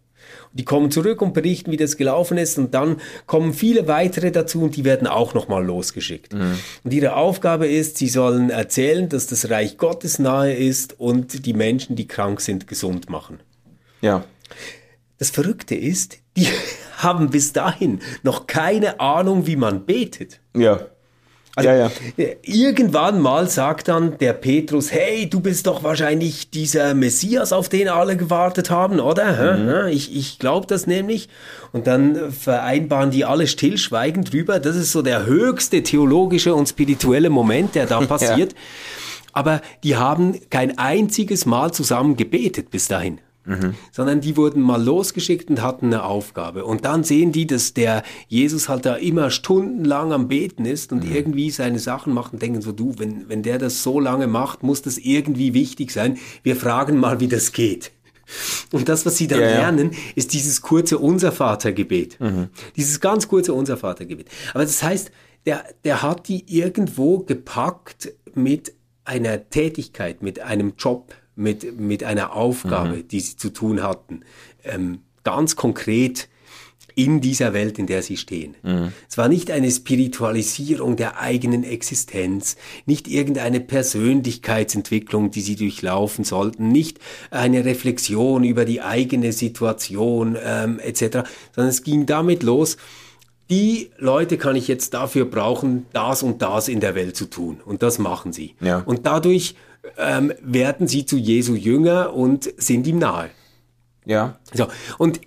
Und 0.50 0.60
die 0.60 0.64
kommen 0.64 0.90
zurück 0.90 1.20
und 1.20 1.34
berichten, 1.34 1.70
wie 1.70 1.76
das 1.76 1.96
gelaufen 1.96 2.38
ist. 2.38 2.58
Und 2.58 2.74
dann 2.74 3.00
kommen 3.26 3.52
viele 3.52 3.88
weitere 3.88 4.30
dazu 4.30 4.62
und 4.62 4.76
die 4.76 4.84
werden 4.84 5.06
auch 5.06 5.34
nochmal 5.34 5.64
losgeschickt. 5.64 6.32
Mhm. 6.32 6.58
Und 6.84 6.94
ihre 6.94 7.16
Aufgabe 7.16 7.66
ist, 7.66 7.98
sie 7.98 8.08
sollen 8.08 8.50
erzählen, 8.50 9.08
dass 9.08 9.26
das 9.26 9.50
Reich 9.50 9.76
Gottes 9.76 10.18
nahe 10.18 10.54
ist 10.54 10.98
und 10.98 11.46
die 11.46 11.54
Menschen, 11.54 11.96
die 11.96 12.06
krank 12.06 12.40
sind, 12.40 12.66
gesund 12.66 13.10
machen. 13.10 13.40
Ja. 14.00 14.24
Das 15.18 15.30
Verrückte 15.30 15.74
ist, 15.74 16.18
die 16.36 16.48
haben 16.98 17.30
bis 17.30 17.52
dahin 17.52 18.00
noch 18.22 18.46
keine 18.46 19.00
Ahnung, 19.00 19.46
wie 19.46 19.56
man 19.56 19.84
betet. 19.84 20.40
Ja. 20.56 20.80
Also, 21.56 21.70
ja, 21.70 21.76
ja. 21.76 21.90
Irgendwann 22.42 23.20
mal 23.20 23.48
sagt 23.48 23.86
dann 23.86 24.18
der 24.18 24.32
Petrus, 24.32 24.90
hey, 24.90 25.30
du 25.30 25.38
bist 25.38 25.68
doch 25.68 25.84
wahrscheinlich 25.84 26.50
dieser 26.50 26.94
Messias, 26.94 27.52
auf 27.52 27.68
den 27.68 27.88
alle 27.88 28.16
gewartet 28.16 28.70
haben, 28.70 28.98
oder? 28.98 29.86
Mhm. 29.86 29.92
Ich, 29.92 30.16
ich 30.16 30.40
glaube 30.40 30.66
das 30.66 30.88
nämlich. 30.88 31.28
Und 31.72 31.86
dann 31.86 32.32
vereinbaren 32.32 33.12
die 33.12 33.24
alle 33.24 33.46
stillschweigend 33.46 34.32
drüber. 34.32 34.58
Das 34.58 34.74
ist 34.74 34.90
so 34.90 35.02
der 35.02 35.26
höchste 35.26 35.84
theologische 35.84 36.54
und 36.54 36.68
spirituelle 36.68 37.30
Moment, 37.30 37.76
der 37.76 37.86
da 37.86 38.00
passiert. 38.06 38.52
ja. 38.52 38.58
Aber 39.32 39.60
die 39.82 39.96
haben 39.96 40.38
kein 40.50 40.78
einziges 40.78 41.44
Mal 41.44 41.72
zusammen 41.72 42.16
gebetet 42.16 42.70
bis 42.70 42.88
dahin. 42.88 43.20
Mhm. 43.44 43.74
Sondern 43.92 44.20
die 44.20 44.36
wurden 44.36 44.62
mal 44.62 44.82
losgeschickt 44.82 45.50
und 45.50 45.62
hatten 45.62 45.86
eine 45.86 46.04
Aufgabe. 46.04 46.64
Und 46.64 46.84
dann 46.84 47.04
sehen 47.04 47.32
die, 47.32 47.46
dass 47.46 47.74
der 47.74 48.02
Jesus 48.28 48.68
halt 48.68 48.86
da 48.86 48.94
immer 48.96 49.30
stundenlang 49.30 50.12
am 50.12 50.28
Beten 50.28 50.64
ist 50.64 50.92
und 50.92 51.04
mhm. 51.04 51.14
irgendwie 51.14 51.50
seine 51.50 51.78
Sachen 51.78 52.14
macht 52.14 52.32
und 52.32 52.42
denken 52.42 52.62
so, 52.62 52.72
du, 52.72 52.94
wenn, 52.98 53.28
wenn 53.28 53.42
der 53.42 53.58
das 53.58 53.82
so 53.82 54.00
lange 54.00 54.26
macht, 54.26 54.62
muss 54.62 54.82
das 54.82 54.98
irgendwie 54.98 55.54
wichtig 55.54 55.90
sein. 55.90 56.18
Wir 56.42 56.56
fragen 56.56 56.98
mal, 56.98 57.20
wie 57.20 57.28
das 57.28 57.52
geht. 57.52 57.92
Und 58.72 58.88
das, 58.88 59.04
was 59.04 59.16
sie 59.16 59.26
dann 59.26 59.40
ja, 59.40 59.46
lernen, 59.46 59.90
ist 60.14 60.32
dieses 60.32 60.62
kurze 60.62 60.98
Unser 60.98 61.32
Vatergebet. 61.32 62.18
Mhm. 62.20 62.48
Dieses 62.76 63.00
ganz 63.00 63.28
kurze 63.28 63.52
Unser 63.52 63.76
Vatergebet. 63.76 64.28
Aber 64.54 64.64
das 64.64 64.82
heißt, 64.82 65.10
der, 65.46 65.64
der 65.84 66.02
hat 66.02 66.28
die 66.28 66.44
irgendwo 66.46 67.18
gepackt 67.18 68.12
mit 68.34 68.74
einer 69.04 69.50
Tätigkeit, 69.50 70.22
mit 70.22 70.40
einem 70.40 70.74
Job, 70.78 71.14
mit, 71.36 71.78
mit 71.78 72.04
einer 72.04 72.34
Aufgabe, 72.34 72.96
mhm. 72.96 73.08
die 73.08 73.20
sie 73.20 73.36
zu 73.36 73.50
tun 73.50 73.82
hatten, 73.82 74.20
ähm, 74.64 75.00
ganz 75.24 75.56
konkret 75.56 76.28
in 76.96 77.20
dieser 77.20 77.52
Welt, 77.54 77.78
in 77.78 77.86
der 77.86 78.02
sie 78.02 78.16
stehen. 78.16 78.54
Mhm. 78.62 78.92
Es 79.08 79.18
war 79.18 79.28
nicht 79.28 79.50
eine 79.50 79.70
Spiritualisierung 79.70 80.96
der 80.96 81.18
eigenen 81.18 81.64
Existenz, 81.64 82.56
nicht 82.86 83.08
irgendeine 83.08 83.60
Persönlichkeitsentwicklung, 83.60 85.30
die 85.30 85.40
sie 85.40 85.56
durchlaufen 85.56 86.24
sollten, 86.24 86.68
nicht 86.68 86.98
eine 87.30 87.64
Reflexion 87.64 88.44
über 88.44 88.64
die 88.64 88.80
eigene 88.80 89.32
Situation 89.32 90.36
ähm, 90.40 90.78
etc., 90.78 91.26
sondern 91.52 91.70
es 91.70 91.82
ging 91.82 92.06
damit 92.06 92.42
los, 92.42 92.76
die 93.50 93.90
Leute 93.98 94.38
kann 94.38 94.56
ich 94.56 94.68
jetzt 94.68 94.94
dafür 94.94 95.26
brauchen, 95.26 95.86
das 95.92 96.22
und 96.22 96.40
das 96.40 96.68
in 96.68 96.80
der 96.80 96.94
Welt 96.94 97.16
zu 97.16 97.26
tun. 97.26 97.60
Und 97.64 97.82
das 97.82 97.98
machen 97.98 98.32
sie. 98.32 98.54
Ja. 98.60 98.78
Und 98.78 99.04
dadurch 99.04 99.54
ähm, 99.98 100.32
werden 100.40 100.88
sie 100.88 101.06
zu 101.06 101.16
Jesu 101.16 101.54
Jünger 101.54 102.14
und 102.14 102.52
sind 102.56 102.86
ihm 102.86 102.98
nahe. 102.98 103.30
Ja. 104.04 104.38
So. 104.52 104.66
Und 104.98 105.20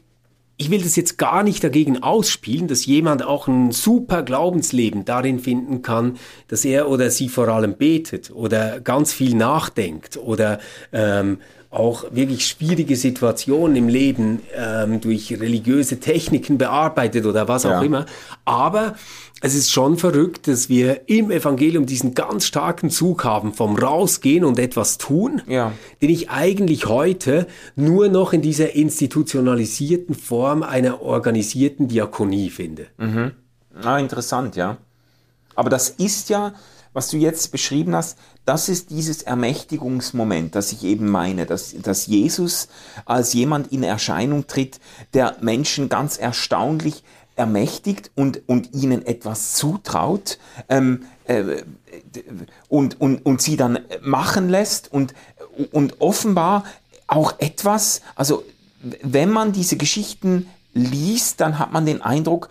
ich 0.57 0.71
will 0.71 0.81
das 0.81 0.95
jetzt 0.95 1.19
gar 1.19 1.43
nicht 1.43 1.63
dagegen 1.63 2.01
ausspielen, 2.01 2.67
dass 2.67 2.85
jemand 2.87 3.23
auch 3.23 3.47
ein 3.47 3.71
super 3.71 4.23
Glaubensleben 4.23 5.05
darin 5.05 5.39
finden 5.39 5.83
kann, 5.83 6.17
dass 6.47 6.65
er 6.65 6.89
oder 6.89 7.11
sie 7.11 7.29
vor 7.29 7.47
allem 7.47 7.75
betet 7.75 8.31
oder 8.31 8.79
ganz 8.79 9.13
viel 9.13 9.35
nachdenkt 9.35 10.17
oder 10.17 10.59
ähm, 10.91 11.37
auch 11.69 12.05
wirklich 12.11 12.47
schwierige 12.47 12.95
Situationen 12.95 13.75
im 13.75 13.87
Leben 13.87 14.41
ähm, 14.55 14.99
durch 14.99 15.31
religiöse 15.31 15.99
Techniken 15.99 16.57
bearbeitet 16.57 17.25
oder 17.25 17.47
was 17.47 17.65
auch 17.65 17.71
ja. 17.71 17.81
immer. 17.81 18.05
Aber 18.45 18.95
es 19.41 19.53
ist 19.53 19.71
schon 19.71 19.97
verrückt, 19.97 20.47
dass 20.47 20.67
wir 20.67 21.07
im 21.07 21.29
Evangelium 21.29 21.85
diesen 21.85 22.15
ganz 22.15 22.45
starken 22.45 22.89
Zug 22.89 23.23
haben 23.23 23.53
vom 23.53 23.75
Rausgehen 23.75 24.43
und 24.43 24.57
etwas 24.57 24.97
tun, 24.97 25.41
ja. 25.47 25.73
den 26.01 26.09
ich 26.09 26.29
eigentlich 26.29 26.87
heute 26.87 27.47
nur 27.75 28.09
noch 28.09 28.33
in 28.33 28.41
dieser 28.41 28.73
institutionalisierten 28.73 30.15
Form 30.15 30.63
einer 30.63 31.01
organisierten 31.01 31.87
Diakonie 31.87 32.49
finde. 32.49 32.87
Mhm. 32.97 33.31
Ah, 33.83 33.99
interessant, 33.99 34.55
ja. 34.55 34.77
Aber 35.55 35.69
das 35.69 35.89
ist 35.89 36.29
ja, 36.29 36.53
was 36.93 37.09
du 37.09 37.17
jetzt 37.17 37.51
beschrieben 37.51 37.95
hast, 37.95 38.17
das 38.45 38.69
ist 38.69 38.89
dieses 38.89 39.21
Ermächtigungsmoment, 39.21 40.55
das 40.55 40.71
ich 40.71 40.83
eben 40.83 41.09
meine, 41.09 41.45
dass, 41.45 41.75
dass 41.79 42.07
Jesus 42.07 42.69
als 43.05 43.33
jemand 43.33 43.71
in 43.71 43.83
Erscheinung 43.83 44.47
tritt, 44.47 44.79
der 45.13 45.37
Menschen 45.41 45.89
ganz 45.89 46.17
erstaunlich 46.17 47.03
ermächtigt 47.37 48.11
und, 48.15 48.41
und 48.47 48.73
ihnen 48.73 49.05
etwas 49.05 49.53
zutraut 49.53 50.39
ähm, 50.69 51.05
äh, 51.25 51.63
und, 52.67 52.99
und, 52.99 53.25
und 53.25 53.41
sie 53.41 53.57
dann 53.57 53.79
machen 54.01 54.49
lässt 54.49 54.91
und, 54.91 55.13
und 55.71 56.01
offenbar 56.01 56.63
auch 57.07 57.35
etwas, 57.39 58.01
also 58.15 58.43
wenn 59.01 59.29
man 59.29 59.53
diese 59.53 59.77
Geschichten 59.77 60.47
liest, 60.77 61.41
dann 61.41 61.59
hat 61.59 61.73
man 61.73 61.85
den 61.85 62.01
Eindruck, 62.01 62.49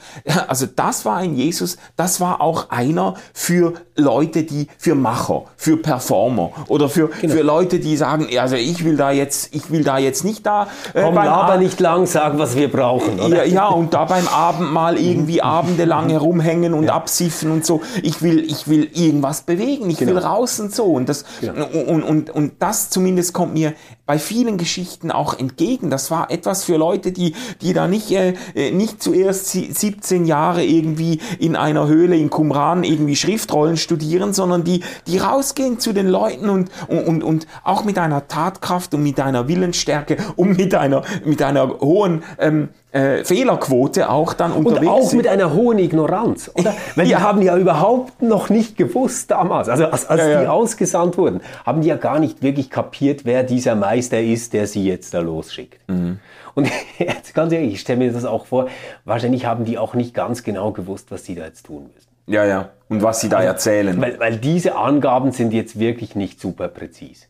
also 0.49 0.67
das 0.67 1.05
war 1.05 1.17
ein 1.17 1.35
Jesus, 1.35 1.79
das 1.97 2.21
war 2.21 2.41
auch 2.41 2.71
einer 2.71 3.15
für 3.33 3.75
Leute, 3.97 4.43
die 4.43 4.69
für 4.79 4.95
Macher, 4.95 5.45
für 5.57 5.77
Performer 5.79 6.51
oder 6.69 6.89
für, 6.89 7.09
genau. 7.09 7.35
für 7.35 7.43
Leute, 7.43 7.79
die 7.79 7.97
sagen, 7.97 8.29
also 8.39 8.57
ich 8.57 8.85
will 8.85 8.97
da 8.97 9.11
jetzt, 9.11 9.55
ich 9.55 9.71
will 9.71 9.85
da 9.85 9.99
jetzt 9.99 10.25
nicht 10.25 10.45
da. 10.45 10.69
Äh, 10.93 11.03
Komm, 11.03 11.17
aber 11.17 11.57
nicht 11.57 11.81
lang 11.81 12.07
sagen, 12.07 12.39
was 12.39 12.57
wir 12.57 12.71
brauchen. 12.71 13.19
Oder? 13.19 13.45
Ja, 13.45 13.45
ja, 13.45 13.69
und 13.69 13.95
da 13.95 14.05
beim 14.05 14.29
Abend 14.29 14.73
mal 14.73 14.99
irgendwie 14.99 15.41
abendelang 15.41 16.11
herumhängen 16.11 16.75
und 16.75 16.85
ja. 16.85 16.95
absiffen 16.95 17.51
und 17.51 17.65
so. 17.65 17.81
Ich 18.03 18.23
will, 18.23 18.39
ich 18.41 18.69
will 18.69 18.89
irgendwas 18.93 19.43
bewegen, 19.43 19.89
ich 19.89 19.99
genau. 19.99 20.13
will 20.13 20.19
raus 20.19 20.61
und 20.61 20.75
so. 20.75 20.85
Und 20.85 21.09
das, 21.09 21.25
genau. 21.41 21.67
und, 21.67 22.03
und, 22.03 22.31
und 22.31 22.53
das 22.59 22.91
zumindest 22.91 23.33
kommt 23.33 23.55
mir 23.55 23.73
bei 24.05 24.19
vielen 24.19 24.57
Geschichten 24.57 25.11
auch 25.11 25.39
entgegen. 25.39 25.91
Das 25.91 26.11
war 26.11 26.31
etwas 26.31 26.65
für 26.65 26.77
Leute, 26.77 27.13
die, 27.13 27.35
die 27.61 27.73
da 27.73 27.89
nicht 27.89 28.11
äh, 28.17 28.71
nicht 28.71 29.03
zuerst 29.03 29.47
17 29.51 30.25
Jahre 30.27 30.65
irgendwie 30.65 31.21
in 31.39 31.57
einer 31.57 31.87
Höhle 31.87 32.17
in 32.17 32.31
Qumran 32.31 32.85
irgendwie 32.85 33.17
Schriftrollen 33.17 33.77
studieren, 33.77 34.33
sondern 34.33 34.65
die, 34.65 34.81
die 35.07 35.19
rausgehen 35.19 35.79
zu 35.79 35.93
den 35.93 36.09
Leuten 36.09 36.49
und, 36.49 36.71
und, 36.89 37.23
und 37.23 37.47
auch 37.65 37.85
mit 37.85 37.99
einer 37.99 38.29
Tatkraft 38.29 38.95
und 38.95 39.03
mit 39.03 39.21
einer 39.21 39.49
Willensstärke 39.49 40.17
und 40.37 40.57
mit 40.57 40.75
einer, 40.75 41.03
mit 41.25 41.43
einer 41.43 41.81
hohen 41.81 42.23
ähm, 42.39 42.69
äh, 42.93 43.25
Fehlerquote 43.25 44.09
auch 44.09 44.33
dann 44.33 44.53
unterwegs 44.53 44.81
Und 44.83 44.89
auch 44.89 45.09
sind. 45.09 45.19
mit 45.19 45.29
einer 45.29 45.53
hohen 45.53 45.79
Ignoranz, 45.79 46.51
oder? 46.55 46.75
Weil 46.95 47.07
Ja. 47.09 47.19
die 47.19 47.23
haben 47.25 47.43
ja 47.43 47.57
überhaupt 47.59 48.23
noch 48.23 48.49
nicht 48.49 48.77
gewusst 48.77 49.31
damals, 49.31 49.69
also 49.69 49.87
als, 49.87 50.07
als 50.07 50.21
Ja, 50.23 50.29
ja. 50.29 50.41
die 50.43 50.47
ausgesandt 50.49 51.19
wurden, 51.19 51.41
haben 51.67 51.83
die 51.83 51.89
ja 51.89 51.97
gar 51.97 52.19
nicht 52.19 52.43
wirklich 52.43 52.71
kapiert, 52.71 53.23
wer 53.25 53.43
dieser 53.43 53.75
Meister 53.75 54.21
ist, 54.21 54.53
der 54.55 54.67
sie 54.67 54.85
jetzt 54.87 55.13
da 55.15 55.21
losschickt. 55.21 55.79
Mhm. 55.89 56.19
Und 56.57 56.69
jetzt 56.99 57.35
ganz 57.35 57.53
ehrlich, 57.53 57.75
ich 57.75 57.81
stelle 57.81 57.99
mir 58.01 58.13
das 58.13 58.25
auch 58.25 58.47
vor, 58.47 58.69
wahrscheinlich 59.05 59.47
haben 59.47 59.65
die 59.65 59.79
auch 59.79 59.95
nicht 59.95 60.15
ganz 60.15 60.43
genau 60.43 60.73
gewusst, 60.73 61.13
was 61.13 61.25
sie 61.25 61.37
da 61.37 61.45
jetzt 61.45 61.67
tun 61.67 61.91
müssen. 61.95 62.09
Ja, 62.27 62.45
ja. 62.45 62.71
Und 62.89 63.03
was 63.03 63.21
sie 63.21 63.29
da 63.29 63.41
erzählen. 63.41 64.01
Weil, 64.01 64.19
weil 64.19 64.37
diese 64.39 64.75
Angaben 64.75 65.31
sind 65.31 65.53
jetzt 65.53 65.79
wirklich 65.79 66.17
nicht 66.17 66.41
super 66.41 66.67
präzis. 66.67 67.29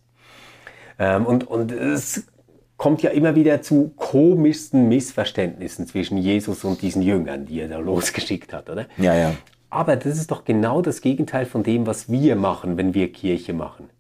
Ähm, 0.98 1.26
und, 1.26 1.46
und 1.46 1.72
es 1.72 2.24
kommt 2.78 3.02
ja 3.02 3.10
immer 3.10 3.34
wieder 3.34 3.60
zu 3.60 3.92
komischsten 3.96 4.88
Missverständnissen 4.88 5.86
zwischen 5.86 6.16
Jesus 6.16 6.64
und 6.64 6.80
diesen 6.80 7.02
Jüngern, 7.02 7.44
die 7.44 7.60
er 7.60 7.68
da 7.68 7.78
losgeschickt 7.78 8.52
hat, 8.52 8.70
oder? 8.70 8.86
Ja, 8.96 9.14
ja. 9.14 9.32
Aber 9.68 9.96
das 9.96 10.16
ist 10.16 10.30
doch 10.30 10.44
genau 10.44 10.80
das 10.80 11.00
Gegenteil 11.00 11.44
von 11.44 11.62
dem, 11.62 11.86
was 11.86 12.08
wir 12.10 12.36
machen, 12.36 12.78
wenn 12.78 12.94
wir 12.94 13.12
Kirche 13.12 13.52
machen. 13.52 13.90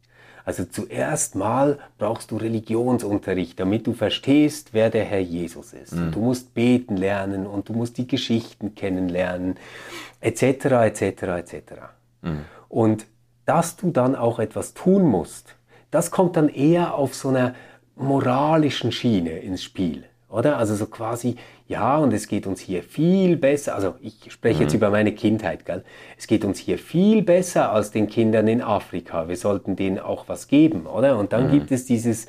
Also 0.46 0.64
zuerst 0.64 1.34
mal 1.34 1.78
brauchst 1.98 2.30
du 2.30 2.36
Religionsunterricht, 2.36 3.58
damit 3.58 3.84
du 3.88 3.92
verstehst, 3.92 4.68
wer 4.72 4.90
der 4.90 5.04
Herr 5.04 5.20
Jesus 5.20 5.72
ist. 5.72 5.92
Und 5.92 6.14
du 6.14 6.20
musst 6.20 6.54
beten 6.54 6.96
lernen 6.96 7.48
und 7.48 7.68
du 7.68 7.72
musst 7.72 7.98
die 7.98 8.06
Geschichten 8.06 8.76
kennenlernen, 8.76 9.56
etc., 10.20 10.42
etc., 10.42 11.02
etc. 11.02 11.54
Und 12.68 13.06
dass 13.44 13.76
du 13.76 13.90
dann 13.90 14.14
auch 14.14 14.38
etwas 14.38 14.72
tun 14.72 15.02
musst, 15.02 15.56
das 15.90 16.12
kommt 16.12 16.36
dann 16.36 16.48
eher 16.48 16.94
auf 16.94 17.16
so 17.16 17.30
einer 17.30 17.56
moralischen 17.96 18.92
Schiene 18.92 19.38
ins 19.40 19.64
Spiel, 19.64 20.04
oder? 20.36 20.58
Also 20.58 20.74
so 20.74 20.86
quasi, 20.86 21.36
ja, 21.66 21.96
und 21.96 22.12
es 22.12 22.28
geht 22.28 22.46
uns 22.46 22.60
hier 22.60 22.82
viel 22.82 23.36
besser, 23.36 23.74
also 23.74 23.94
ich 24.00 24.30
spreche 24.30 24.64
jetzt 24.64 24.74
über 24.74 24.90
meine 24.90 25.12
Kindheit, 25.12 25.64
gell? 25.64 25.82
Es 26.18 26.26
geht 26.26 26.44
uns 26.44 26.58
hier 26.58 26.78
viel 26.78 27.22
besser 27.22 27.72
als 27.72 27.90
den 27.90 28.06
Kindern 28.06 28.46
in 28.46 28.60
Afrika. 28.60 29.28
Wir 29.28 29.36
sollten 29.36 29.76
denen 29.76 29.98
auch 29.98 30.28
was 30.28 30.46
geben, 30.46 30.86
oder? 30.86 31.18
Und 31.18 31.32
dann 31.32 31.50
gibt 31.50 31.72
es 31.72 31.86
dieses, 31.86 32.26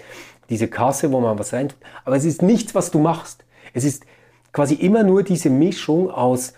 diese 0.49 0.69
Kasse, 0.69 1.11
wo 1.11 1.19
man 1.19 1.37
was 1.37 1.51
reintut. 1.51 1.77
Aber 2.05 2.15
es 2.15 2.23
ist 2.23 2.41
nichts, 2.41 2.73
was 2.73 2.91
du 2.91 2.99
machst. 2.99 3.43
Es 3.73 3.83
ist 3.83 4.05
quasi 4.53 4.75
immer 4.75 5.03
nur 5.03 5.23
diese 5.23 5.49
Mischung 5.49 6.09
aus 6.09 6.53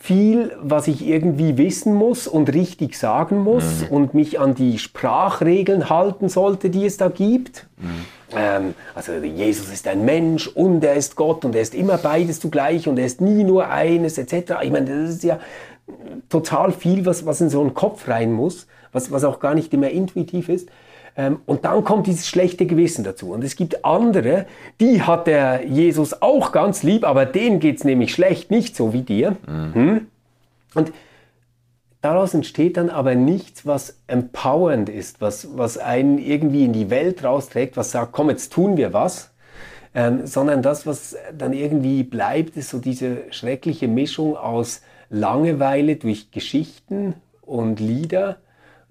viel, 0.00 0.56
was 0.62 0.88
ich 0.88 1.06
irgendwie 1.06 1.58
wissen 1.58 1.92
muss 1.92 2.26
und 2.28 2.54
richtig 2.54 2.96
sagen 2.96 3.38
muss 3.38 3.82
und 3.90 4.14
mich 4.14 4.40
an 4.40 4.54
die 4.54 4.78
Sprachregeln 4.78 5.90
halten 5.90 6.28
sollte, 6.28 6.70
die 6.70 6.86
es 6.86 6.96
da 6.96 7.08
gibt. 7.08 7.66
Ähm, 8.34 8.74
also 8.94 9.12
Jesus 9.12 9.72
ist 9.72 9.86
ein 9.88 10.04
Mensch 10.04 10.46
und 10.48 10.84
er 10.84 10.94
ist 10.94 11.16
Gott 11.16 11.44
und 11.44 11.54
er 11.54 11.62
ist 11.62 11.74
immer 11.74 11.98
beides 11.98 12.40
zugleich 12.40 12.88
und 12.88 12.98
er 12.98 13.06
ist 13.06 13.20
nie 13.20 13.44
nur 13.44 13.68
eines 13.68 14.18
etc. 14.18 14.54
Ich 14.62 14.70
meine, 14.70 14.86
das 14.86 15.10
ist 15.10 15.24
ja 15.24 15.38
total 16.28 16.72
viel, 16.72 17.06
was, 17.06 17.24
was 17.24 17.40
in 17.40 17.50
so 17.50 17.60
einen 17.60 17.74
Kopf 17.74 18.08
rein 18.08 18.32
muss, 18.32 18.66
was, 18.92 19.10
was 19.10 19.24
auch 19.24 19.40
gar 19.40 19.54
nicht 19.54 19.72
immer 19.72 19.90
intuitiv 19.90 20.48
ist. 20.48 20.68
Ähm, 21.16 21.40
und 21.46 21.64
dann 21.64 21.82
kommt 21.84 22.06
dieses 22.06 22.28
schlechte 22.28 22.66
Gewissen 22.66 23.02
dazu. 23.02 23.32
Und 23.32 23.42
es 23.42 23.56
gibt 23.56 23.84
andere, 23.84 24.46
die 24.80 25.02
hat 25.02 25.26
der 25.26 25.66
Jesus 25.66 26.22
auch 26.22 26.52
ganz 26.52 26.82
lieb, 26.82 27.04
aber 27.04 27.26
denen 27.26 27.60
geht's 27.60 27.84
nämlich 27.84 28.12
schlecht, 28.12 28.50
nicht 28.50 28.76
so 28.76 28.92
wie 28.92 29.02
dir. 29.02 29.36
Hm? 29.46 30.06
Und 30.74 30.92
daraus 32.00 32.34
entsteht 32.34 32.76
dann 32.76 32.90
aber 32.90 33.14
nichts, 33.14 33.66
was 33.66 33.98
empowernd 34.06 34.88
ist, 34.88 35.20
was, 35.20 35.56
was 35.56 35.78
einen 35.78 36.18
irgendwie 36.18 36.64
in 36.64 36.72
die 36.72 36.90
Welt 36.90 37.24
rausträgt, 37.24 37.76
was 37.76 37.90
sagt, 37.90 38.12
komm, 38.12 38.30
jetzt 38.30 38.52
tun 38.52 38.76
wir 38.76 38.92
was. 38.92 39.30
Ähm, 39.94 40.26
sondern 40.26 40.62
das, 40.62 40.86
was 40.86 41.16
dann 41.36 41.52
irgendwie 41.52 42.02
bleibt, 42.02 42.56
ist 42.56 42.70
so 42.70 42.78
diese 42.78 43.22
schreckliche 43.30 43.88
Mischung 43.88 44.36
aus 44.36 44.82
Langeweile 45.10 45.96
durch 45.96 46.30
Geschichten 46.30 47.14
und 47.40 47.80
Lieder 47.80 48.36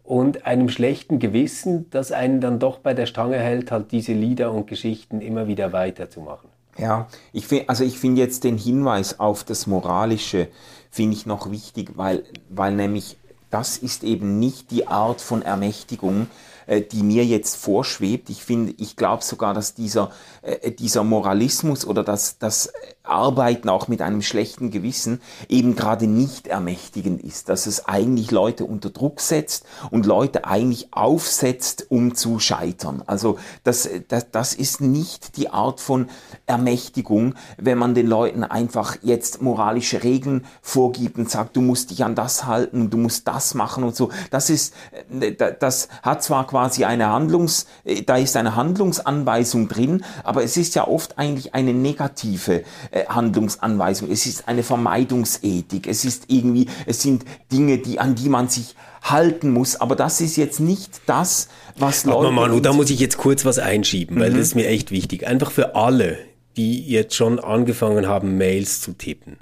und 0.04 0.46
einem 0.48 0.70
schlechten 0.70 1.20
Gewissen, 1.20 1.90
das 1.92 2.12
einen 2.12 2.42
dann 2.42 2.60
doch 2.60 2.80
bei 2.80 2.94
der 2.94 3.06
Stange 3.06 3.38
hält, 3.38 3.72
halt 3.72 3.92
diese 3.92 4.14
Lieder 4.14 4.52
und 4.52 4.66
Geschichten 4.66 5.22
immer 5.22 5.48
wieder 5.48 5.72
weiterzumachen. 5.72 6.50
Ja, 6.78 7.08
ich 7.34 7.48
finde, 7.48 7.70
also 7.70 7.84
ich 7.84 7.98
finde 7.98 8.22
jetzt 8.22 8.44
den 8.44 8.58
Hinweis 8.58 9.20
auf 9.20 9.44
das 9.44 9.68
Moralische 9.68 10.48
finde 10.90 11.16
ich 11.16 11.26
noch 11.26 11.52
wichtig, 11.52 11.92
weil, 11.96 12.24
weil 12.50 12.74
nämlich 12.74 13.18
das 13.50 13.78
ist 13.78 14.04
eben 14.04 14.40
nicht 14.40 14.72
die 14.72 14.88
Art 14.88 15.22
von 15.22 15.42
Ermächtigung, 15.42 16.28
äh, 16.68 16.82
die 16.82 17.04
mir 17.04 17.26
jetzt 17.26 17.56
vorschwebt. 17.56 18.30
Ich 18.30 18.44
finde, 18.44 18.74
ich 18.78 18.96
glaube 18.96 19.24
sogar, 19.24 19.54
dass 19.54 19.74
dieser, 19.74 20.12
äh, 20.44 20.72
dieser 20.72 21.04
Moralismus 21.04 21.86
oder 21.86 22.04
das, 22.04 22.38
das 22.38 22.72
Arbeiten 23.04 23.70
auch 23.70 23.88
mit 23.88 24.02
einem 24.02 24.22
schlechten 24.22 24.70
Gewissen 24.70 25.22
eben 25.50 25.76
gerade 25.76 26.08
nicht 26.08 26.48
ermächtigend 26.48 27.24
ist, 27.24 27.50
dass 27.50 27.66
es 27.66 27.88
eigentlich 27.88 28.32
Leute 28.32 28.66
unter 28.66 28.90
Druck 28.90 29.22
setzt 29.22 29.66
und 29.92 30.06
Leute 30.06 30.46
eigentlich 30.46 30.90
aufsetzt, 30.92 31.86
um 31.90 32.16
zu 32.16 32.40
scheitern. 32.40 33.04
Also 33.08 33.40
das, 33.64 33.90
das, 34.10 34.32
das 34.32 34.54
ist 34.54 34.82
nicht 34.82 35.38
die 35.38 35.50
Art 35.50 35.80
von 35.80 36.08
Ermächtigung, 36.46 37.36
wenn 37.58 37.78
man 37.78 37.94
den 37.96 38.08
Leuten 38.08 38.44
einfach 38.44 38.98
jetzt 39.02 39.42
moralische 39.42 40.04
Regeln 40.04 40.46
vorgibt 40.62 41.18
und 41.18 41.30
sagt, 41.30 41.56
du 41.56 41.62
musst 41.62 41.92
dich 41.92 42.04
an 42.04 42.16
das 42.16 42.46
halten 42.46 42.82
und 42.82 42.90
du 42.90 42.98
musst 42.98 43.28
das 43.28 43.54
machen 43.54 43.84
und 43.84 43.96
so. 43.96 44.10
Das 44.32 44.50
ist, 44.50 44.74
äh, 45.20 45.34
da- 45.34 45.52
das 45.52 45.88
hat 46.02 46.24
zwar 46.24 46.46
quasi 46.58 46.86
eine 46.86 47.10
Handlungs, 47.10 47.68
äh, 47.86 48.02
da 48.02 48.18
ist 48.18 48.36
eine 48.36 48.56
Handlungsanweisung 48.56 49.68
drin, 49.68 50.04
aber 50.24 50.44
es 50.44 50.58
ist 50.58 50.74
ja 50.74 50.88
oft 50.88 51.20
eigentlich 51.20 51.54
eine 51.54 51.72
negative 51.72 52.64
äh, 52.90 53.06
Handlungsanweisung. 53.08 54.10
Es 54.10 54.26
ist 54.26 54.48
eine 54.48 54.64
Vermeidungsethik. 54.64 55.86
Es 55.86 56.04
ist 56.04 56.24
irgendwie, 56.30 56.66
es 56.88 57.04
sind 57.04 57.26
Dinge, 57.52 57.78
die, 57.78 58.00
an 58.00 58.16
die 58.16 58.28
man 58.28 58.50
sich 58.50 58.74
halten 59.04 59.52
muss, 59.52 59.76
aber 59.80 59.96
das 59.96 60.20
ist 60.20 60.36
jetzt 60.36 60.60
nicht 60.60 61.02
das, 61.06 61.48
was 61.78 62.06
Leute... 62.06 62.32
mal, 62.32 62.48
Manu, 62.48 62.60
da 62.60 62.74
muss 62.74 62.90
ich 62.90 63.00
jetzt 63.00 63.18
kurz 63.18 63.46
was 63.46 63.60
einschieben, 63.60 64.20
weil 64.20 64.32
das 64.32 64.40
ist 64.40 64.56
mir 64.56 64.68
echt 64.68 64.90
wichtig. 64.90 65.28
Einfach 65.28 65.52
für 65.52 65.76
alle, 65.76 66.18
die 66.58 66.86
jetzt 66.86 67.16
schon 67.16 67.40
angefangen 67.40 68.08
haben, 68.08 68.38
Mails 68.38 68.82
zu 68.82 68.92
tippen 68.94 69.38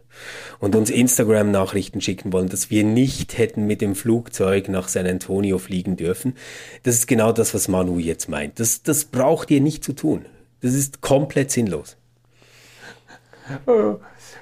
und 0.60 0.76
uns 0.76 0.90
Instagram-Nachrichten 0.90 2.02
schicken 2.02 2.32
wollen, 2.34 2.50
dass 2.50 2.70
wir 2.70 2.84
nicht 2.84 3.38
hätten 3.38 3.66
mit 3.66 3.82
dem 3.82 3.96
Flugzeug 3.96 4.70
nach 4.70 4.88
San 4.88 5.08
Antonio 5.08 5.58
fliegen 5.58 5.96
dürfen. 5.96 6.36
Das 6.84 6.96
ist 6.96 7.08
genau 7.08 7.32
das, 7.32 7.54
was 7.54 7.68
Manu 7.68 7.98
jetzt 7.98 8.30
meint. 8.30 8.60
Das, 8.60 8.84
das 8.84 9.06
braucht 9.06 9.50
ihr 9.50 9.62
nicht 9.62 9.84
zu 9.84 9.94
tun. 9.94 10.26
Das 10.62 10.74
ist 10.74 11.02
komplett 11.02 11.52
sinnlos. 11.52 11.98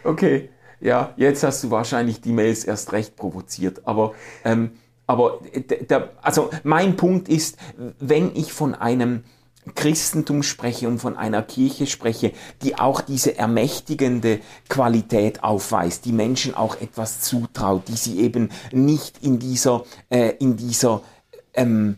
Okay, 0.03 0.49
ja, 0.79 1.13
jetzt 1.17 1.43
hast 1.43 1.63
du 1.63 1.71
wahrscheinlich 1.71 2.21
die 2.21 2.31
Mails 2.31 2.63
erst 2.63 2.91
recht 2.91 3.15
provoziert, 3.15 3.81
aber, 3.85 4.13
ähm, 4.45 4.71
aber 5.07 5.39
d- 5.53 5.83
der, 5.83 6.11
also 6.21 6.49
mein 6.63 6.95
Punkt 6.95 7.29
ist, 7.29 7.57
wenn 7.99 8.35
ich 8.35 8.53
von 8.53 8.75
einem 8.75 9.23
Christentum 9.75 10.43
spreche 10.43 10.87
und 10.87 10.99
von 10.99 11.17
einer 11.17 11.41
Kirche 11.41 11.87
spreche, 11.87 12.33
die 12.61 12.77
auch 12.77 13.01
diese 13.01 13.37
ermächtigende 13.37 14.39
Qualität 14.69 15.43
aufweist, 15.43 16.05
die 16.05 16.11
Menschen 16.11 16.55
auch 16.55 16.79
etwas 16.81 17.21
zutraut, 17.21 17.87
die 17.87 17.95
sie 17.95 18.19
eben 18.19 18.49
nicht 18.71 19.23
in 19.23 19.39
dieser, 19.39 19.83
äh, 20.09 20.33
in 20.39 20.57
dieser 20.57 21.01
ähm, 21.53 21.97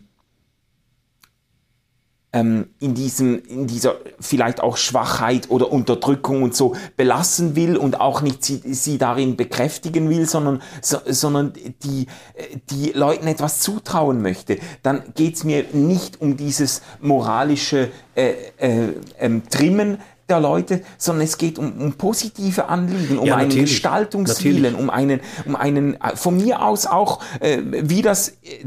ähm, 2.36 2.66
in, 2.80 2.94
diesem, 2.94 3.42
in 3.44 3.66
dieser 3.66 3.96
vielleicht 4.20 4.60
auch 4.60 4.76
Schwachheit 4.76 5.50
oder 5.50 5.72
Unterdrückung 5.72 6.42
und 6.42 6.54
so 6.54 6.74
belassen 6.96 7.56
will 7.56 7.76
und 7.76 8.00
auch 8.00 8.20
nicht 8.20 8.44
sie, 8.44 8.60
sie 8.64 8.98
darin 8.98 9.36
bekräftigen 9.36 10.10
will, 10.10 10.26
sondern, 10.26 10.62
so, 10.82 10.98
sondern 11.06 11.54
die, 11.82 12.06
äh, 12.34 12.58
die 12.70 12.92
Leuten 12.92 13.26
etwas 13.26 13.60
zutrauen 13.60 14.20
möchte, 14.20 14.58
dann 14.82 15.02
geht's 15.14 15.44
mir 15.44 15.64
nicht 15.72 16.20
um 16.20 16.36
dieses 16.36 16.82
moralische 17.00 17.88
äh, 18.14 18.32
äh, 18.58 18.88
ähm, 19.18 19.42
Trimmen 19.48 19.98
der 20.28 20.40
Leute, 20.40 20.82
sondern 20.98 21.24
es 21.24 21.38
geht 21.38 21.58
um, 21.58 21.80
um 21.80 21.92
positive 21.92 22.68
Anliegen, 22.68 23.18
um 23.18 23.26
Ja, 23.26 23.36
einen. 23.36 23.50
Gestaltungswillen, 23.50 24.74
um 24.74 24.90
einen, 24.90 25.20
um 25.46 25.56
einen, 25.56 25.94
äh, 26.00 26.16
von 26.16 26.36
mir 26.36 26.62
aus 26.62 26.86
auch, 26.86 27.22
äh, 27.40 27.58
wie 27.62 28.02
das 28.02 28.30
äh, 28.42 28.66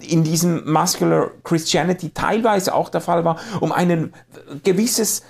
in 0.00 0.24
diesem 0.24 0.70
Muscular 0.70 1.30
Christianity 1.44 2.10
teilweise 2.10 2.74
auch 2.74 2.88
der 2.88 3.00
Fall 3.00 3.24
war, 3.24 3.38
um 3.60 3.72
ein 3.72 4.12
gewisses, 4.62 5.22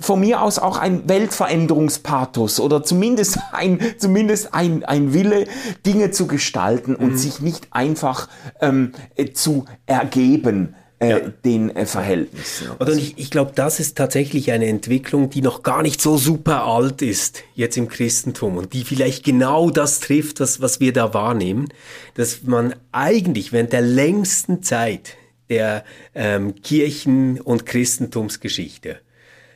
von 0.00 0.20
mir 0.20 0.42
aus 0.42 0.58
auch 0.58 0.78
ein 0.78 1.08
Weltveränderungspathos 1.08 2.60
oder 2.60 2.82
zumindest 2.82 3.38
ein, 3.52 3.80
zumindest 3.98 4.54
ein, 4.54 4.84
ein 4.84 5.12
Wille, 5.12 5.46
Dinge 5.86 6.10
zu 6.10 6.26
gestalten 6.26 6.94
und 6.94 7.18
sich 7.18 7.40
nicht 7.40 7.68
einfach 7.72 8.28
ähm, 8.60 8.92
äh, 9.16 9.32
zu 9.32 9.64
ergeben 9.86 10.74
äh, 11.00 11.10
ja. 11.10 11.18
den 11.20 11.74
äh, 11.74 11.86
Verhältnissen. 11.86 12.70
Oder 12.78 12.92
ich, 12.94 13.18
ich 13.18 13.30
glaube, 13.30 13.52
das 13.54 13.80
ist 13.80 13.96
tatsächlich 13.96 14.50
eine 14.52 14.66
Entwicklung, 14.66 15.30
die 15.30 15.42
noch 15.42 15.62
gar 15.62 15.82
nicht 15.82 16.00
so 16.00 16.16
super 16.16 16.64
alt 16.64 17.02
ist 17.02 17.44
jetzt 17.54 17.76
im 17.76 17.88
Christentum 17.88 18.56
und 18.56 18.72
die 18.72 18.84
vielleicht 18.84 19.24
genau 19.24 19.70
das 19.70 20.00
trifft, 20.00 20.40
was, 20.40 20.60
was 20.60 20.80
wir 20.80 20.92
da 20.92 21.14
wahrnehmen, 21.14 21.68
dass 22.14 22.42
man 22.42 22.74
eigentlich 22.92 23.52
während 23.52 23.72
der 23.72 23.82
längsten 23.82 24.62
Zeit 24.62 25.16
der 25.50 25.84
ähm, 26.14 26.60
Kirchen- 26.62 27.40
und 27.40 27.64
Christentumsgeschichte 27.64 29.00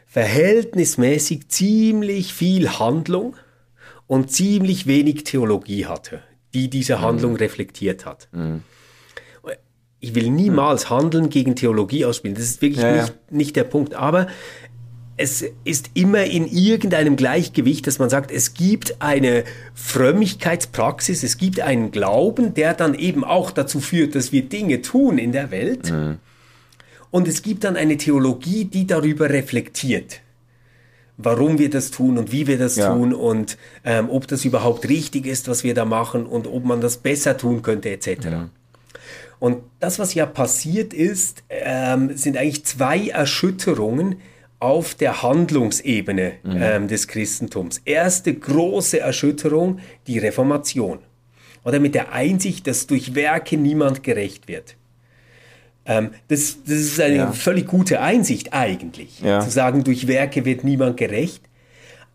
verhältnismäßig 0.06 1.48
ziemlich 1.48 2.34
viel 2.34 2.78
Handlung 2.78 3.34
und 4.06 4.30
ziemlich 4.30 4.86
wenig 4.86 5.24
Theologie 5.24 5.86
hatte, 5.86 6.22
die 6.52 6.68
diese 6.68 7.00
Handlung 7.00 7.32
mhm. 7.32 7.38
reflektiert 7.38 8.04
hat. 8.04 8.28
Mhm. 8.32 8.62
Ich 10.02 10.16
will 10.16 10.30
niemals 10.30 10.90
Handeln 10.90 11.30
gegen 11.30 11.54
Theologie 11.54 12.04
ausspielen. 12.04 12.34
Das 12.34 12.44
ist 12.44 12.60
wirklich 12.60 12.82
ja, 12.82 12.92
nicht, 12.92 13.08
ja. 13.08 13.14
nicht 13.30 13.56
der 13.56 13.64
Punkt. 13.64 13.94
Aber 13.94 14.26
es 15.16 15.44
ist 15.62 15.90
immer 15.94 16.24
in 16.24 16.48
irgendeinem 16.48 17.14
Gleichgewicht, 17.14 17.86
dass 17.86 18.00
man 18.00 18.10
sagt, 18.10 18.32
es 18.32 18.54
gibt 18.54 18.96
eine 19.00 19.44
Frömmigkeitspraxis, 19.74 21.22
es 21.22 21.38
gibt 21.38 21.60
einen 21.60 21.92
Glauben, 21.92 22.54
der 22.54 22.74
dann 22.74 22.94
eben 22.94 23.22
auch 23.22 23.52
dazu 23.52 23.78
führt, 23.78 24.16
dass 24.16 24.32
wir 24.32 24.42
Dinge 24.42 24.82
tun 24.82 25.18
in 25.18 25.30
der 25.30 25.52
Welt. 25.52 25.92
Mhm. 25.92 26.18
Und 27.12 27.28
es 27.28 27.42
gibt 27.42 27.62
dann 27.62 27.76
eine 27.76 27.96
Theologie, 27.96 28.64
die 28.64 28.86
darüber 28.86 29.30
reflektiert, 29.30 30.20
warum 31.16 31.58
wir 31.58 31.70
das 31.70 31.92
tun 31.92 32.18
und 32.18 32.32
wie 32.32 32.48
wir 32.48 32.58
das 32.58 32.74
ja. 32.74 32.92
tun 32.92 33.14
und 33.14 33.56
ähm, 33.84 34.10
ob 34.10 34.26
das 34.26 34.44
überhaupt 34.44 34.88
richtig 34.88 35.26
ist, 35.26 35.46
was 35.46 35.62
wir 35.62 35.74
da 35.74 35.84
machen 35.84 36.26
und 36.26 36.48
ob 36.48 36.64
man 36.64 36.80
das 36.80 36.96
besser 36.96 37.36
tun 37.36 37.62
könnte, 37.62 37.90
etc. 37.90 38.26
Mhm. 38.26 38.50
Und 39.42 39.64
das, 39.80 39.98
was 39.98 40.14
ja 40.14 40.24
passiert 40.24 40.94
ist, 40.94 41.42
ähm, 41.48 42.16
sind 42.16 42.36
eigentlich 42.36 42.64
zwei 42.64 43.08
Erschütterungen 43.08 44.20
auf 44.60 44.94
der 44.94 45.24
Handlungsebene 45.24 46.34
mhm. 46.44 46.62
ähm, 46.62 46.86
des 46.86 47.08
Christentums. 47.08 47.82
Erste 47.84 48.32
große 48.32 49.00
Erschütterung, 49.00 49.80
die 50.06 50.20
Reformation. 50.20 51.00
Oder 51.64 51.80
mit 51.80 51.96
der 51.96 52.12
Einsicht, 52.12 52.68
dass 52.68 52.86
durch 52.86 53.16
Werke 53.16 53.56
niemand 53.56 54.04
gerecht 54.04 54.46
wird. 54.46 54.76
Ähm, 55.86 56.10
das, 56.28 56.58
das 56.62 56.76
ist 56.76 57.00
eine 57.00 57.16
ja. 57.16 57.32
völlig 57.32 57.66
gute 57.66 58.00
Einsicht 58.00 58.52
eigentlich. 58.52 59.22
Ja. 59.22 59.40
Zu 59.40 59.50
sagen, 59.50 59.82
durch 59.82 60.06
Werke 60.06 60.44
wird 60.44 60.62
niemand 60.62 60.98
gerecht. 60.98 61.42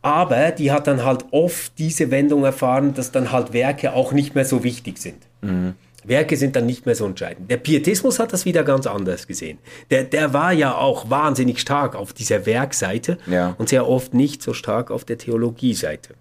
Aber 0.01 0.51
die 0.51 0.71
hat 0.71 0.87
dann 0.87 1.03
halt 1.03 1.25
oft 1.31 1.77
diese 1.77 2.09
Wendung 2.09 2.45
erfahren, 2.45 2.93
dass 2.93 3.11
dann 3.11 3.33
halt 3.33 3.51
Werke 3.51 3.91
auch 3.91 4.13
nicht 4.13 4.33
mehr 4.33 4.45
so 4.45 4.63
wichtig 4.63 4.97
sind. 4.97 5.17
Mhm. 5.41 5.75
Werke 6.07 6.37
sind 6.37 6.55
dann 6.55 6.65
nicht 6.65 6.85
mehr 6.85 6.95
so 6.95 7.05
entscheidend. 7.05 7.49
Der 7.49 7.57
Pietismus 7.57 8.19
hat 8.19 8.33
das 8.33 8.45
wieder 8.45 8.63
ganz 8.63 8.87
anders 8.87 9.27
gesehen. 9.27 9.57
Der, 9.89 10.03
der 10.03 10.33
war 10.33 10.53
ja 10.53 10.75
auch 10.75 11.09
wahnsinnig 11.09 11.59
stark 11.59 11.95
auf 11.95 12.13
dieser 12.13 12.45
Werkseite 12.45 13.17
ja. 13.27 13.55
und 13.57 13.69
sehr 13.69 13.87
oft 13.87 14.13
nicht 14.13 14.41
so 14.41 14.53
stark 14.53 14.91
auf 14.91 15.05
der 15.05 15.17
Theologieseite. 15.17 16.15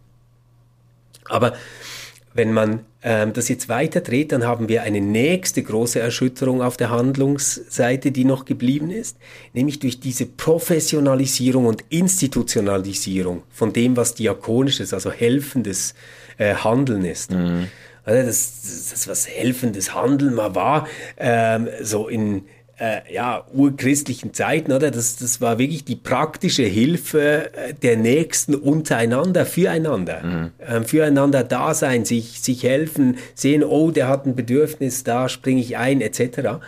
Aber 1.29 1.55
wenn 2.35 2.53
man 2.53 2.81
ähm, 3.03 3.33
das 3.33 3.49
jetzt 3.49 3.69
weiter 3.69 4.01
dreht, 4.01 4.33
dann 4.33 4.45
haben 4.45 4.69
wir 4.69 4.83
eine 4.83 5.01
nächste 5.01 5.63
große 5.63 5.99
Erschütterung 5.99 6.61
auf 6.61 6.77
der 6.77 6.91
Handlungsseite, 6.91 8.13
die 8.13 8.25
noch 8.25 8.45
geblieben 8.45 8.91
ist, 8.91 9.17
nämlich 9.55 9.79
durch 9.79 10.01
diese 10.01 10.27
Professionalisierung 10.27 11.67
und 11.67 11.85
Institutionalisierung 11.89 13.45
von 13.51 13.73
dem, 13.73 13.97
was 13.97 14.15
diakonisches, 14.15 14.93
also 14.93 15.11
helfendes 15.11 15.95
äh, 16.37 16.55
Handeln 16.55 17.05
ist. 17.05 17.31
Mhm. 17.31 17.69
Also 18.07 18.25
das, 18.25 18.91
das, 18.91 19.09
was 19.09 19.29
helfendes 19.29 19.95
Handeln 19.95 20.35
mal 20.35 20.55
war, 20.55 20.87
ähm, 21.19 21.69
so 21.83 22.09
in 22.09 22.45
äh, 22.79 23.13
ja, 23.13 23.45
urchristlichen 23.53 24.33
Zeiten, 24.33 24.71
oder? 24.73 24.91
Das, 24.91 25.17
das 25.17 25.41
war 25.41 25.59
wirklich 25.59 25.85
die 25.85 25.97
praktische 25.97 26.63
Hilfe 26.63 27.53
äh, 27.55 27.75
der 27.75 27.97
Nächsten 27.97 28.55
untereinander, 28.55 29.45
füreinander. 29.45 30.23
Mhm. 30.23 30.51
Ähm, 30.67 30.85
füreinander 30.85 31.43
da 31.43 31.75
sein, 31.75 32.05
sich, 32.05 32.41
sich 32.41 32.63
helfen, 32.63 33.19
sehen, 33.35 33.65
oh, 33.65 33.91
der 33.91 34.09
hat 34.09 34.27
ein 34.27 34.37
Bedürfnis, 34.37 35.05
da 35.05 35.29
springe 35.29 35.61
ich 35.61 35.77
ein, 35.77 36.01
etc. 36.01 36.61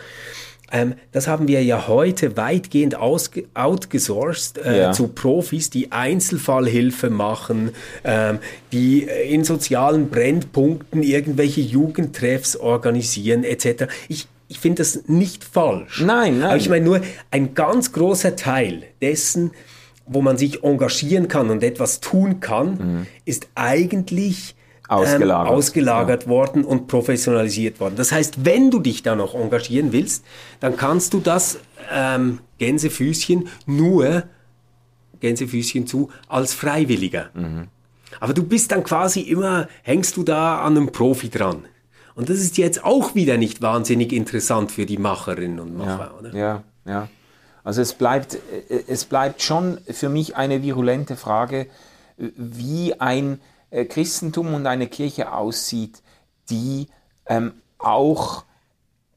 Ähm, 0.71 0.95
das 1.11 1.27
haben 1.27 1.47
wir 1.47 1.63
ja 1.63 1.87
heute 1.87 2.37
weitgehend 2.37 2.95
outgesourced 2.95 4.57
äh, 4.57 4.79
ja. 4.79 4.91
zu 4.91 5.07
Profis, 5.07 5.69
die 5.69 5.91
Einzelfallhilfe 5.91 7.09
machen, 7.09 7.71
ähm, 8.03 8.39
die 8.71 9.03
in 9.03 9.43
sozialen 9.43 10.09
Brennpunkten 10.09 11.03
irgendwelche 11.03 11.61
Jugendtreffs 11.61 12.55
organisieren 12.55 13.43
etc. 13.43 13.85
Ich, 14.07 14.27
ich 14.47 14.59
finde 14.59 14.81
das 14.81 15.07
nicht 15.07 15.43
falsch. 15.43 16.01
Nein, 16.01 16.39
nein. 16.39 16.49
Aber 16.49 16.57
ich 16.57 16.69
meine 16.69 16.85
nur, 16.85 17.01
ein 17.31 17.53
ganz 17.53 17.91
großer 17.91 18.35
Teil 18.35 18.83
dessen, 19.01 19.51
wo 20.05 20.21
man 20.21 20.37
sich 20.37 20.63
engagieren 20.63 21.27
kann 21.27 21.49
und 21.49 21.63
etwas 21.63 21.99
tun 21.99 22.39
kann, 22.39 22.69
mhm. 22.71 23.07
ist 23.25 23.47
eigentlich 23.55 24.55
ausgelagert, 24.89 25.47
ähm, 25.47 25.55
ausgelagert 25.55 26.23
ja. 26.23 26.29
worden 26.29 26.65
und 26.65 26.87
professionalisiert 26.87 27.79
worden. 27.79 27.95
Das 27.95 28.11
heißt, 28.11 28.43
wenn 28.45 28.71
du 28.71 28.79
dich 28.79 29.03
da 29.03 29.15
noch 29.15 29.35
engagieren 29.35 29.91
willst, 29.91 30.25
dann 30.59 30.75
kannst 30.75 31.13
du 31.13 31.19
das 31.19 31.59
ähm, 31.93 32.39
Gänsefüßchen 32.57 33.47
nur, 33.65 34.23
Gänsefüßchen 35.19 35.85
zu, 35.87 36.09
als 36.27 36.53
Freiwilliger. 36.53 37.29
Mhm. 37.33 37.67
Aber 38.19 38.33
du 38.33 38.43
bist 38.43 38.71
dann 38.71 38.83
quasi 38.83 39.21
immer, 39.21 39.67
hängst 39.83 40.17
du 40.17 40.23
da 40.23 40.61
an 40.61 40.75
einem 40.75 40.91
Profi 40.91 41.29
dran. 41.29 41.65
Und 42.15 42.29
das 42.29 42.39
ist 42.39 42.57
jetzt 42.57 42.83
auch 42.83 43.15
wieder 43.15 43.37
nicht 43.37 43.61
wahnsinnig 43.61 44.11
interessant 44.11 44.71
für 44.71 44.85
die 44.85 44.97
Macherinnen 44.97 45.59
und 45.59 45.77
Macher, 45.77 46.11
ja, 46.11 46.19
oder? 46.19 46.35
Ja, 46.35 46.63
ja. 46.85 47.07
Also 47.63 47.81
es 47.81 47.93
bleibt, 47.93 48.35
äh, 48.69 48.83
es 48.87 49.05
bleibt 49.05 49.43
schon 49.43 49.77
für 49.87 50.09
mich 50.09 50.35
eine 50.35 50.63
virulente 50.63 51.15
Frage, 51.15 51.67
wie 52.17 52.99
ein 52.99 53.33
äh, 53.35 53.37
Christentum 53.71 54.53
und 54.53 54.65
eine 54.65 54.87
Kirche 54.87 55.31
aussieht, 55.31 56.01
die 56.49 56.87
ähm, 57.27 57.53
auch 57.77 58.45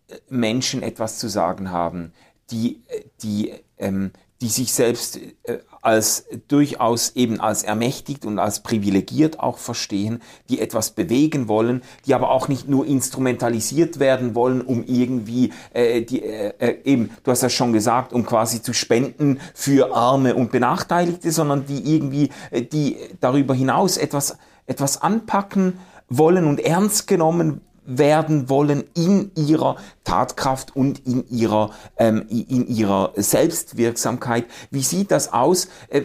äh, 0.08 0.16
Menschen 0.28 0.82
etwas 0.82 1.18
zu 1.18 1.28
sagen 1.28 1.70
haben, 1.70 2.12
die, 2.50 2.82
äh, 2.88 3.04
die, 3.22 3.54
ähm, 3.78 4.12
die 4.42 4.48
sich 4.48 4.72
selbst 4.72 5.18
äh, 5.44 5.58
als 5.80 6.26
durchaus 6.48 7.16
eben 7.16 7.40
als 7.40 7.62
ermächtigt 7.62 8.26
und 8.26 8.38
als 8.38 8.62
privilegiert 8.62 9.40
auch 9.40 9.56
verstehen, 9.56 10.20
die 10.48 10.60
etwas 10.60 10.90
bewegen 10.90 11.48
wollen, 11.48 11.82
die 12.06 12.14
aber 12.14 12.30
auch 12.30 12.48
nicht 12.48 12.68
nur 12.68 12.84
instrumentalisiert 12.84 13.98
werden 13.98 14.34
wollen, 14.34 14.60
um 14.60 14.84
irgendwie 14.84 15.52
äh, 15.72 16.02
die 16.02 16.22
äh, 16.22 16.80
eben, 16.84 17.10
du 17.22 17.30
hast 17.30 17.42
ja 17.42 17.48
schon 17.48 17.72
gesagt, 17.72 18.12
um 18.12 18.26
quasi 18.26 18.62
zu 18.62 18.72
spenden 18.74 19.40
für 19.54 19.94
Arme 19.94 20.34
und 20.34 20.52
Benachteiligte, 20.52 21.32
sondern 21.32 21.64
die 21.66 21.94
irgendwie, 21.94 22.28
äh, 22.50 22.62
die 22.62 22.96
darüber 23.20 23.54
hinaus 23.54 23.96
etwas 23.96 24.36
etwas 24.66 25.02
anpacken 25.02 25.78
wollen 26.08 26.46
und 26.46 26.60
ernst 26.60 27.06
genommen 27.06 27.60
werden 27.84 28.48
wollen 28.48 28.84
in 28.94 29.30
ihrer 29.34 29.76
Tatkraft 30.04 30.74
und 30.74 31.06
in 31.06 31.28
ihrer, 31.28 31.70
ähm, 31.96 32.24
in 32.28 32.66
ihrer 32.66 33.12
Selbstwirksamkeit. 33.16 34.46
Wie 34.70 34.82
sieht 34.82 35.10
das 35.10 35.32
aus? 35.32 35.68
Äh, 35.88 36.02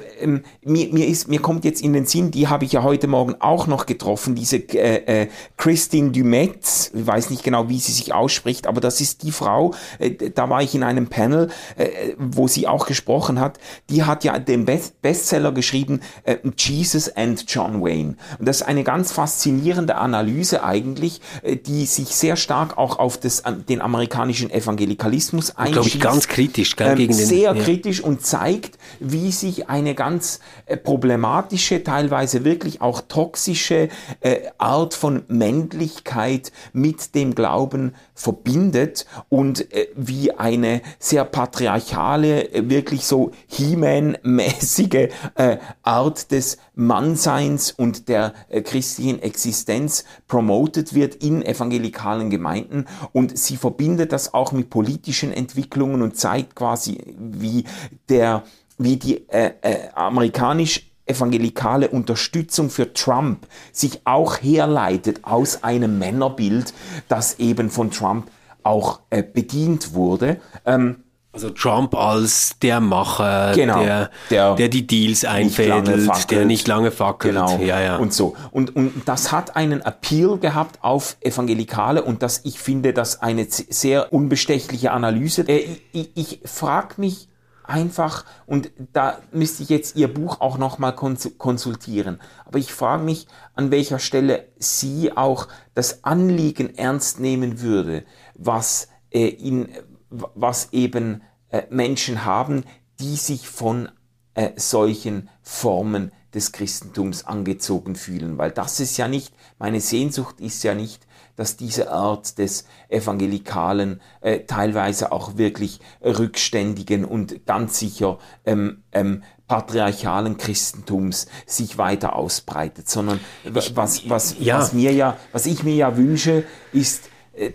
mir, 0.63 0.93
mir, 0.93 1.07
ist, 1.07 1.27
mir 1.27 1.41
kommt 1.41 1.65
jetzt 1.65 1.81
in 1.81 1.93
den 1.93 2.05
Sinn, 2.05 2.31
die 2.31 2.47
habe 2.47 2.65
ich 2.65 2.73
ja 2.73 2.83
heute 2.83 3.07
Morgen 3.07 3.35
auch 3.39 3.67
noch 3.67 3.85
getroffen, 3.85 4.35
diese 4.35 4.57
äh, 4.57 5.23
äh, 5.23 5.27
Christine 5.57 6.11
Dumetz, 6.11 6.91
ich 6.93 7.07
weiß 7.07 7.29
nicht 7.31 7.43
genau, 7.43 7.69
wie 7.69 7.79
sie 7.79 7.91
sich 7.91 8.13
ausspricht, 8.13 8.67
aber 8.67 8.81
das 8.81 9.01
ist 9.01 9.23
die 9.23 9.31
Frau, 9.31 9.73
äh, 9.99 10.11
da 10.11 10.49
war 10.49 10.61
ich 10.61 10.75
in 10.75 10.83
einem 10.83 11.07
Panel, 11.07 11.49
äh, 11.75 12.13
wo 12.17 12.47
sie 12.47 12.67
auch 12.67 12.85
gesprochen 12.85 13.39
hat, 13.39 13.59
die 13.89 14.03
hat 14.03 14.23
ja 14.23 14.37
den 14.39 14.65
Best 14.65 15.01
Bestseller 15.01 15.51
geschrieben, 15.51 16.01
äh, 16.23 16.37
Jesus 16.57 17.15
and 17.15 17.45
John 17.47 17.81
Wayne. 17.81 18.15
Und 18.39 18.47
das 18.47 18.57
ist 18.57 18.67
eine 18.67 18.83
ganz 18.83 19.11
faszinierende 19.11 19.95
Analyse 19.95 20.63
eigentlich, 20.63 21.21
äh, 21.43 21.55
die 21.67 21.85
sich 21.85 22.07
sehr 22.09 22.35
stark 22.35 22.77
auch 22.77 22.97
auf 22.97 23.17
das, 23.17 23.43
den 23.67 23.81
amerikanischen 23.81 24.49
Evangelikalismus 24.49 25.55
einschießt. 25.55 25.73
Glaube 25.73 25.87
ich 25.89 25.99
ganz 25.99 26.27
kritisch, 26.27 26.75
gell, 26.75 26.91
ähm, 26.91 26.95
gegen 26.95 27.17
den, 27.17 27.25
sehr 27.25 27.53
ja. 27.53 27.63
kritisch 27.63 28.01
und 28.01 28.25
zeigt, 28.25 28.77
wie 28.99 29.31
sich 29.31 29.69
eine 29.69 29.93
ganz 29.93 30.39
äh, 30.65 30.77
problematische, 30.77 31.83
teilweise 31.83 32.45
wirklich 32.45 32.81
auch 32.81 33.01
toxische 33.01 33.89
äh, 34.21 34.37
Art 34.57 34.93
von 34.93 35.23
Männlichkeit 35.27 36.51
mit 36.73 37.13
dem 37.15 37.35
Glauben 37.35 37.93
verbindet 38.15 39.05
und 39.29 39.71
äh, 39.73 39.87
wie 39.95 40.31
eine 40.31 40.81
sehr 40.99 41.25
patriarchale, 41.25 42.53
äh, 42.53 42.69
wirklich 42.69 43.05
so 43.05 43.31
He-Man-mäßige 43.47 45.09
äh, 45.35 45.57
Art 45.83 46.31
des 46.31 46.57
Mannseins 46.77 47.71
und 47.71 48.07
der 48.07 48.33
äh, 48.49 48.61
christlichen 48.61 49.21
Existenz 49.21 50.05
promotet 50.27 50.93
wird 50.93 51.15
in 51.15 51.41
evangelikalen 51.41 52.29
Gemeinden 52.29 52.85
und 53.13 53.37
sie 53.37 53.57
verbindet 53.57 54.11
das 54.11 54.33
auch 54.33 54.51
mit 54.51 54.69
politischen 54.69 55.33
Entwicklungen 55.33 56.01
und 56.01 56.15
zeigt 56.15 56.55
quasi, 56.55 56.99
wie 57.17 57.63
der, 58.09 58.43
wie 58.77 58.97
die 58.97 59.27
äh, 59.29 59.53
äh, 59.61 59.89
amerikanisch 59.95 60.91
evangelikale 61.07 61.87
Unterstützung 61.87 62.69
für 62.69 62.93
Trump 62.93 63.47
sich 63.71 64.01
auch 64.05 64.37
herleitet 64.37 65.21
aus 65.23 65.63
einem 65.63 65.97
Männerbild, 65.97 66.73
das 67.07 67.39
eben 67.39 67.69
von 67.69 67.91
Trump 67.91 68.29
auch 68.63 68.99
äh, 69.09 69.23
bedient 69.23 69.93
wurde. 69.93 70.39
Ähm, 70.65 70.97
Also 71.37 71.51
Trump 71.51 71.93
als 71.93 72.57
der 72.63 72.79
Macher, 72.79 73.53
Genau, 73.53 73.83
der, 73.83 74.09
der 74.31 74.55
der, 74.55 74.69
die 74.69 74.87
Deals 74.87 75.23
einfädelt, 75.23 76.05
fackelt. 76.05 76.31
der 76.31 76.45
nicht 76.45 76.67
lange 76.67 76.89
fackelt. 76.89 77.35
Genau. 77.35 77.59
Ja, 77.59 77.79
ja. 77.79 77.97
Und 77.97 78.11
so. 78.11 78.35
Und, 78.49 78.75
und 78.75 79.03
das 79.05 79.31
hat 79.31 79.55
einen 79.55 79.81
Appeal 79.81 80.39
gehabt 80.39 80.79
auf 80.81 81.17
Evangelikale 81.21 82.01
und 82.01 82.23
das, 82.23 82.41
ich 82.43 82.59
finde 82.59 82.91
das 82.91 83.21
eine 83.21 83.45
sehr 83.47 84.11
unbestechliche 84.11 84.91
Analyse. 84.91 85.43
Äh, 85.47 85.77
ich 85.91 86.09
ich 86.15 86.39
frage 86.45 86.95
mich 86.97 87.29
einfach, 87.63 88.25
und 88.47 88.71
da 88.93 89.19
müsste 89.31 89.61
ich 89.61 89.69
jetzt 89.69 89.95
Ihr 89.95 90.11
Buch 90.11 90.41
auch 90.41 90.57
nochmal 90.57 90.95
konsultieren, 90.95 92.19
aber 92.45 92.57
ich 92.57 92.73
frage 92.73 93.03
mich, 93.03 93.27
an 93.53 93.69
welcher 93.71 93.99
Stelle 93.99 94.47
Sie 94.57 95.15
auch 95.15 95.47
das 95.75 96.03
Anliegen 96.03 96.75
ernst 96.75 97.19
nehmen 97.19 97.61
würde, 97.61 98.05
was, 98.33 98.87
äh, 99.11 99.27
in, 99.27 99.69
was 100.09 100.69
eben 100.71 101.21
äh, 101.49 101.63
Menschen 101.69 102.25
haben, 102.25 102.63
die 102.99 103.15
sich 103.15 103.47
von 103.47 103.89
äh, 104.33 104.51
solchen 104.55 105.29
Formen 105.41 106.11
des 106.33 106.51
Christentums 106.51 107.25
angezogen 107.25 107.95
fühlen. 107.95 108.37
Weil 108.37 108.51
das 108.51 108.79
ist 108.79 108.97
ja 108.97 109.07
nicht, 109.07 109.33
meine 109.59 109.81
Sehnsucht 109.81 110.39
ist 110.39 110.63
ja 110.63 110.75
nicht, 110.75 111.07
dass 111.35 111.55
diese 111.55 111.91
Art 111.91 112.39
des 112.39 112.65
evangelikalen, 112.89 114.01
äh, 114.21 114.39
teilweise 114.41 115.11
auch 115.11 115.37
wirklich 115.37 115.79
rückständigen 116.03 117.05
und 117.05 117.45
ganz 117.45 117.77
sicher 117.79 118.17
ähm, 118.45 118.83
ähm, 118.91 119.23
patriarchalen 119.47 120.37
Christentums 120.37 121.27
sich 121.45 121.77
weiter 121.77 122.15
ausbreitet, 122.15 122.89
sondern 122.89 123.19
wa- 123.43 123.61
was, 123.75 124.09
was, 124.09 124.35
ja. 124.39 124.57
was 124.59 124.73
mir 124.73 124.91
ja, 124.93 125.17
was 125.31 125.45
ich 125.45 125.63
mir 125.63 125.75
ja 125.75 125.95
wünsche, 125.95 126.43
ist, 126.73 127.05
äh, 127.05 127.09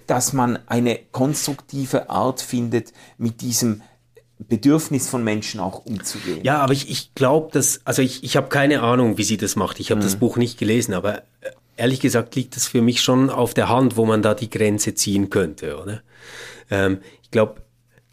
dass 0.07 0.33
man 0.33 0.59
eine 0.67 0.99
konstruktive 1.13 2.11
Art 2.11 2.41
findet, 2.41 2.93
mit 3.19 3.41
diesem 3.41 3.83
Bedürfnis 4.39 5.09
von 5.09 5.23
Menschen 5.23 5.61
auch 5.61 5.85
umzugehen. 5.87 6.41
Ja, 6.43 6.59
aber 6.59 6.73
ich, 6.73 6.91
ich 6.91 7.15
glaube, 7.15 7.51
dass, 7.53 7.81
also 7.85 8.03
ich, 8.03 8.25
ich 8.25 8.37
habe 8.37 8.49
keine 8.49 8.83
Ahnung, 8.83 9.19
wie 9.19 9.23
sie 9.25 9.37
das 9.37 9.57
macht. 9.57 9.79
Ich 9.81 9.91
habe 9.91 10.01
Mhm. 10.01 10.05
das 10.05 10.17
Buch 10.17 10.37
nicht 10.37 10.59
gelesen, 10.59 10.95
aber 10.95 11.19
äh, 11.19 11.23
ehrlich 11.77 12.01
gesagt 12.01 12.35
liegt 12.35 12.57
es 12.57 12.67
für 12.67 12.83
mich 12.83 13.03
schon 13.03 13.31
auf 13.31 13.55
der 13.55 13.69
Hand, 13.69 13.97
wo 13.97 14.05
man 14.05 14.21
da 14.23 14.35
die 14.35 14.51
Grenze 14.51 14.95
ziehen 14.95 15.31
könnte, 15.31 15.79
oder? 15.81 16.03
Ähm, 16.71 16.99
ich 17.23 17.31
glaube, 17.31 17.63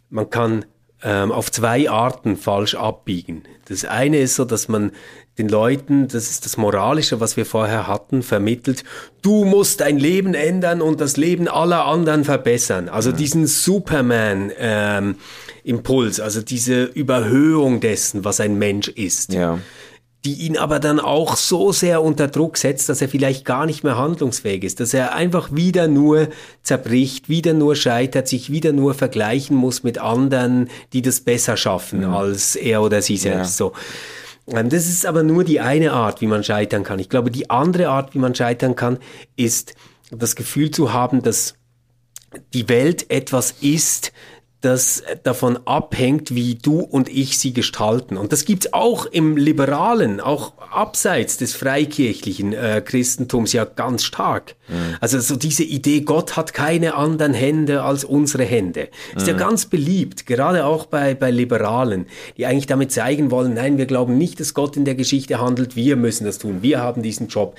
man 0.10 0.30
kann 0.30 0.66
ähm, 1.02 1.32
auf 1.32 1.52
zwei 1.52 1.90
Arten 1.90 2.38
falsch 2.38 2.76
abbiegen. 2.76 3.44
Das 3.66 3.86
eine 3.86 4.20
ist 4.20 4.36
so, 4.36 4.46
dass 4.46 4.68
man 4.68 4.92
den 5.40 5.50
Leuten, 5.50 6.08
das 6.08 6.30
ist 6.30 6.46
das 6.46 6.58
Moralische, 6.58 7.20
was 7.20 7.38
wir 7.38 7.46
vorher 7.46 7.88
hatten, 7.88 8.22
vermittelt, 8.22 8.84
du 9.22 9.46
musst 9.46 9.82
dein 9.82 9.98
Leben 9.98 10.34
ändern 10.34 10.82
und 10.82 11.02
das 11.02 11.18
Leben 11.18 11.48
aller 11.48 11.86
anderen 11.86 12.26
verbessern. 12.26 12.90
Also 12.90 13.12
diesen 13.12 13.48
Superman 13.48 14.52
ähm, 14.60 15.16
Impuls, 15.64 16.20
also 16.20 16.42
diese 16.42 16.84
Überhöhung 16.84 17.80
dessen, 17.80 18.26
was 18.26 18.40
ein 18.40 18.58
Mensch 18.58 18.90
ist 18.90 19.34
Ja. 19.34 19.60
die 20.26 20.34
ihn 20.34 20.58
aber 20.58 20.80
dann 20.80 21.00
auch 21.00 21.38
so 21.38 21.72
sehr 21.72 22.04
unter 22.04 22.28
Druck 22.28 22.58
setzt, 22.58 22.90
dass 22.90 23.02
er 23.02 23.08
vielleicht 23.08 23.46
gar 23.46 23.66
nicht 23.66 23.86
mehr 23.86 23.98
handlungsfähig 23.98 24.66
ist, 24.66 24.82
dass 24.82 24.94
er 24.94 25.14
einfach 25.16 25.56
wieder 25.56 25.88
nur 25.88 26.28
zerbricht, 26.62 27.30
wieder 27.30 27.54
nur 27.54 27.78
scheitert, 27.78 28.28
sich 28.28 28.52
wieder 28.52 28.74
nur 28.74 28.94
vergleichen 28.94 29.56
muss 29.56 29.84
mit 29.84 29.98
anderen, 29.98 30.70
die 30.92 31.02
das 31.02 31.22
besser 31.22 31.56
schaffen 31.56 32.04
als 32.04 32.58
er 32.58 32.82
oder 32.82 33.02
sie 33.02 33.16
selbst. 33.16 33.56
So. 33.56 33.72
Ähm, 34.52 34.70
Das 34.70 34.88
ist 34.88 35.06
aber 35.06 35.24
nur 35.24 35.44
die 35.44 35.60
eine 35.60 35.92
Art, 35.94 36.22
wie 36.22 36.28
man 36.28 36.44
scheitern 36.44 36.84
kann. 36.84 37.00
Ich 37.00 37.10
glaube, 37.10 37.32
die 37.32 37.50
andere 37.50 37.90
Art, 37.90 38.14
wie 38.14 38.20
man 38.20 38.36
scheitern 38.36 38.76
kann, 38.76 39.00
ist 39.36 39.76
das 40.12 40.36
Gefühl 40.36 40.72
zu 40.72 40.94
haben, 40.94 41.22
dass 41.22 41.56
die 42.54 42.70
Welt 42.70 43.10
etwas 43.10 43.56
ist, 43.62 44.12
das 44.62 45.04
davon 45.24 45.60
abhängt, 45.66 46.36
wie 46.36 46.56
du 46.56 46.80
und 46.80 47.10
ich 47.10 47.38
sie 47.40 47.54
gestalten. 47.54 48.18
Und 48.18 48.34
das 48.34 48.46
gibt's 48.46 48.74
auch 48.74 49.06
im 49.06 49.38
liberalen, 49.38 50.20
auch 50.20 50.54
abseits 50.72 51.38
des 51.38 51.54
freikirchlichen 51.54 52.54
äh, 52.54 52.82
Christentums 52.84 53.54
ja 53.54 53.66
ganz 53.66 54.04
stark. 54.04 54.56
Also 55.02 55.20
so 55.20 55.36
diese 55.36 55.64
Idee, 55.64 56.02
Gott 56.02 56.38
hat 56.38 56.54
keine 56.54 56.96
anderen 56.96 57.34
Hände 57.34 57.82
als 57.84 58.04
unsere 58.04 58.44
Hände, 58.44 58.90
ist 59.16 59.28
ja 59.28 59.34
ganz 59.34 59.66
beliebt, 59.66 60.26
gerade 60.26 60.66
auch 60.66 60.86
bei, 60.86 61.16
bei 61.16 61.32
Liberalen, 61.32 62.06
die 62.38 62.46
eigentlich 62.46 62.68
damit 62.68 62.92
zeigen 62.92 63.32
wollen, 63.32 63.56
nein, 63.56 63.78
wir 63.78 63.88
glauben 63.88 64.18
nicht, 64.18 64.40
dass 64.40 64.54
Gott 64.54 64.78
in 64.78 64.86
der 64.86 64.96
Geschichte 64.96 65.40
handelt, 65.40 65.76
wir 65.76 65.96
müssen 65.96 66.26
das 66.26 66.38
tun, 66.38 66.62
wir 66.62 66.80
haben 66.80 67.02
diesen 67.02 67.28
Job 67.28 67.56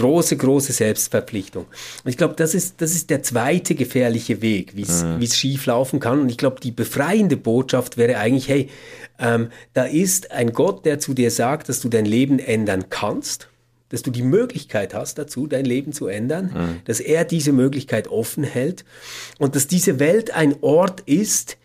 große, 0.00 0.36
große 0.36 0.72
Selbstverpflichtung. 0.72 1.66
Und 2.04 2.10
ich 2.10 2.16
glaube, 2.16 2.34
das 2.34 2.54
ist, 2.54 2.80
das 2.80 2.92
ist 2.92 3.10
der 3.10 3.22
zweite 3.22 3.74
gefährliche 3.74 4.40
Weg, 4.40 4.76
wie 4.76 4.82
es 4.82 5.04
es 5.20 5.36
schief 5.36 5.66
laufen 5.66 6.00
kann. 6.00 6.20
Und 6.20 6.30
ich 6.30 6.38
glaube, 6.38 6.60
die 6.60 6.72
befreiende 6.72 7.36
Botschaft 7.36 7.96
wäre 7.96 8.18
eigentlich, 8.18 8.48
hey, 8.48 8.68
ähm, 9.18 9.50
da 9.74 9.84
ist 9.84 10.30
ein 10.30 10.52
Gott, 10.52 10.86
der 10.86 10.98
zu 10.98 11.12
dir 11.12 11.30
sagt, 11.30 11.68
dass 11.68 11.80
du 11.80 11.88
dein 11.88 12.06
Leben 12.06 12.38
ändern 12.38 12.86
kannst, 12.88 13.48
dass 13.90 14.02
du 14.02 14.10
die 14.10 14.22
Möglichkeit 14.22 14.94
hast 14.94 15.18
dazu, 15.18 15.46
dein 15.46 15.64
Leben 15.64 15.92
zu 15.92 16.06
ändern, 16.06 16.80
dass 16.84 17.00
er 17.00 17.24
diese 17.24 17.52
Möglichkeit 17.52 18.08
offen 18.08 18.44
hält 18.44 18.84
und 19.38 19.54
dass 19.56 19.66
diese 19.66 19.98
Welt 19.98 20.30
ein 20.30 20.56
Ort 20.62 21.02
ist, 21.02 21.58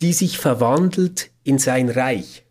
die 0.00 0.12
sich 0.12 0.38
verwandelt 0.38 1.30
in 1.42 1.58
sein 1.58 1.88
Reich. 1.88 2.44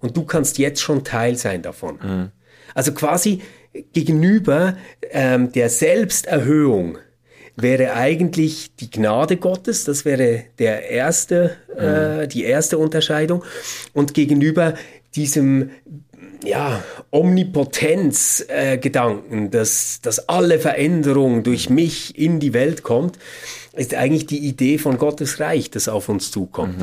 Und 0.00 0.16
du 0.16 0.24
kannst 0.24 0.58
jetzt 0.58 0.80
schon 0.80 1.04
Teil 1.04 1.36
sein 1.36 1.60
davon. 1.60 2.30
Also 2.74 2.92
quasi 2.92 3.42
gegenüber 3.92 4.76
ähm, 5.10 5.52
der 5.52 5.70
Selbsterhöhung 5.70 6.98
wäre 7.56 7.94
eigentlich 7.94 8.74
die 8.76 8.90
Gnade 8.90 9.36
Gottes, 9.36 9.84
das 9.84 10.04
wäre 10.04 10.44
der 10.58 10.90
erste, 10.90 11.56
äh, 11.76 12.28
die 12.28 12.44
erste 12.44 12.78
Unterscheidung. 12.78 13.44
Und 13.92 14.14
gegenüber 14.14 14.74
diesem 15.16 15.70
ja, 16.44 16.84
Omnipotenz-Gedanken, 17.10 19.50
dass, 19.50 20.00
dass 20.02 20.28
alle 20.28 20.60
Veränderung 20.60 21.42
durch 21.42 21.68
mich 21.68 22.16
in 22.16 22.38
die 22.38 22.52
Welt 22.52 22.84
kommt, 22.84 23.18
ist 23.72 23.92
eigentlich 23.94 24.26
die 24.26 24.46
Idee 24.46 24.78
von 24.78 24.98
Gottes 24.98 25.40
Reich, 25.40 25.68
das 25.70 25.88
auf 25.88 26.08
uns 26.08 26.30
zukommt. 26.30 26.80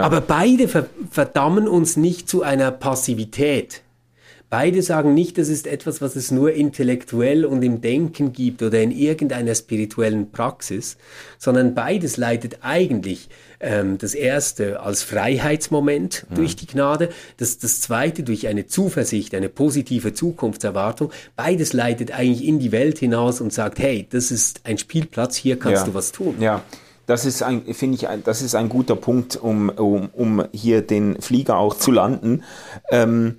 Aber 0.00 0.20
beide 0.20 0.66
ver 0.66 0.86
verdammen 1.10 1.68
uns 1.68 1.96
nicht 1.96 2.28
zu 2.28 2.42
einer 2.42 2.70
Passivität. 2.70 3.82
Beide 4.56 4.82
sagen 4.82 5.14
nicht, 5.14 5.36
das 5.36 5.48
ist 5.48 5.66
etwas, 5.66 6.00
was 6.00 6.14
es 6.14 6.30
nur 6.30 6.52
intellektuell 6.52 7.44
und 7.44 7.64
im 7.64 7.80
Denken 7.80 8.32
gibt 8.32 8.62
oder 8.62 8.80
in 8.80 8.92
irgendeiner 8.92 9.52
spirituellen 9.52 10.30
Praxis, 10.30 10.96
sondern 11.38 11.74
beides 11.74 12.18
leitet 12.18 12.58
eigentlich 12.60 13.28
ähm, 13.58 13.98
das 13.98 14.14
erste 14.14 14.78
als 14.78 15.02
Freiheitsmoment 15.02 16.26
durch 16.32 16.54
die 16.54 16.68
Gnade, 16.68 17.08
das, 17.38 17.58
das 17.58 17.80
zweite 17.80 18.22
durch 18.22 18.46
eine 18.46 18.68
Zuversicht, 18.68 19.34
eine 19.34 19.48
positive 19.48 20.14
Zukunftserwartung. 20.14 21.10
Beides 21.34 21.72
leitet 21.72 22.12
eigentlich 22.12 22.46
in 22.46 22.60
die 22.60 22.70
Welt 22.70 23.00
hinaus 23.00 23.40
und 23.40 23.52
sagt, 23.52 23.80
hey, 23.80 24.06
das 24.08 24.30
ist 24.30 24.60
ein 24.62 24.78
Spielplatz, 24.78 25.34
hier 25.34 25.58
kannst 25.58 25.82
Ja. 25.82 25.86
du 25.88 25.94
was 25.94 26.12
tun. 26.12 26.36
Ja, 26.38 26.62
das 27.06 27.24
ist 27.24 27.42
ein, 27.42 27.62
finde 27.74 27.96
ich, 27.96 28.06
das 28.24 28.40
ist 28.40 28.54
ein 28.54 28.68
guter 28.68 28.94
Punkt, 28.94 29.34
um, 29.34 29.68
um, 29.70 30.10
um 30.12 30.44
hier 30.52 30.80
den 30.80 31.20
Flieger 31.20 31.56
auch 31.58 31.74
zu 31.76 31.90
landen. 31.90 32.44
Ähm, 32.92 33.38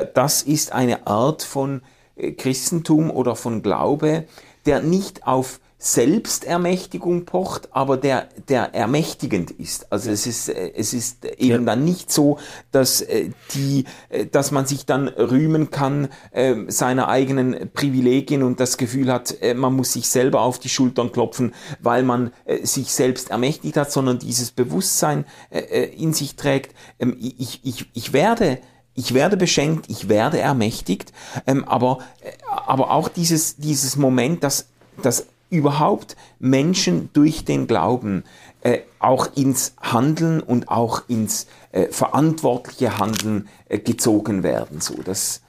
das 0.00 0.42
ist 0.42 0.72
eine 0.72 1.06
Art 1.06 1.42
von 1.42 1.82
äh, 2.16 2.32
Christentum 2.32 3.10
oder 3.10 3.36
von 3.36 3.62
Glaube, 3.62 4.24
der 4.66 4.82
nicht 4.82 5.26
auf 5.26 5.60
Selbstermächtigung 5.76 7.26
pocht, 7.26 7.68
aber 7.72 7.98
der, 7.98 8.28
der 8.48 8.74
ermächtigend 8.74 9.50
ist. 9.50 9.92
Also 9.92 10.10
es 10.10 10.26
ist, 10.26 10.48
äh, 10.48 10.72
es 10.74 10.94
ist 10.94 11.26
eben 11.26 11.50
Ja. 11.50 11.58
dann 11.58 11.84
nicht 11.84 12.10
so, 12.10 12.38
dass 12.72 13.02
äh, 13.02 13.30
die, 13.52 13.84
dass 14.32 14.50
man 14.50 14.64
sich 14.64 14.86
dann 14.86 15.08
rühmen 15.08 15.70
kann 15.70 16.08
äh, 16.30 16.54
seiner 16.68 17.08
eigenen 17.08 17.70
Privilegien 17.74 18.42
und 18.42 18.60
das 18.60 18.78
Gefühl 18.78 19.12
hat, 19.12 19.34
man 19.54 19.74
muss 19.74 19.92
sich 19.92 20.08
selber 20.08 20.40
auf 20.40 20.58
die 20.58 20.70
Schultern 20.70 21.12
klopfen, 21.12 21.52
weil 21.80 22.02
man 22.02 22.32
äh, 22.46 22.64
sich 22.64 22.90
selbst 22.90 23.30
ermächtigt 23.30 23.76
hat, 23.76 23.92
sondern 23.92 24.18
dieses 24.18 24.52
Bewusstsein 24.52 25.26
äh, 25.50 25.58
äh, 25.58 25.94
in 26.02 26.14
sich 26.14 26.36
trägt. 26.36 26.74
Ähm, 26.98 27.14
ich, 27.20 27.60
ich, 27.62 27.90
ich 27.92 28.14
werde 28.14 28.58
ich 28.94 29.14
werde 29.14 29.36
beschenkt, 29.36 29.86
ich 29.88 30.08
werde 30.08 30.38
ermächtigt, 30.38 31.12
ähm, 31.46 31.64
aber, 31.64 31.98
äh, 32.20 32.30
aber 32.66 32.90
auch 32.90 33.08
dieses, 33.08 33.56
dieses 33.56 33.96
Moment, 33.96 34.44
dass, 34.44 34.66
dass 35.02 35.26
überhaupt 35.50 36.16
Menschen 36.38 37.10
durch 37.12 37.44
den 37.44 37.66
Glauben 37.66 38.24
äh, 38.62 38.80
auch 38.98 39.28
ins 39.36 39.74
Handeln 39.80 40.40
und 40.40 40.68
auch 40.68 41.02
ins 41.08 41.46
äh, 41.72 41.88
verantwortliche 41.88 42.98
Handeln 42.98 43.48
äh, 43.68 43.78
gezogen 43.78 44.42
werden. 44.42 44.80
So, 44.80 44.94
das, 45.04 45.42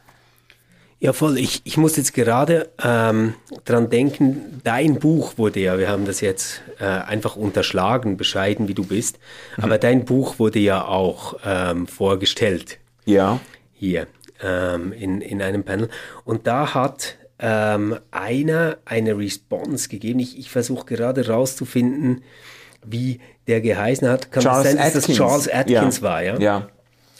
Ja, 1.00 1.14
voll. 1.14 1.38
Ich, 1.38 1.62
ich 1.66 1.78
muss 1.78 1.96
jetzt 1.98 2.14
gerade 2.14 2.70
ähm, 2.84 3.36
dran 3.64 3.90
denken, 3.90 4.62
dein 4.64 5.00
Buch 5.00 5.38
wurde 5.38 5.60
ja, 5.60 5.78
wir 5.78 5.90
haben 5.90 6.06
das 6.06 6.20
jetzt 6.22 6.62
äh, 6.80 6.86
einfach 6.86 7.36
unterschlagen, 7.36 8.18
bescheiden 8.18 8.68
wie 8.68 8.74
du 8.74 8.84
bist, 8.84 9.18
aber 9.58 9.78
dein 9.78 10.06
Buch 10.06 10.40
wurde 10.40 10.60
ja 10.60 10.86
auch 10.86 11.36
ähm, 11.46 11.88
vorgestellt 11.88 12.80
ja, 13.06 13.40
hier 13.74 14.08
ähm, 14.42 14.92
in, 14.92 15.22
in 15.22 15.42
einem 15.42 15.64
Panel. 15.64 15.90
Und 16.24 16.48
da 16.48 16.74
hat 16.74 17.16
ähm, 17.40 17.98
einer 18.12 18.78
eine 18.86 19.18
Response 19.18 19.90
gegeben. 19.90 20.20
Ich, 20.20 20.38
ich 20.38 20.50
versuche 20.50 20.86
gerade 20.86 21.28
rauszufinden, 21.28 22.24
wie 22.86 23.20
der 23.48 23.62
geheißen 23.62 24.08
hat. 24.08 24.32
Kann 24.32 24.44
Charles 24.44 24.68
sein, 24.68 24.78
dass 24.78 24.86
Atkins. 24.88 25.06
das 25.08 25.16
Charles 25.16 25.50
Atkins 25.50 25.98
ja. 25.98 26.04
war, 26.04 26.24
ja? 26.24 26.40
Ja. 26.40 26.68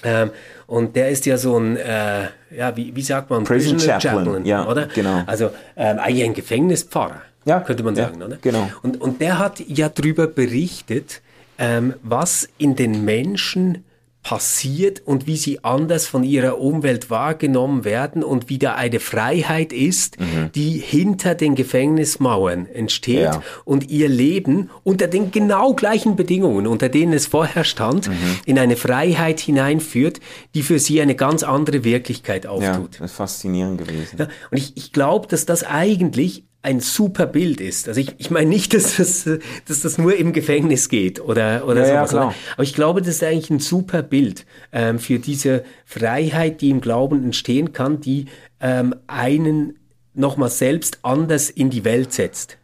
Ähm, 0.04 0.32
und 0.68 0.96
der 0.96 1.10
ist 1.10 1.26
ja 1.26 1.38
so 1.38 1.58
ein, 1.58 1.78
äh, 1.78 2.28
ja, 2.56 2.76
wie, 2.76 2.96
wie 2.96 3.02
sagt 3.02 3.30
man, 3.30 3.44
Prison 3.44 3.80
Chaplain, 3.80 4.26
Chaplain 4.26 4.46
ja, 4.46 4.68
oder? 4.68 4.88
Genau. 4.88 5.24
Also 5.26 5.52
ähm, 5.76 6.00
eigentlich 6.00 6.26
ein 6.26 6.34
Gefängnispfarrer, 6.34 7.22
ja, 7.46 7.60
könnte 7.60 7.84
man 7.84 7.96
ja, 7.96 8.06
sagen, 8.06 8.22
oder? 8.22 8.38
Genau. 8.42 8.70
Und, 8.84 9.02
und 9.02 9.22
der 9.22 9.40
hat 9.40 9.60
ja 9.60 9.90
darüber 9.90 10.28
berichtet, 10.28 11.22
ähm, 11.58 11.94
was 12.04 12.48
in 12.58 12.76
den 12.76 13.06
Menschen 13.06 13.84
passiert 14.26 15.04
und 15.06 15.28
wie 15.28 15.38
sie 15.38 15.64
anders 15.64 16.08
von 16.08 16.24
ihrer 16.24 16.60
Umwelt 16.60 17.12
wahrgenommen 17.12 17.86
werden 17.86 18.24
und 18.24 18.50
wie 18.50 18.58
da 18.58 18.74
eine 18.74 19.00
Freiheit 19.00 19.72
ist, 19.72 20.20
mhm. 20.20 20.52
die 20.56 20.80
hinter 20.80 21.36
den 21.36 21.54
Gefängnismauern 21.54 22.66
entsteht 22.66 23.20
ja. 23.20 23.44
und 23.66 23.92
ihr 23.92 24.10
Leben 24.10 24.72
unter 24.84 25.08
den 25.08 25.30
genau 25.30 25.76
gleichen 25.76 26.16
Bedingungen, 26.16 26.66
unter 26.66 26.90
denen 26.90 27.14
es 27.14 27.28
vorher 27.28 27.64
stand, 27.64 28.08
mhm. 28.08 28.16
in 28.48 28.58
eine 28.58 28.78
Freiheit 28.78 29.40
hineinführt, 29.40 30.20
die 30.56 30.64
für 30.64 30.80
sie 30.80 31.00
eine 31.02 31.14
ganz 31.14 31.44
andere 31.44 31.84
Wirklichkeit 31.84 32.48
auftut. 32.48 32.96
Ja, 32.96 33.00
das 33.02 33.12
ist 33.12 33.18
faszinierend 33.18 33.78
gewesen. 33.78 34.18
Ja, 34.18 34.28
und 34.50 34.58
ich, 34.58 34.76
ich 34.76 34.92
glaube, 34.92 35.28
dass 35.28 35.46
das 35.46 35.64
eigentlich 35.64 36.46
ein 36.66 36.80
super 36.80 37.28
Bild 37.28 37.62
ist. 37.62 37.88
Also 37.88 38.02
ich, 38.02 38.16
ich 38.18 38.32
meine 38.32 38.50
nicht, 38.50 38.74
dass 38.74 38.98
das, 38.98 39.30
dass 39.68 39.82
das 39.82 39.98
nur 39.98 40.16
im 40.18 40.34
Gefängnis 40.34 40.90
geht 40.90 41.22
oder, 41.22 41.68
oder 41.68 41.88
ja, 41.88 42.08
sowas. 42.08 42.12
Ja, 42.12 42.34
aber 42.56 42.64
ich 42.64 42.74
glaube, 42.74 43.02
das 43.02 43.10
ist 43.10 43.24
eigentlich 43.24 43.50
ein 43.52 43.60
super 43.60 44.02
Bild 44.02 44.46
ähm, 44.74 45.00
für 45.00 45.20
diese 45.20 45.64
Freiheit, 45.86 46.62
die 46.62 46.72
im 46.72 46.82
Glauben 46.82 47.24
entstehen 47.24 47.72
kann, 47.72 48.02
die 48.02 48.26
ähm, 48.60 48.96
einen 49.08 49.78
nochmal 50.14 50.50
selbst 50.50 51.00
anders 51.04 51.50
in 51.50 51.70
die 51.70 51.86
Welt 51.86 52.14
setzt. 52.14 52.58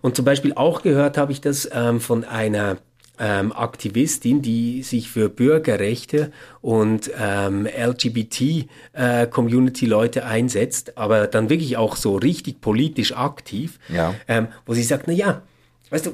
Und 0.00 0.14
zum 0.14 0.24
Beispiel 0.24 0.52
auch 0.54 0.82
gehört 0.82 1.18
habe 1.18 1.32
ich 1.32 1.40
das 1.40 1.68
ähm, 1.72 2.00
von 2.00 2.24
einer 2.24 2.76
ähm, 3.18 3.52
Aktivistin, 3.52 4.42
die 4.42 4.82
sich 4.82 5.08
für 5.08 5.28
Bürgerrechte 5.28 6.32
und 6.60 7.12
ähm, 7.18 7.66
LGBT-Community-Leute 7.66 10.20
äh, 10.20 10.24
einsetzt, 10.24 10.96
aber 10.98 11.26
dann 11.26 11.50
wirklich 11.50 11.76
auch 11.76 11.96
so 11.96 12.14
richtig 12.16 12.60
politisch 12.60 13.16
aktiv, 13.16 13.80
ja. 13.88 14.14
ähm, 14.26 14.48
wo 14.66 14.74
sie 14.74 14.82
sagt, 14.82 15.06
na 15.06 15.12
ja, 15.12 15.42
weißt 15.90 16.06
du, 16.06 16.12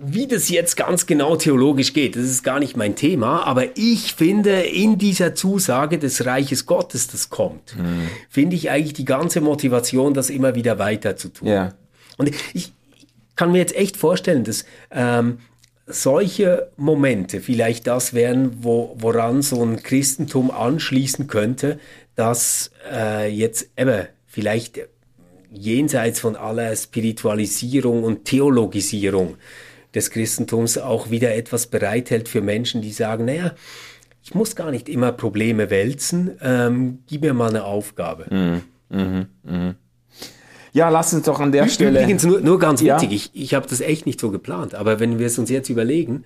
wie 0.00 0.28
das 0.28 0.48
jetzt 0.48 0.76
ganz 0.76 1.06
genau 1.06 1.34
theologisch 1.34 1.92
geht, 1.92 2.14
das 2.14 2.22
ist 2.22 2.44
gar 2.44 2.60
nicht 2.60 2.76
mein 2.76 2.94
Thema, 2.94 3.44
aber 3.44 3.76
ich 3.76 4.14
finde 4.14 4.60
in 4.60 4.96
dieser 4.96 5.34
Zusage 5.34 5.98
des 5.98 6.24
Reiches 6.24 6.66
Gottes, 6.66 7.08
das 7.08 7.30
kommt, 7.30 7.74
mhm. 7.76 8.06
finde 8.28 8.54
ich 8.54 8.70
eigentlich 8.70 8.92
die 8.92 9.04
ganze 9.04 9.40
Motivation, 9.40 10.14
das 10.14 10.30
immer 10.30 10.54
wieder 10.54 10.78
weiter 10.78 11.16
zu 11.16 11.30
tun. 11.30 11.48
Ja. 11.48 11.74
Und 12.16 12.30
ich, 12.54 12.72
kann 13.38 13.52
mir 13.52 13.58
jetzt 13.58 13.76
echt 13.76 13.96
vorstellen, 13.96 14.42
dass 14.42 14.64
ähm, 14.90 15.38
solche 15.88 16.70
Momente 16.76 17.40
vielleicht 17.40 17.86
das 17.86 18.14
wären, 18.14 18.62
wo, 18.62 18.94
woran 18.98 19.42
so 19.42 19.62
ein 19.64 19.82
Christentum 19.82 20.50
anschließen 20.50 21.26
könnte, 21.26 21.80
dass 22.14 22.70
äh, 22.90 23.28
jetzt 23.28 23.70
eben 23.76 24.06
vielleicht 24.26 24.80
jenseits 25.50 26.20
von 26.20 26.36
aller 26.36 26.74
Spiritualisierung 26.76 28.04
und 28.04 28.24
Theologisierung 28.24 29.36
des 29.94 30.10
Christentums 30.10 30.76
auch 30.76 31.10
wieder 31.10 31.34
etwas 31.34 31.66
bereithält 31.66 32.28
für 32.28 32.42
Menschen, 32.42 32.82
die 32.82 32.92
sagen, 32.92 33.24
naja, 33.24 33.54
ich 34.22 34.34
muss 34.34 34.54
gar 34.54 34.70
nicht 34.70 34.88
immer 34.88 35.12
Probleme 35.12 35.70
wälzen, 35.70 36.36
ähm, 36.42 36.98
gib 37.06 37.22
mir 37.22 37.32
mal 37.32 37.48
eine 37.48 37.64
Aufgabe. 37.64 38.26
Mhm. 38.30 38.62
Mhm. 38.90 39.26
Mhm. 39.42 39.74
Ja, 40.78 40.88
lass 40.90 41.12
uns 41.12 41.24
doch 41.24 41.40
an 41.40 41.50
der 41.50 41.68
Stelle. 41.68 42.00
Übrigens, 42.00 42.24
nur, 42.24 42.40
nur 42.40 42.58
ganz 42.58 42.82
wichtig, 42.82 43.10
ja. 43.10 43.16
ich, 43.16 43.30
ich 43.34 43.54
habe 43.54 43.66
das 43.68 43.80
echt 43.80 44.06
nicht 44.06 44.20
so 44.20 44.30
geplant, 44.30 44.76
aber 44.76 45.00
wenn 45.00 45.18
wir 45.18 45.26
es 45.26 45.36
uns 45.36 45.50
jetzt 45.50 45.68
überlegen, 45.68 46.24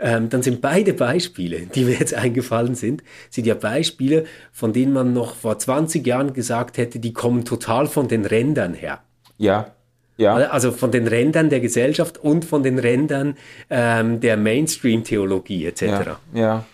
ähm, 0.00 0.28
dann 0.28 0.42
sind 0.42 0.60
beide 0.60 0.92
Beispiele, 0.92 1.60
die 1.60 1.84
mir 1.84 1.94
jetzt 1.94 2.12
eingefallen 2.24 2.74
sind, 2.74 3.04
sind 3.30 3.46
ja 3.46 3.54
Beispiele, 3.54 4.24
von 4.50 4.72
denen 4.72 4.92
man 4.92 5.12
noch 5.12 5.36
vor 5.36 5.56
20 5.56 6.04
Jahren 6.04 6.32
gesagt 6.32 6.78
hätte, 6.78 6.98
die 6.98 7.12
kommen 7.12 7.44
total 7.44 7.86
von 7.86 8.08
den 8.08 8.24
Rändern 8.24 8.74
her. 8.74 9.00
Ja. 9.38 9.68
Ja. 10.16 10.34
Also 10.34 10.72
von 10.72 10.90
den 10.90 11.06
Rändern 11.06 11.48
der 11.48 11.60
Gesellschaft 11.60 12.18
und 12.18 12.44
von 12.44 12.62
den 12.62 12.78
Rändern 12.78 13.36
ähm, 13.70 14.20
der 14.20 14.36
Mainstream-Theologie 14.36 15.66
etc. 15.66 15.82
Ja, 15.82 16.18
ja. 16.34 16.64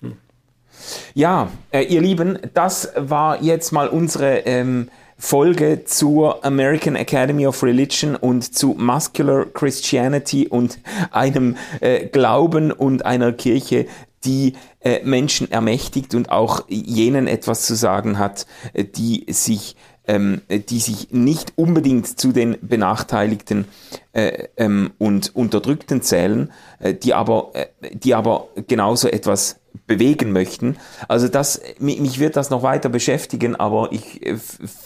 Hm. 0.00 0.16
ja 1.14 1.48
äh, 1.70 1.82
ihr 1.82 2.00
Lieben, 2.00 2.38
das 2.54 2.92
war 2.96 3.42
jetzt 3.42 3.72
mal 3.72 3.88
unsere 3.88 4.38
ähm, 4.40 4.88
Folge 5.18 5.84
zur 5.84 6.44
American 6.44 6.94
Academy 6.94 7.46
of 7.46 7.62
Religion 7.62 8.16
und 8.16 8.54
zu 8.54 8.74
Muscular 8.78 9.46
Christianity 9.46 10.48
und 10.48 10.78
einem 11.10 11.56
äh, 11.80 12.06
Glauben 12.06 12.70
und 12.70 13.06
einer 13.06 13.32
Kirche, 13.32 13.86
die 14.24 14.54
äh, 14.80 15.02
Menschen 15.04 15.50
ermächtigt 15.50 16.14
und 16.14 16.30
auch 16.30 16.64
jenen 16.68 17.26
etwas 17.28 17.66
zu 17.66 17.74
sagen 17.74 18.18
hat, 18.18 18.46
äh, 18.72 18.84
die 18.84 19.24
sich 19.28 19.76
ähm, 20.08 20.42
die 20.48 20.78
sich 20.78 21.08
nicht 21.10 21.54
unbedingt 21.56 22.20
zu 22.20 22.30
den 22.30 22.56
Benachteiligten 22.60 23.64
äh, 24.12 24.44
ähm, 24.56 24.92
und 24.98 25.34
Unterdrückten 25.34 26.00
zählen, 26.00 26.52
äh, 26.78 26.94
die 26.94 27.12
aber, 27.12 27.50
äh, 27.54 27.66
die 27.92 28.14
aber 28.14 28.48
genauso 28.68 29.08
etwas 29.08 29.58
bewegen 29.86 30.32
möchten. 30.32 30.76
Also 31.08 31.28
das, 31.28 31.60
mich, 31.78 32.00
mich 32.00 32.18
wird 32.18 32.36
das 32.36 32.50
noch 32.50 32.62
weiter 32.62 32.88
beschäftigen, 32.88 33.56
aber 33.56 33.88
ich 33.92 34.24
äh, 34.24 34.36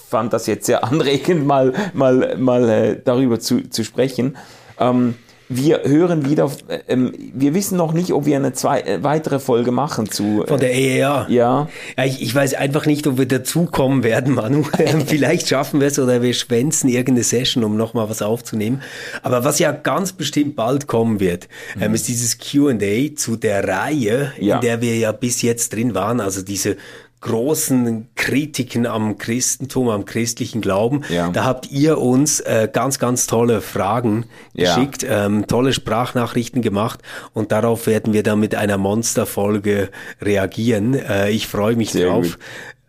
fand 0.08 0.32
das 0.32 0.46
jetzt 0.46 0.66
sehr 0.66 0.84
anregend, 0.90 1.46
mal, 1.46 1.72
mal, 1.92 2.36
mal 2.38 2.68
äh, 2.68 3.00
darüber 3.02 3.40
zu, 3.40 3.68
zu 3.68 3.84
sprechen. 3.84 4.36
Ähm, 4.78 5.14
wir 5.52 5.82
hören 5.82 6.30
wieder, 6.30 6.48
ähm, 6.86 7.12
wir 7.34 7.54
wissen 7.54 7.76
noch 7.76 7.92
nicht, 7.92 8.12
ob 8.12 8.24
wir 8.24 8.36
eine 8.36 8.52
zwei, 8.52 8.82
äh, 8.82 9.02
weitere 9.02 9.40
Folge 9.40 9.72
machen 9.72 10.08
zu. 10.08 10.44
Äh, 10.44 10.46
Von 10.46 10.60
der 10.60 10.72
EEA. 10.72 11.26
Ja. 11.28 11.68
ja 11.96 12.04
ich, 12.04 12.22
ich, 12.22 12.32
weiß 12.32 12.54
einfach 12.54 12.86
nicht, 12.86 13.08
ob 13.08 13.18
wir 13.18 13.26
dazukommen 13.26 14.04
werden, 14.04 14.34
Manu. 14.34 14.62
Vielleicht 15.06 15.48
schaffen 15.48 15.80
wir 15.80 15.88
es 15.88 15.98
oder 15.98 16.22
wir 16.22 16.32
schwänzen 16.34 16.88
irgendeine 16.88 17.24
Session, 17.24 17.64
um 17.64 17.76
nochmal 17.76 18.08
was 18.08 18.22
aufzunehmen. 18.22 18.80
Aber 19.22 19.42
was 19.42 19.58
ja 19.58 19.72
ganz 19.72 20.12
bestimmt 20.12 20.54
bald 20.54 20.86
kommen 20.86 21.18
wird, 21.18 21.48
ähm, 21.74 21.78
mhm. 21.78 21.82
ähm, 21.82 21.94
ist 21.94 22.06
dieses 22.06 22.38
QA 22.38 23.16
zu 23.16 23.34
der 23.34 23.66
Reihe, 23.66 24.32
ja. 24.38 24.54
in 24.54 24.60
der 24.60 24.80
wir 24.80 24.96
ja 24.96 25.10
bis 25.10 25.42
jetzt 25.42 25.74
drin 25.74 25.94
waren, 25.94 26.20
also 26.20 26.42
diese 26.42 26.76
großen 27.20 28.08
Kritiken 28.14 28.86
am 28.86 29.18
Christentum, 29.18 29.88
am 29.88 30.04
christlichen 30.04 30.60
Glauben. 30.60 31.02
Ja. 31.10 31.30
Da 31.30 31.44
habt 31.44 31.70
ihr 31.70 31.98
uns 31.98 32.40
äh, 32.40 32.68
ganz, 32.72 32.98
ganz 32.98 33.26
tolle 33.26 33.60
Fragen 33.60 34.26
ja. 34.54 34.74
geschickt, 34.74 35.04
ähm, 35.08 35.46
tolle 35.46 35.72
Sprachnachrichten 35.72 36.62
gemacht 36.62 37.00
und 37.34 37.52
darauf 37.52 37.86
werden 37.86 38.12
wir 38.12 38.22
dann 38.22 38.40
mit 38.40 38.54
einer 38.54 38.78
Monsterfolge 38.78 39.90
reagieren. 40.20 40.94
Äh, 40.94 41.30
ich 41.30 41.46
freue 41.46 41.76
mich 41.76 41.92
Sehr 41.92 42.08
drauf. 42.08 42.38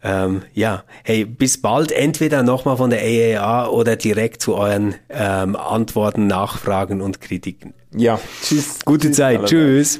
Ähm, 0.04 0.42
ja, 0.54 0.84
hey, 1.04 1.26
bis 1.26 1.62
bald, 1.62 1.92
entweder 1.92 2.42
nochmal 2.42 2.78
von 2.78 2.90
der 2.90 3.02
AAA 3.02 3.68
oder 3.68 3.96
direkt 3.96 4.42
zu 4.42 4.56
euren 4.56 4.96
ähm, 5.10 5.56
Antworten, 5.56 6.26
Nachfragen 6.26 7.02
und 7.02 7.22
Kritiken. 7.22 7.74
Ja, 7.96 8.20
tschüss. 8.42 8.80
Gute 8.84 9.08
tschüss, 9.08 9.18
Zeit, 9.18 9.46
tschüss. 9.46 10.00